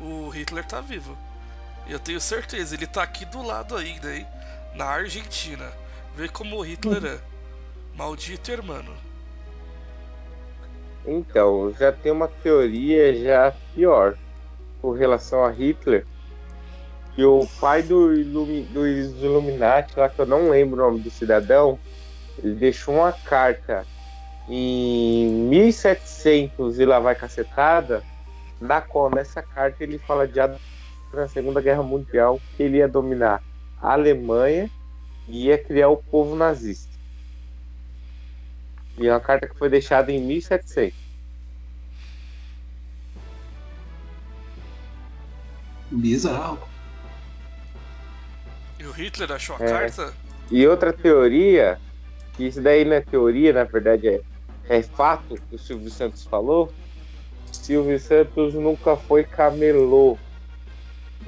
o 0.00 0.28
Hitler 0.28 0.66
tá 0.66 0.80
vivo. 0.82 1.16
Eu 1.88 1.98
tenho 1.98 2.20
certeza, 2.20 2.74
ele 2.74 2.86
tá 2.86 3.02
aqui 3.02 3.24
do 3.24 3.42
lado 3.42 3.74
ainda, 3.76 4.14
hein? 4.14 4.26
Na 4.74 4.86
Argentina. 4.86 5.72
Vê 6.14 6.28
como 6.28 6.56
o 6.58 6.62
Hitler 6.62 7.04
é. 7.06 7.18
Maldito 7.96 8.50
hermano. 8.52 8.94
Então, 11.06 11.72
já 11.78 11.92
tem 11.92 12.10
uma 12.12 12.28
teoria 12.28 13.14
já 13.14 13.54
pior 13.74 14.18
com 14.82 14.92
relação 14.92 15.44
a 15.44 15.50
Hitler. 15.50 16.06
Que 17.16 17.24
o 17.24 17.48
pai 17.58 17.82
do 17.82 18.14
Ilumi, 18.14 18.62
dos 18.62 19.22
Illuminati, 19.22 19.98
lá 19.98 20.08
que 20.08 20.20
eu 20.20 20.26
não 20.26 20.50
lembro 20.50 20.80
o 20.80 20.86
nome 20.86 21.00
do 21.00 21.10
cidadão, 21.10 21.78
ele 22.38 22.54
deixou 22.54 22.94
uma 22.94 23.12
carta 23.12 23.84
em 24.48 25.26
1700 25.48 26.78
e 26.78 26.84
lá 26.84 27.00
vai 27.00 27.14
cacetada, 27.14 28.02
na 28.60 28.80
qual 28.80 29.10
nessa 29.10 29.42
carta 29.42 29.82
ele 29.82 29.98
fala 29.98 30.28
de 30.28 30.38
na 31.12 31.26
Segunda 31.28 31.60
Guerra 31.60 31.82
Mundial 31.82 32.40
que 32.56 32.62
ele 32.62 32.76
ia 32.78 32.88
dominar 32.88 33.42
a 33.80 33.92
Alemanha 33.92 34.70
e 35.26 35.46
ia 35.46 35.58
criar 35.58 35.88
o 35.88 35.96
povo 35.96 36.36
nazista. 36.36 36.94
E 38.98 39.06
é 39.06 39.12
uma 39.12 39.20
carta 39.20 39.48
que 39.48 39.56
foi 39.56 39.68
deixada 39.68 40.12
em 40.12 40.20
1700. 40.20 40.94
Bizarro. 45.90 46.75
E 48.78 48.84
o 48.84 48.90
Hitler 48.90 49.32
achou 49.32 49.56
a 49.56 49.64
É. 49.64 49.68
carta? 49.68 50.14
E 50.50 50.66
outra 50.66 50.92
teoria, 50.92 51.78
que 52.34 52.46
isso 52.46 52.60
daí 52.60 52.84
não 52.84 52.94
é 52.94 53.00
teoria, 53.00 53.52
na 53.52 53.64
verdade 53.64 54.08
é, 54.08 54.20
é 54.68 54.82
fato 54.82 55.36
que 55.48 55.56
o 55.56 55.58
Silvio 55.58 55.90
Santos 55.90 56.24
falou. 56.24 56.72
Silvio 57.50 57.98
Santos 57.98 58.54
nunca 58.54 58.96
foi 58.96 59.24
camelô. 59.24 60.18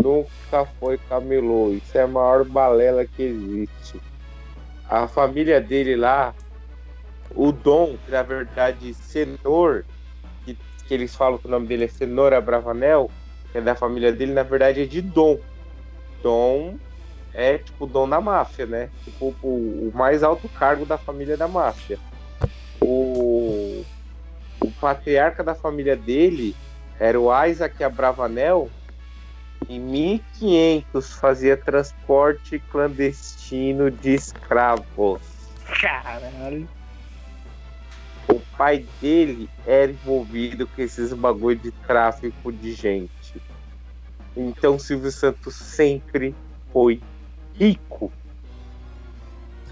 Nunca 0.03 0.65
foi 0.79 0.99
camelô. 0.99 1.73
Isso 1.73 1.97
é 1.99 2.03
a 2.03 2.07
maior 2.07 2.45
balela 2.45 3.05
que 3.05 3.23
existe. 3.23 4.01
A 4.89 5.09
família 5.09 5.61
dele 5.61 5.97
lá, 5.97 6.35
o 7.35 7.51
Dom, 7.51 7.97
que 8.05 8.11
na 8.11 8.23
verdade 8.23 8.95
Senor, 8.95 9.85
que, 10.45 10.57
que 10.87 10.95
eles 10.95 11.15
falam 11.15 11.39
que 11.39 11.47
o 11.47 11.51
nome 11.51 11.67
dele 11.67 11.85
é 11.85 11.89
Cenoura 11.89 12.41
Bravanel, 12.41 13.11
que 13.51 13.59
é 13.59 13.61
da 13.61 13.75
família 13.75 14.13
dele, 14.13 14.33
na 14.33 14.43
verdade 14.43 14.83
é 14.83 14.87
de 14.87 15.03
Dom. 15.03 15.39
Dom 16.23 16.79
é 17.39 17.57
tipo 17.57 17.84
o 17.84 17.86
dom 17.86 18.09
da 18.09 18.20
máfia, 18.20 18.66
né? 18.66 18.91
Tipo 19.05 19.32
o, 19.41 19.89
o 19.89 19.93
mais 19.97 20.24
alto 20.24 20.49
cargo 20.49 20.84
da 20.84 20.99
família 20.99 21.36
da 21.36 21.47
máfia. 21.47 21.97
O, 22.80 23.84
o 24.61 24.70
patriarca 24.80 25.45
da 25.45 25.55
família 25.55 25.95
dele 25.95 26.57
era 26.99 27.18
o 27.18 27.30
Isaac 27.47 27.82
Abravanel. 27.84 28.68
Em 29.68 29.78
1500 29.78 31.12
fazia 31.14 31.57
transporte 31.57 32.59
clandestino 32.72 33.89
de 33.89 34.14
escravos. 34.14 35.20
Caralho. 35.80 36.68
O 38.28 38.41
pai 38.57 38.84
dele 39.01 39.49
era 39.64 39.93
envolvido 39.93 40.66
com 40.66 40.82
esses 40.82 41.12
bagulho 41.12 41.57
de 41.57 41.70
tráfico 41.70 42.51
de 42.51 42.74
gente. 42.74 43.41
Então 44.36 44.76
Silvio 44.76 45.12
Santos 45.12 45.55
sempre 45.55 46.34
foi 46.72 47.01
rico. 47.59 48.13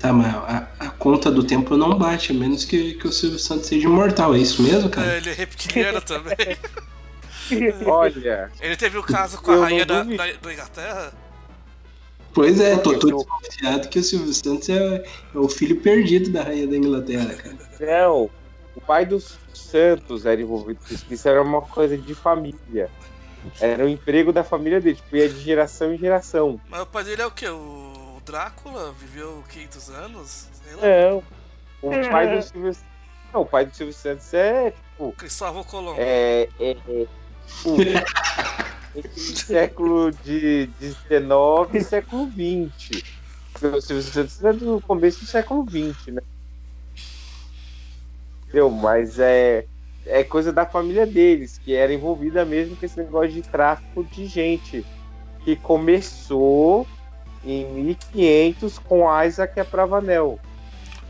Tá, 0.00 0.12
mas 0.12 0.34
a, 0.34 0.68
a 0.78 0.90
conta 0.90 1.30
do 1.30 1.42
tempo 1.42 1.76
não 1.76 1.96
bate, 1.96 2.32
a 2.32 2.34
menos 2.34 2.64
que, 2.64 2.94
que 2.94 3.08
o 3.08 3.12
Silvio 3.12 3.38
Santos 3.38 3.66
seja 3.66 3.86
imortal. 3.86 4.34
É 4.34 4.38
isso 4.38 4.62
mesmo, 4.62 4.90
cara? 4.90 5.14
É, 5.14 5.16
ele 5.16 5.30
é 5.30 5.32
reptiliano 5.32 6.00
também. 6.00 6.36
Olha, 7.86 8.50
Ele 8.60 8.76
teve 8.76 8.98
o 8.98 9.02
caso 9.02 9.40
com 9.40 9.52
a 9.52 9.56
rainha 9.56 9.86
da, 9.86 10.02
da, 10.02 10.32
da 10.32 10.52
Inglaterra. 10.52 11.12
Pois 12.34 12.60
é, 12.60 12.76
tô, 12.76 12.98
tô 12.98 13.06
desconfiado 13.06 13.88
que 13.88 13.98
o 13.98 14.02
Silvio 14.02 14.32
Santos 14.34 14.68
é, 14.68 14.96
é 15.34 15.38
o 15.38 15.48
filho 15.48 15.80
perdido 15.80 16.30
da 16.30 16.42
rainha 16.42 16.66
da 16.66 16.76
Inglaterra, 16.76 17.34
cara. 17.34 17.56
Não, 17.80 18.30
o 18.74 18.80
pai 18.80 19.06
dos 19.06 19.38
Santos 19.54 20.26
era 20.26 20.40
envolvido 20.40 20.80
com 20.86 20.94
isso. 20.94 21.06
Isso 21.10 21.28
era 21.28 21.42
uma 21.42 21.62
coisa 21.62 21.96
de 21.96 22.14
família. 22.14 22.90
Era 23.60 23.84
o 23.84 23.88
emprego 23.88 24.32
da 24.32 24.44
família 24.44 24.80
dele, 24.80 24.96
tipo, 24.96 25.16
ia 25.16 25.28
de 25.28 25.40
geração 25.40 25.92
em 25.92 25.98
geração. 25.98 26.60
Mas 26.68 26.80
o 26.80 26.86
pai 26.86 27.04
dele 27.04 27.22
é 27.22 27.26
o 27.26 27.30
quê? 27.30 27.48
O 27.48 28.20
Drácula 28.24 28.92
viveu 28.92 29.44
500 29.48 29.90
anos? 29.90 30.48
Não. 30.80 31.22
O 31.82 32.10
pai 32.10 32.34
do 32.34 32.42
Silvio 32.42 32.76
Não, 33.32 33.42
o 33.42 33.46
pai 33.46 33.66
do 33.66 33.74
Silvio 33.74 33.94
Santos 33.94 34.32
é, 34.34 34.70
tipo, 34.70 35.12
Cristóvão 35.12 35.62
Colombo. 35.62 36.00
é. 36.00 36.48
é, 36.58 36.70
é 36.70 37.06
tipo, 37.46 37.76
entre 38.96 39.20
o 39.20 39.36
século 39.36 40.10
de 40.10 40.68
19 40.80 41.78
e 41.78 41.84
século 41.84 42.26
20. 42.26 43.04
O 43.62 43.80
Silvio 43.80 44.02
Santos 44.02 44.44
é 44.44 44.52
do 44.52 44.80
começo 44.80 45.20
do 45.20 45.26
século 45.26 45.64
20, 45.64 46.12
né? 46.12 46.22
Entendeu? 48.42 48.70
Mas 48.70 49.18
é, 49.18 49.66
é 50.06 50.22
coisa 50.24 50.52
da 50.52 50.64
família 50.64 51.06
deles, 51.06 51.60
que 51.62 51.74
era 51.74 51.92
envolvida 51.92 52.44
mesmo 52.44 52.76
com 52.76 52.86
esse 52.86 52.98
negócio 52.98 53.32
de 53.32 53.42
tráfico 53.42 54.04
de 54.04 54.26
gente. 54.26 54.84
Que 55.44 55.56
começou 55.56 56.86
em 57.44 57.64
1500 57.72 58.78
com 58.78 59.22
Isaac 59.22 59.58
Abravanel. 59.60 60.40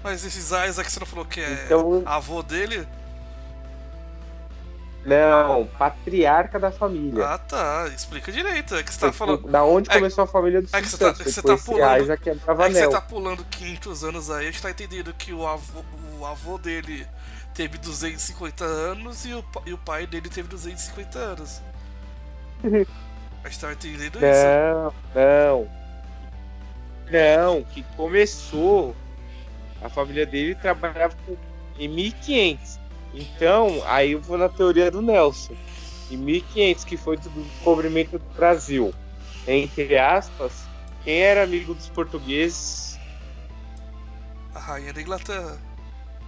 Mas 0.03 0.25
esses 0.25 0.47
Isaac 0.47 0.91
você 0.91 1.01
não 1.01 1.07
falou 1.07 1.25
que 1.25 1.41
é 1.41 1.65
Então, 1.65 2.03
avô 2.05 2.43
dele? 2.43 2.87
Não, 5.07 5.67
patriarca 5.79 6.59
da 6.59 6.71
família. 6.73 7.25
Ah, 7.27 7.39
tá. 7.39 7.89
Explica 7.95 8.33
direito. 8.33 8.75
É 8.75 8.83
que 8.83 8.93
você 8.93 9.01
tá 9.01 9.13
falando. 9.13 9.49
Da 9.49 9.63
onde 9.65 9.91
é- 9.91 9.95
começou 9.95 10.25
a 10.25 10.27
família 10.27 10.61
do 10.61 10.69
é 10.73 10.83
que 10.83 10.89
você 10.89 10.97
tá- 10.99 11.15
Santos. 11.15 11.33
você 11.35 11.41
Depois 11.43 11.61
tá 11.65 11.73
pulando- 11.73 12.03
Isaac 12.03 12.29
é 12.29 12.33
É 12.33 12.35
que 12.35 12.73
você 12.75 12.89
tá 12.89 13.01
pulando 13.01 13.45
500 13.45 14.05
anos 14.05 14.31
aí, 14.31 14.49
a 14.49 14.51
gente 14.51 14.63
tá 14.63 14.71
entendendo 14.71 15.15
que 15.15 15.33
o 15.33 15.47
avô, 15.47 15.85
o 16.19 16.27
avô 16.27 16.59
dele 16.59 17.07
teve 17.55 17.79
250 17.79 18.65
anos 18.65 19.25
e 19.25 19.33
o, 19.33 19.45
e 19.65 19.73
o 19.73 19.79
pai 19.79 20.07
dele 20.07 20.29
teve 20.29 20.49
250 20.49 21.19
anos. 21.19 21.63
A 22.65 23.49
gente 23.49 23.61
tá 23.61 23.73
entendendo 23.73 24.17
isso. 24.17 24.25
Não, 24.25 24.95
não. 25.15 25.69
Não, 27.11 27.63
que 27.63 27.83
começou. 27.97 28.95
A 29.83 29.89
família 29.89 30.27
dele 30.27 30.55
trabalhava 30.57 31.15
com, 31.25 31.37
em 31.79 31.87
1500. 31.87 32.81
Então, 33.17 33.83
aí 33.87 34.13
eu 34.13 34.21
vou 34.21 34.37
na 34.37 34.49
teoria 34.49 34.91
do 34.91 35.01
Nelson. 35.01 35.55
Em 36.11 36.19
1500, 36.19 36.85
que 36.85 36.97
foi 36.97 37.17
do 37.17 37.31
descobrimento 37.31 38.19
do 38.19 38.35
Brasil. 38.37 38.93
Entre 39.49 39.97
aspas, 39.97 40.53
quem 41.03 41.21
era 41.21 41.43
amigo 41.43 41.75
dos 41.75 41.89
portugueses? 41.89 42.99
A 44.55 44.59
rainha 44.59 44.93
da 44.93 45.01
Inglaterra. 45.01 45.59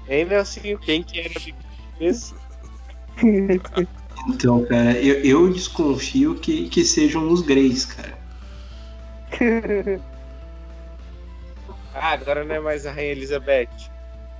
Hein, 0.08 0.24
Nelsinho? 0.24 0.78
Quem 0.78 1.02
que 1.02 1.20
era 1.20 1.38
amigo 1.38 1.58
dos 1.58 1.76
portugueses? 1.76 2.34
Então, 4.26 4.64
cara, 4.66 4.98
eu, 4.98 5.22
eu 5.24 5.52
desconfio 5.52 6.34
que, 6.34 6.68
que 6.68 6.84
sejam 6.84 7.30
os 7.30 7.40
Greys, 7.40 7.84
cara. 7.84 8.18
Ah, 11.94 12.12
agora 12.12 12.44
não 12.44 12.54
é 12.54 12.60
mais 12.60 12.84
a 12.84 12.92
Rainha 12.92 13.12
Elizabeth. 13.12 13.68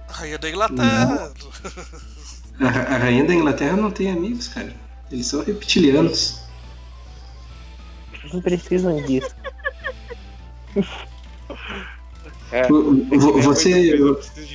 A 0.09 0.13
rainha 0.13 0.37
da 0.37 0.51
Inglaterra. 0.51 1.33
A, 2.61 2.67
a 2.95 2.99
rainha 2.99 3.25
da 3.25 3.35
Inglaterra 3.35 3.77
não 3.77 3.91
tem 3.91 4.11
amigos, 4.11 4.49
cara. 4.49 4.73
Eles 5.11 5.27
são 5.27 5.43
reptilianos. 5.45 6.41
Não 8.33 8.41
precisam 8.43 9.01
disso. 9.07 9.35
É, 12.51 12.67
Você, 13.43 13.97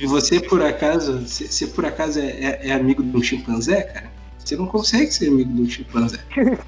você 0.06 0.40
por 0.40 0.62
acaso, 0.62 1.20
você, 1.20 1.66
por 1.68 1.84
acaso 1.84 2.18
é, 2.20 2.26
é- 2.26 2.68
é 2.68 2.72
amigo 2.72 3.02
de 3.02 3.16
um 3.16 3.22
chimpanzé, 3.22 3.82
cara? 3.82 4.10
Você 4.38 4.56
não 4.56 4.66
consegue 4.66 5.10
ser 5.12 5.28
amigo 5.28 5.52
de 5.52 5.62
um 5.62 5.68
chimpanzé. 5.68 6.18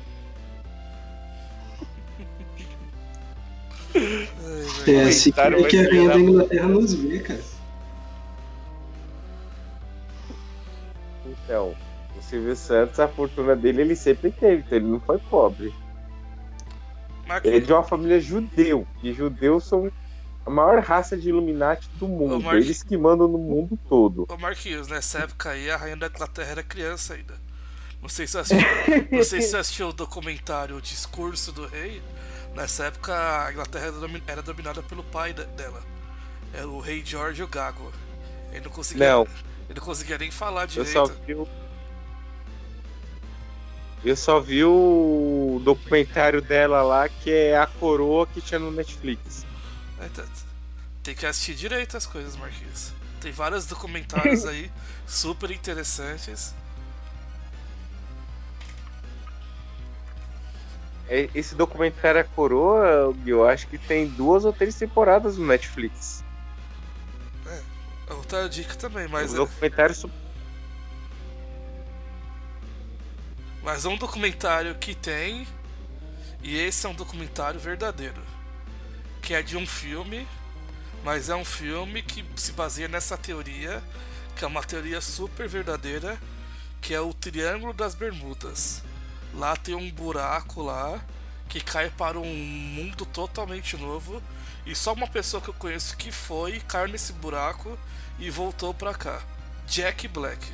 É 4.87 5.03
assim 5.03 5.33
que, 5.33 5.41
a 5.41 5.49
rainha 5.83 6.09
da- 6.09 6.19
Inglaterra 6.19 6.69
nos 6.69 6.95
vê, 6.95 7.19
cara. 7.19 7.41
Então, 11.47 11.75
o 12.19 12.23
Silvio 12.23 12.55
Santos, 12.57 13.01
a 13.01 13.09
fortuna 13.09 13.57
dele 13.57 13.81
ele 13.83 13.97
sempre 13.97 14.31
teve, 14.31 14.63
então 14.67 14.77
ele 14.77 14.87
não 14.89 15.01
foi 15.01 15.19
pobre. 15.19 15.73
Ele 17.43 17.57
é 17.57 17.61
de 17.61 17.73
uma 17.73 17.83
família 17.83 18.21
judeu, 18.21 18.87
e 19.03 19.13
judeus 19.13 19.65
são 19.65 19.91
a 20.45 20.51
maior 20.51 20.79
raça 20.81 21.17
de 21.17 21.29
Illuminati 21.29 21.89
do 21.95 22.07
mundo. 22.07 22.53
Eles 22.53 22.83
que 22.83 22.97
mandam 22.97 23.27
no 23.27 23.39
mundo 23.39 23.77
todo. 23.89 24.27
Ô 24.29 24.37
Marquinhos, 24.37 24.87
nessa 24.87 25.21
época 25.21 25.51
aí 25.51 25.69
a 25.71 25.77
rainha 25.77 25.97
da 25.97 26.07
Inglaterra 26.07 26.51
era 26.51 26.63
criança 26.63 27.15
ainda. 27.15 27.35
Não 28.01 28.09
sei 28.09 28.27
se 28.29 28.35
você 28.35 28.39
assistiu, 28.55 29.09
não 29.11 29.25
sei 29.25 29.43
se 29.43 29.57
assistiu 29.57 29.89
o 29.89 29.93
documentário 29.93 30.77
O 30.77 30.81
Discurso 30.83 31.51
do 31.51 31.67
Rei. 31.67 32.01
Nessa 32.55 32.85
época 32.85 33.13
a 33.47 33.51
Inglaterra 33.51 33.87
era, 33.87 33.99
domi- 33.99 34.23
era 34.27 34.43
dominada 34.43 34.83
pelo 34.83 35.03
pai 35.03 35.33
dela. 35.33 35.83
Era 36.55 36.69
o 36.69 36.79
rei 36.79 37.03
George 37.05 37.43
o 37.43 37.49
Gago. 37.49 37.91
Ele 38.53 38.65
não 38.65 38.71
conseguia, 38.71 39.09
Não. 39.11 39.27
Ele 39.69 39.79
não 39.79 39.85
conseguia 39.87 40.19
nem 40.19 40.31
falar 40.31 40.63
Eu 40.63 40.67
direito. 40.69 40.93
só 40.93 41.05
vi 41.07 41.35
o. 41.35 41.49
Eu 44.05 44.17
só 44.17 44.39
vi 44.39 44.63
o 44.65 45.61
documentário 45.65 46.41
dela 46.41 46.83
lá, 46.83 47.09
que 47.09 47.31
é 47.31 47.59
a 47.59 47.67
coroa 47.67 48.27
que 48.27 48.41
tinha 48.41 48.59
no 48.61 48.71
Netflix. 48.71 49.45
É, 50.01 50.09
tá. 50.09 50.25
Tem 51.03 51.15
que 51.15 51.27
assistir 51.27 51.55
direito 51.55 51.97
as 51.97 52.07
coisas, 52.07 52.37
Marquinhos. 52.37 52.93
Tem 53.21 53.33
vários 53.33 53.67
documentários 53.67 54.45
aí 54.47 54.71
super 55.07 55.51
interessantes. 55.51 56.55
É, 61.09 61.29
Esse 61.35 61.55
documentário 61.55 62.21
A 62.21 62.25
Coroa, 62.25 63.15
eu 63.25 63.47
acho 63.49 63.67
que 63.69 63.79
tem 63.79 64.09
duas 64.09 64.45
ou 64.45 64.53
três 64.53 64.75
temporadas 64.75 65.37
no 65.39 65.47
Netflix. 65.47 66.25
Outra 68.09 68.49
dica 68.49 68.75
também, 68.77 69.09
mas, 69.09 69.33
o 69.33 69.37
documentário 69.37 69.95
so- 69.95 70.11
mas 73.63 73.85
é 73.85 73.89
um 73.89 73.97
documentário 73.97 74.75
que 74.77 74.95
tem. 74.95 75.47
E 76.43 76.57
esse 76.57 76.87
é 76.87 76.89
um 76.89 76.95
documentário 76.95 77.59
verdadeiro. 77.59 78.23
Que 79.21 79.35
é 79.35 79.43
de 79.43 79.57
um 79.57 79.67
filme, 79.67 80.27
mas 81.03 81.29
é 81.29 81.35
um 81.35 81.45
filme 81.45 82.03
que 82.03 82.25
se 82.37 82.53
baseia 82.53 82.87
nessa 82.87 83.17
teoria, 83.17 83.83
que 84.37 84.45
é 84.45 84.47
uma 84.47 84.63
teoria 84.63 85.01
super 85.01 85.49
verdadeira, 85.49 86.17
que 86.81 86.95
é 86.95 87.01
o 87.01 87.13
Triângulo 87.13 87.73
das 87.73 87.95
Bermudas. 87.95 88.83
Lá 89.35 89.57
tem 89.57 89.75
um 89.75 89.91
buraco 89.91 90.63
lá 90.63 91.01
que 91.49 91.61
cai 91.61 91.91
para 91.91 92.19
um 92.21 92.35
mundo 92.35 93.05
totalmente 93.07 93.77
novo 93.77 94.23
e 94.67 94.75
só 94.75 94.93
uma 94.93 95.07
pessoa 95.07 95.41
que 95.41 95.49
eu 95.49 95.55
conheço 95.55 95.97
que 95.97 96.11
foi 96.11 96.61
caiu 96.61 96.89
nesse 96.89 97.13
buraco 97.13 97.79
e 98.19 98.29
voltou 98.29 98.75
pra 98.75 98.93
cá. 98.93 99.23
Jack 99.67 100.09
Black, 100.09 100.45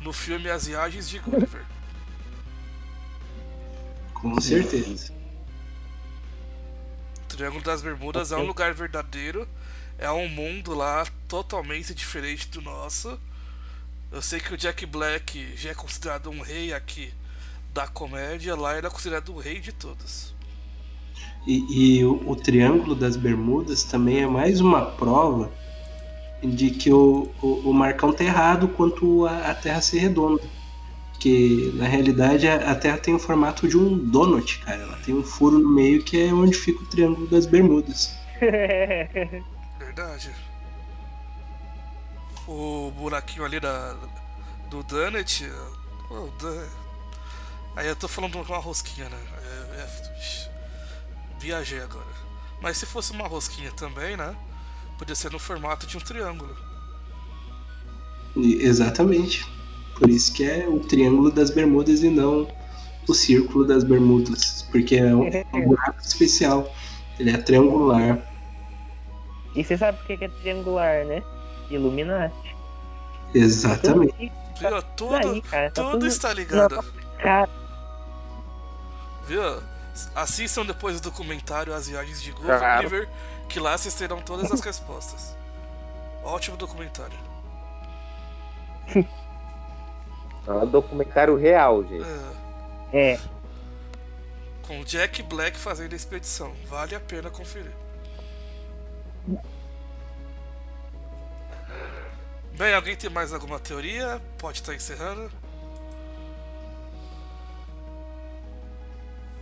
no 0.00 0.12
filme 0.12 0.48
As 0.48 0.66
Viagens 0.66 1.08
de 1.08 1.18
Gulliver. 1.18 1.64
Com 4.14 4.40
certeza. 4.40 5.12
Triângulo 7.28 7.62
das 7.62 7.82
Bermudas 7.82 8.32
é 8.32 8.36
um 8.36 8.46
lugar 8.46 8.72
verdadeiro, 8.74 9.48
é 9.98 10.10
um 10.10 10.28
mundo 10.28 10.74
lá 10.74 11.06
totalmente 11.28 11.94
diferente 11.94 12.48
do 12.48 12.62
nosso. 12.62 13.20
Eu 14.10 14.22
sei 14.22 14.40
que 14.40 14.54
o 14.54 14.56
Jack 14.56 14.86
Black 14.86 15.54
já 15.56 15.70
é 15.70 15.74
considerado 15.74 16.30
um 16.30 16.40
rei 16.40 16.72
aqui 16.72 17.12
da 17.74 17.86
comédia, 17.86 18.56
lá 18.56 18.76
ele 18.76 18.86
é 18.86 18.90
considerado 18.90 19.34
o 19.34 19.38
rei 19.38 19.60
de 19.60 19.72
todos. 19.72 20.34
E, 21.48 21.64
e 21.98 22.04
o, 22.04 22.20
o 22.30 22.36
Triângulo 22.36 22.94
das 22.94 23.16
Bermudas 23.16 23.82
também 23.82 24.18
é 24.22 24.26
mais 24.26 24.60
uma 24.60 24.84
prova 24.84 25.50
de 26.44 26.70
que 26.70 26.92
o, 26.92 27.30
o, 27.40 27.70
o 27.70 27.72
Marcão 27.72 28.12
tá 28.12 28.22
errado 28.22 28.68
quanto 28.68 29.26
a, 29.26 29.50
a 29.50 29.54
Terra 29.54 29.80
ser 29.80 30.00
redonda. 30.00 30.42
Que 31.18 31.72
na 31.74 31.86
realidade 31.88 32.46
a, 32.46 32.70
a 32.70 32.74
Terra 32.74 32.98
tem 32.98 33.14
o 33.14 33.18
formato 33.18 33.66
de 33.66 33.78
um 33.78 33.96
donut, 33.96 34.58
cara. 34.60 34.82
Ela 34.82 34.98
tem 34.98 35.14
um 35.14 35.24
furo 35.24 35.58
no 35.58 35.70
meio 35.70 36.02
que 36.04 36.20
é 36.20 36.32
onde 36.34 36.54
fica 36.54 36.82
o 36.82 36.86
Triângulo 36.86 37.26
das 37.26 37.46
Bermudas. 37.46 38.14
Verdade. 39.78 40.30
O 42.46 42.92
buraquinho 42.96 43.44
ali 43.44 43.58
da, 43.58 43.96
do 44.70 44.82
Donut. 44.82 45.50
oh, 46.10 46.28
Dan- 46.40 46.66
Aí 47.74 47.86
eu 47.86 47.96
tô 47.96 48.06
falando 48.06 48.32
de 48.44 48.50
uma 48.52 48.58
rosquinha, 48.58 49.08
né? 49.08 49.18
É- 49.72 49.80
é- 49.80 50.47
Viajei 51.38 51.80
agora. 51.80 52.06
Mas 52.60 52.76
se 52.76 52.86
fosse 52.86 53.12
uma 53.12 53.26
rosquinha 53.28 53.70
também, 53.72 54.16
né? 54.16 54.34
Podia 54.98 55.14
ser 55.14 55.30
no 55.30 55.38
formato 55.38 55.86
de 55.86 55.96
um 55.96 56.00
triângulo. 56.00 56.56
Exatamente. 58.36 59.46
Por 59.96 60.08
isso 60.10 60.32
que 60.32 60.44
é 60.44 60.68
o 60.68 60.80
Triângulo 60.80 61.30
das 61.30 61.50
Bermudas 61.50 62.02
e 62.02 62.10
não 62.10 62.48
o 63.08 63.14
Círculo 63.14 63.64
das 63.64 63.84
Bermudas. 63.84 64.62
Porque 64.70 64.96
é 64.96 65.14
um, 65.14 65.26
é 65.26 65.44
um 65.54 65.68
buraco 65.68 66.00
especial. 66.00 66.72
Ele 67.18 67.30
é 67.30 67.36
triangular. 67.36 68.18
E 69.54 69.64
você 69.64 69.76
sabe 69.76 69.98
por 69.98 70.18
que 70.18 70.24
é 70.24 70.28
triangular, 70.28 71.04
né? 71.04 71.22
Illuminati. 71.70 72.56
Exatamente. 73.34 74.32
Viu? 74.58 74.82
Tudo, 74.96 75.20
Daí, 75.20 75.42
cara, 75.42 75.70
tá 75.70 75.82
tudo 75.82 75.92
tudo 75.92 76.06
está 76.06 76.32
ligado. 76.32 76.84
Cara, 77.22 77.48
Viu? 79.26 79.42
Assistam 80.14 80.64
depois 80.64 80.98
o 80.98 81.02
documentário 81.02 81.74
As 81.74 81.88
Viagens 81.88 82.22
de 82.22 82.32
Claro. 82.32 82.88
Gulliver, 82.88 83.08
que 83.48 83.58
lá 83.58 83.76
vocês 83.76 83.94
terão 83.94 84.20
todas 84.20 84.50
as 84.50 84.60
respostas. 84.60 85.36
Ótimo 86.22 86.56
documentário. 86.56 87.18
é 90.46 90.50
um 90.52 90.66
documentário 90.66 91.36
real, 91.36 91.84
gente. 91.84 92.06
É, 92.92 93.12
é. 93.14 93.20
com 94.66 94.82
Jack 94.84 95.22
Black 95.22 95.56
fazendo 95.56 95.92
a 95.92 95.96
expedição. 95.96 96.52
Vale 96.66 96.94
a 96.94 97.00
pena 97.00 97.30
conferir. 97.30 97.72
Bem, 102.56 102.74
alguém 102.74 102.96
tem 102.96 103.08
mais 103.08 103.32
alguma 103.32 103.58
teoria? 103.60 104.20
Pode 104.36 104.58
estar 104.60 104.74
encerrando. 104.74 105.30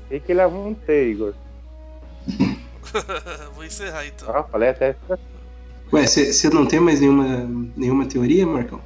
Tem 0.09 0.21
que 0.21 0.33
levar 0.33 0.57
um 0.57 0.75
T, 0.75 1.11
Igor. 1.11 1.35
Vou 3.55 3.65
encerrar 3.65 4.07
então. 4.07 4.29
Ó, 4.35 4.45
falei 4.45 4.71
até. 4.71 4.97
Ué, 5.93 6.07
você 6.07 6.49
não 6.51 6.67
tem 6.67 6.81
mais 6.81 7.01
nenhuma, 7.01 7.49
nenhuma 7.77 8.07
teoria, 8.07 8.47
Marcão? 8.47 8.81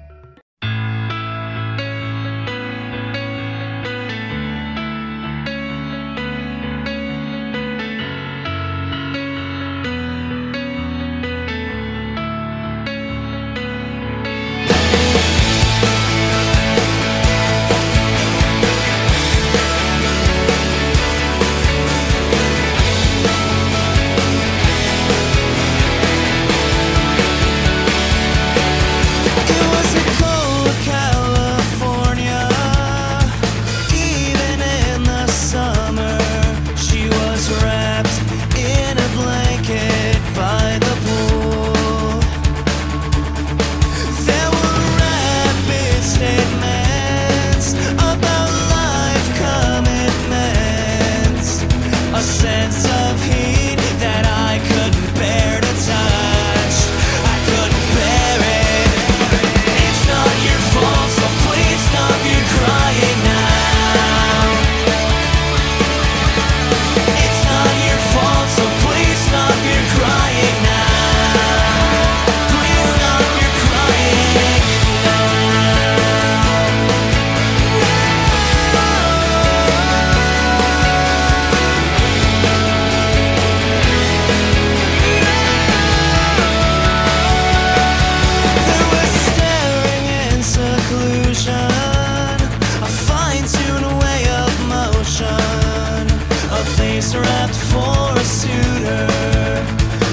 Face 97.01 97.15
wrapped 97.15 97.57
for 97.57 98.21
a 98.21 98.25
suitor. 98.25 99.07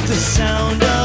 The 0.07 0.15
sound 0.15 0.83
of 0.83 0.96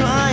crying 0.00 0.29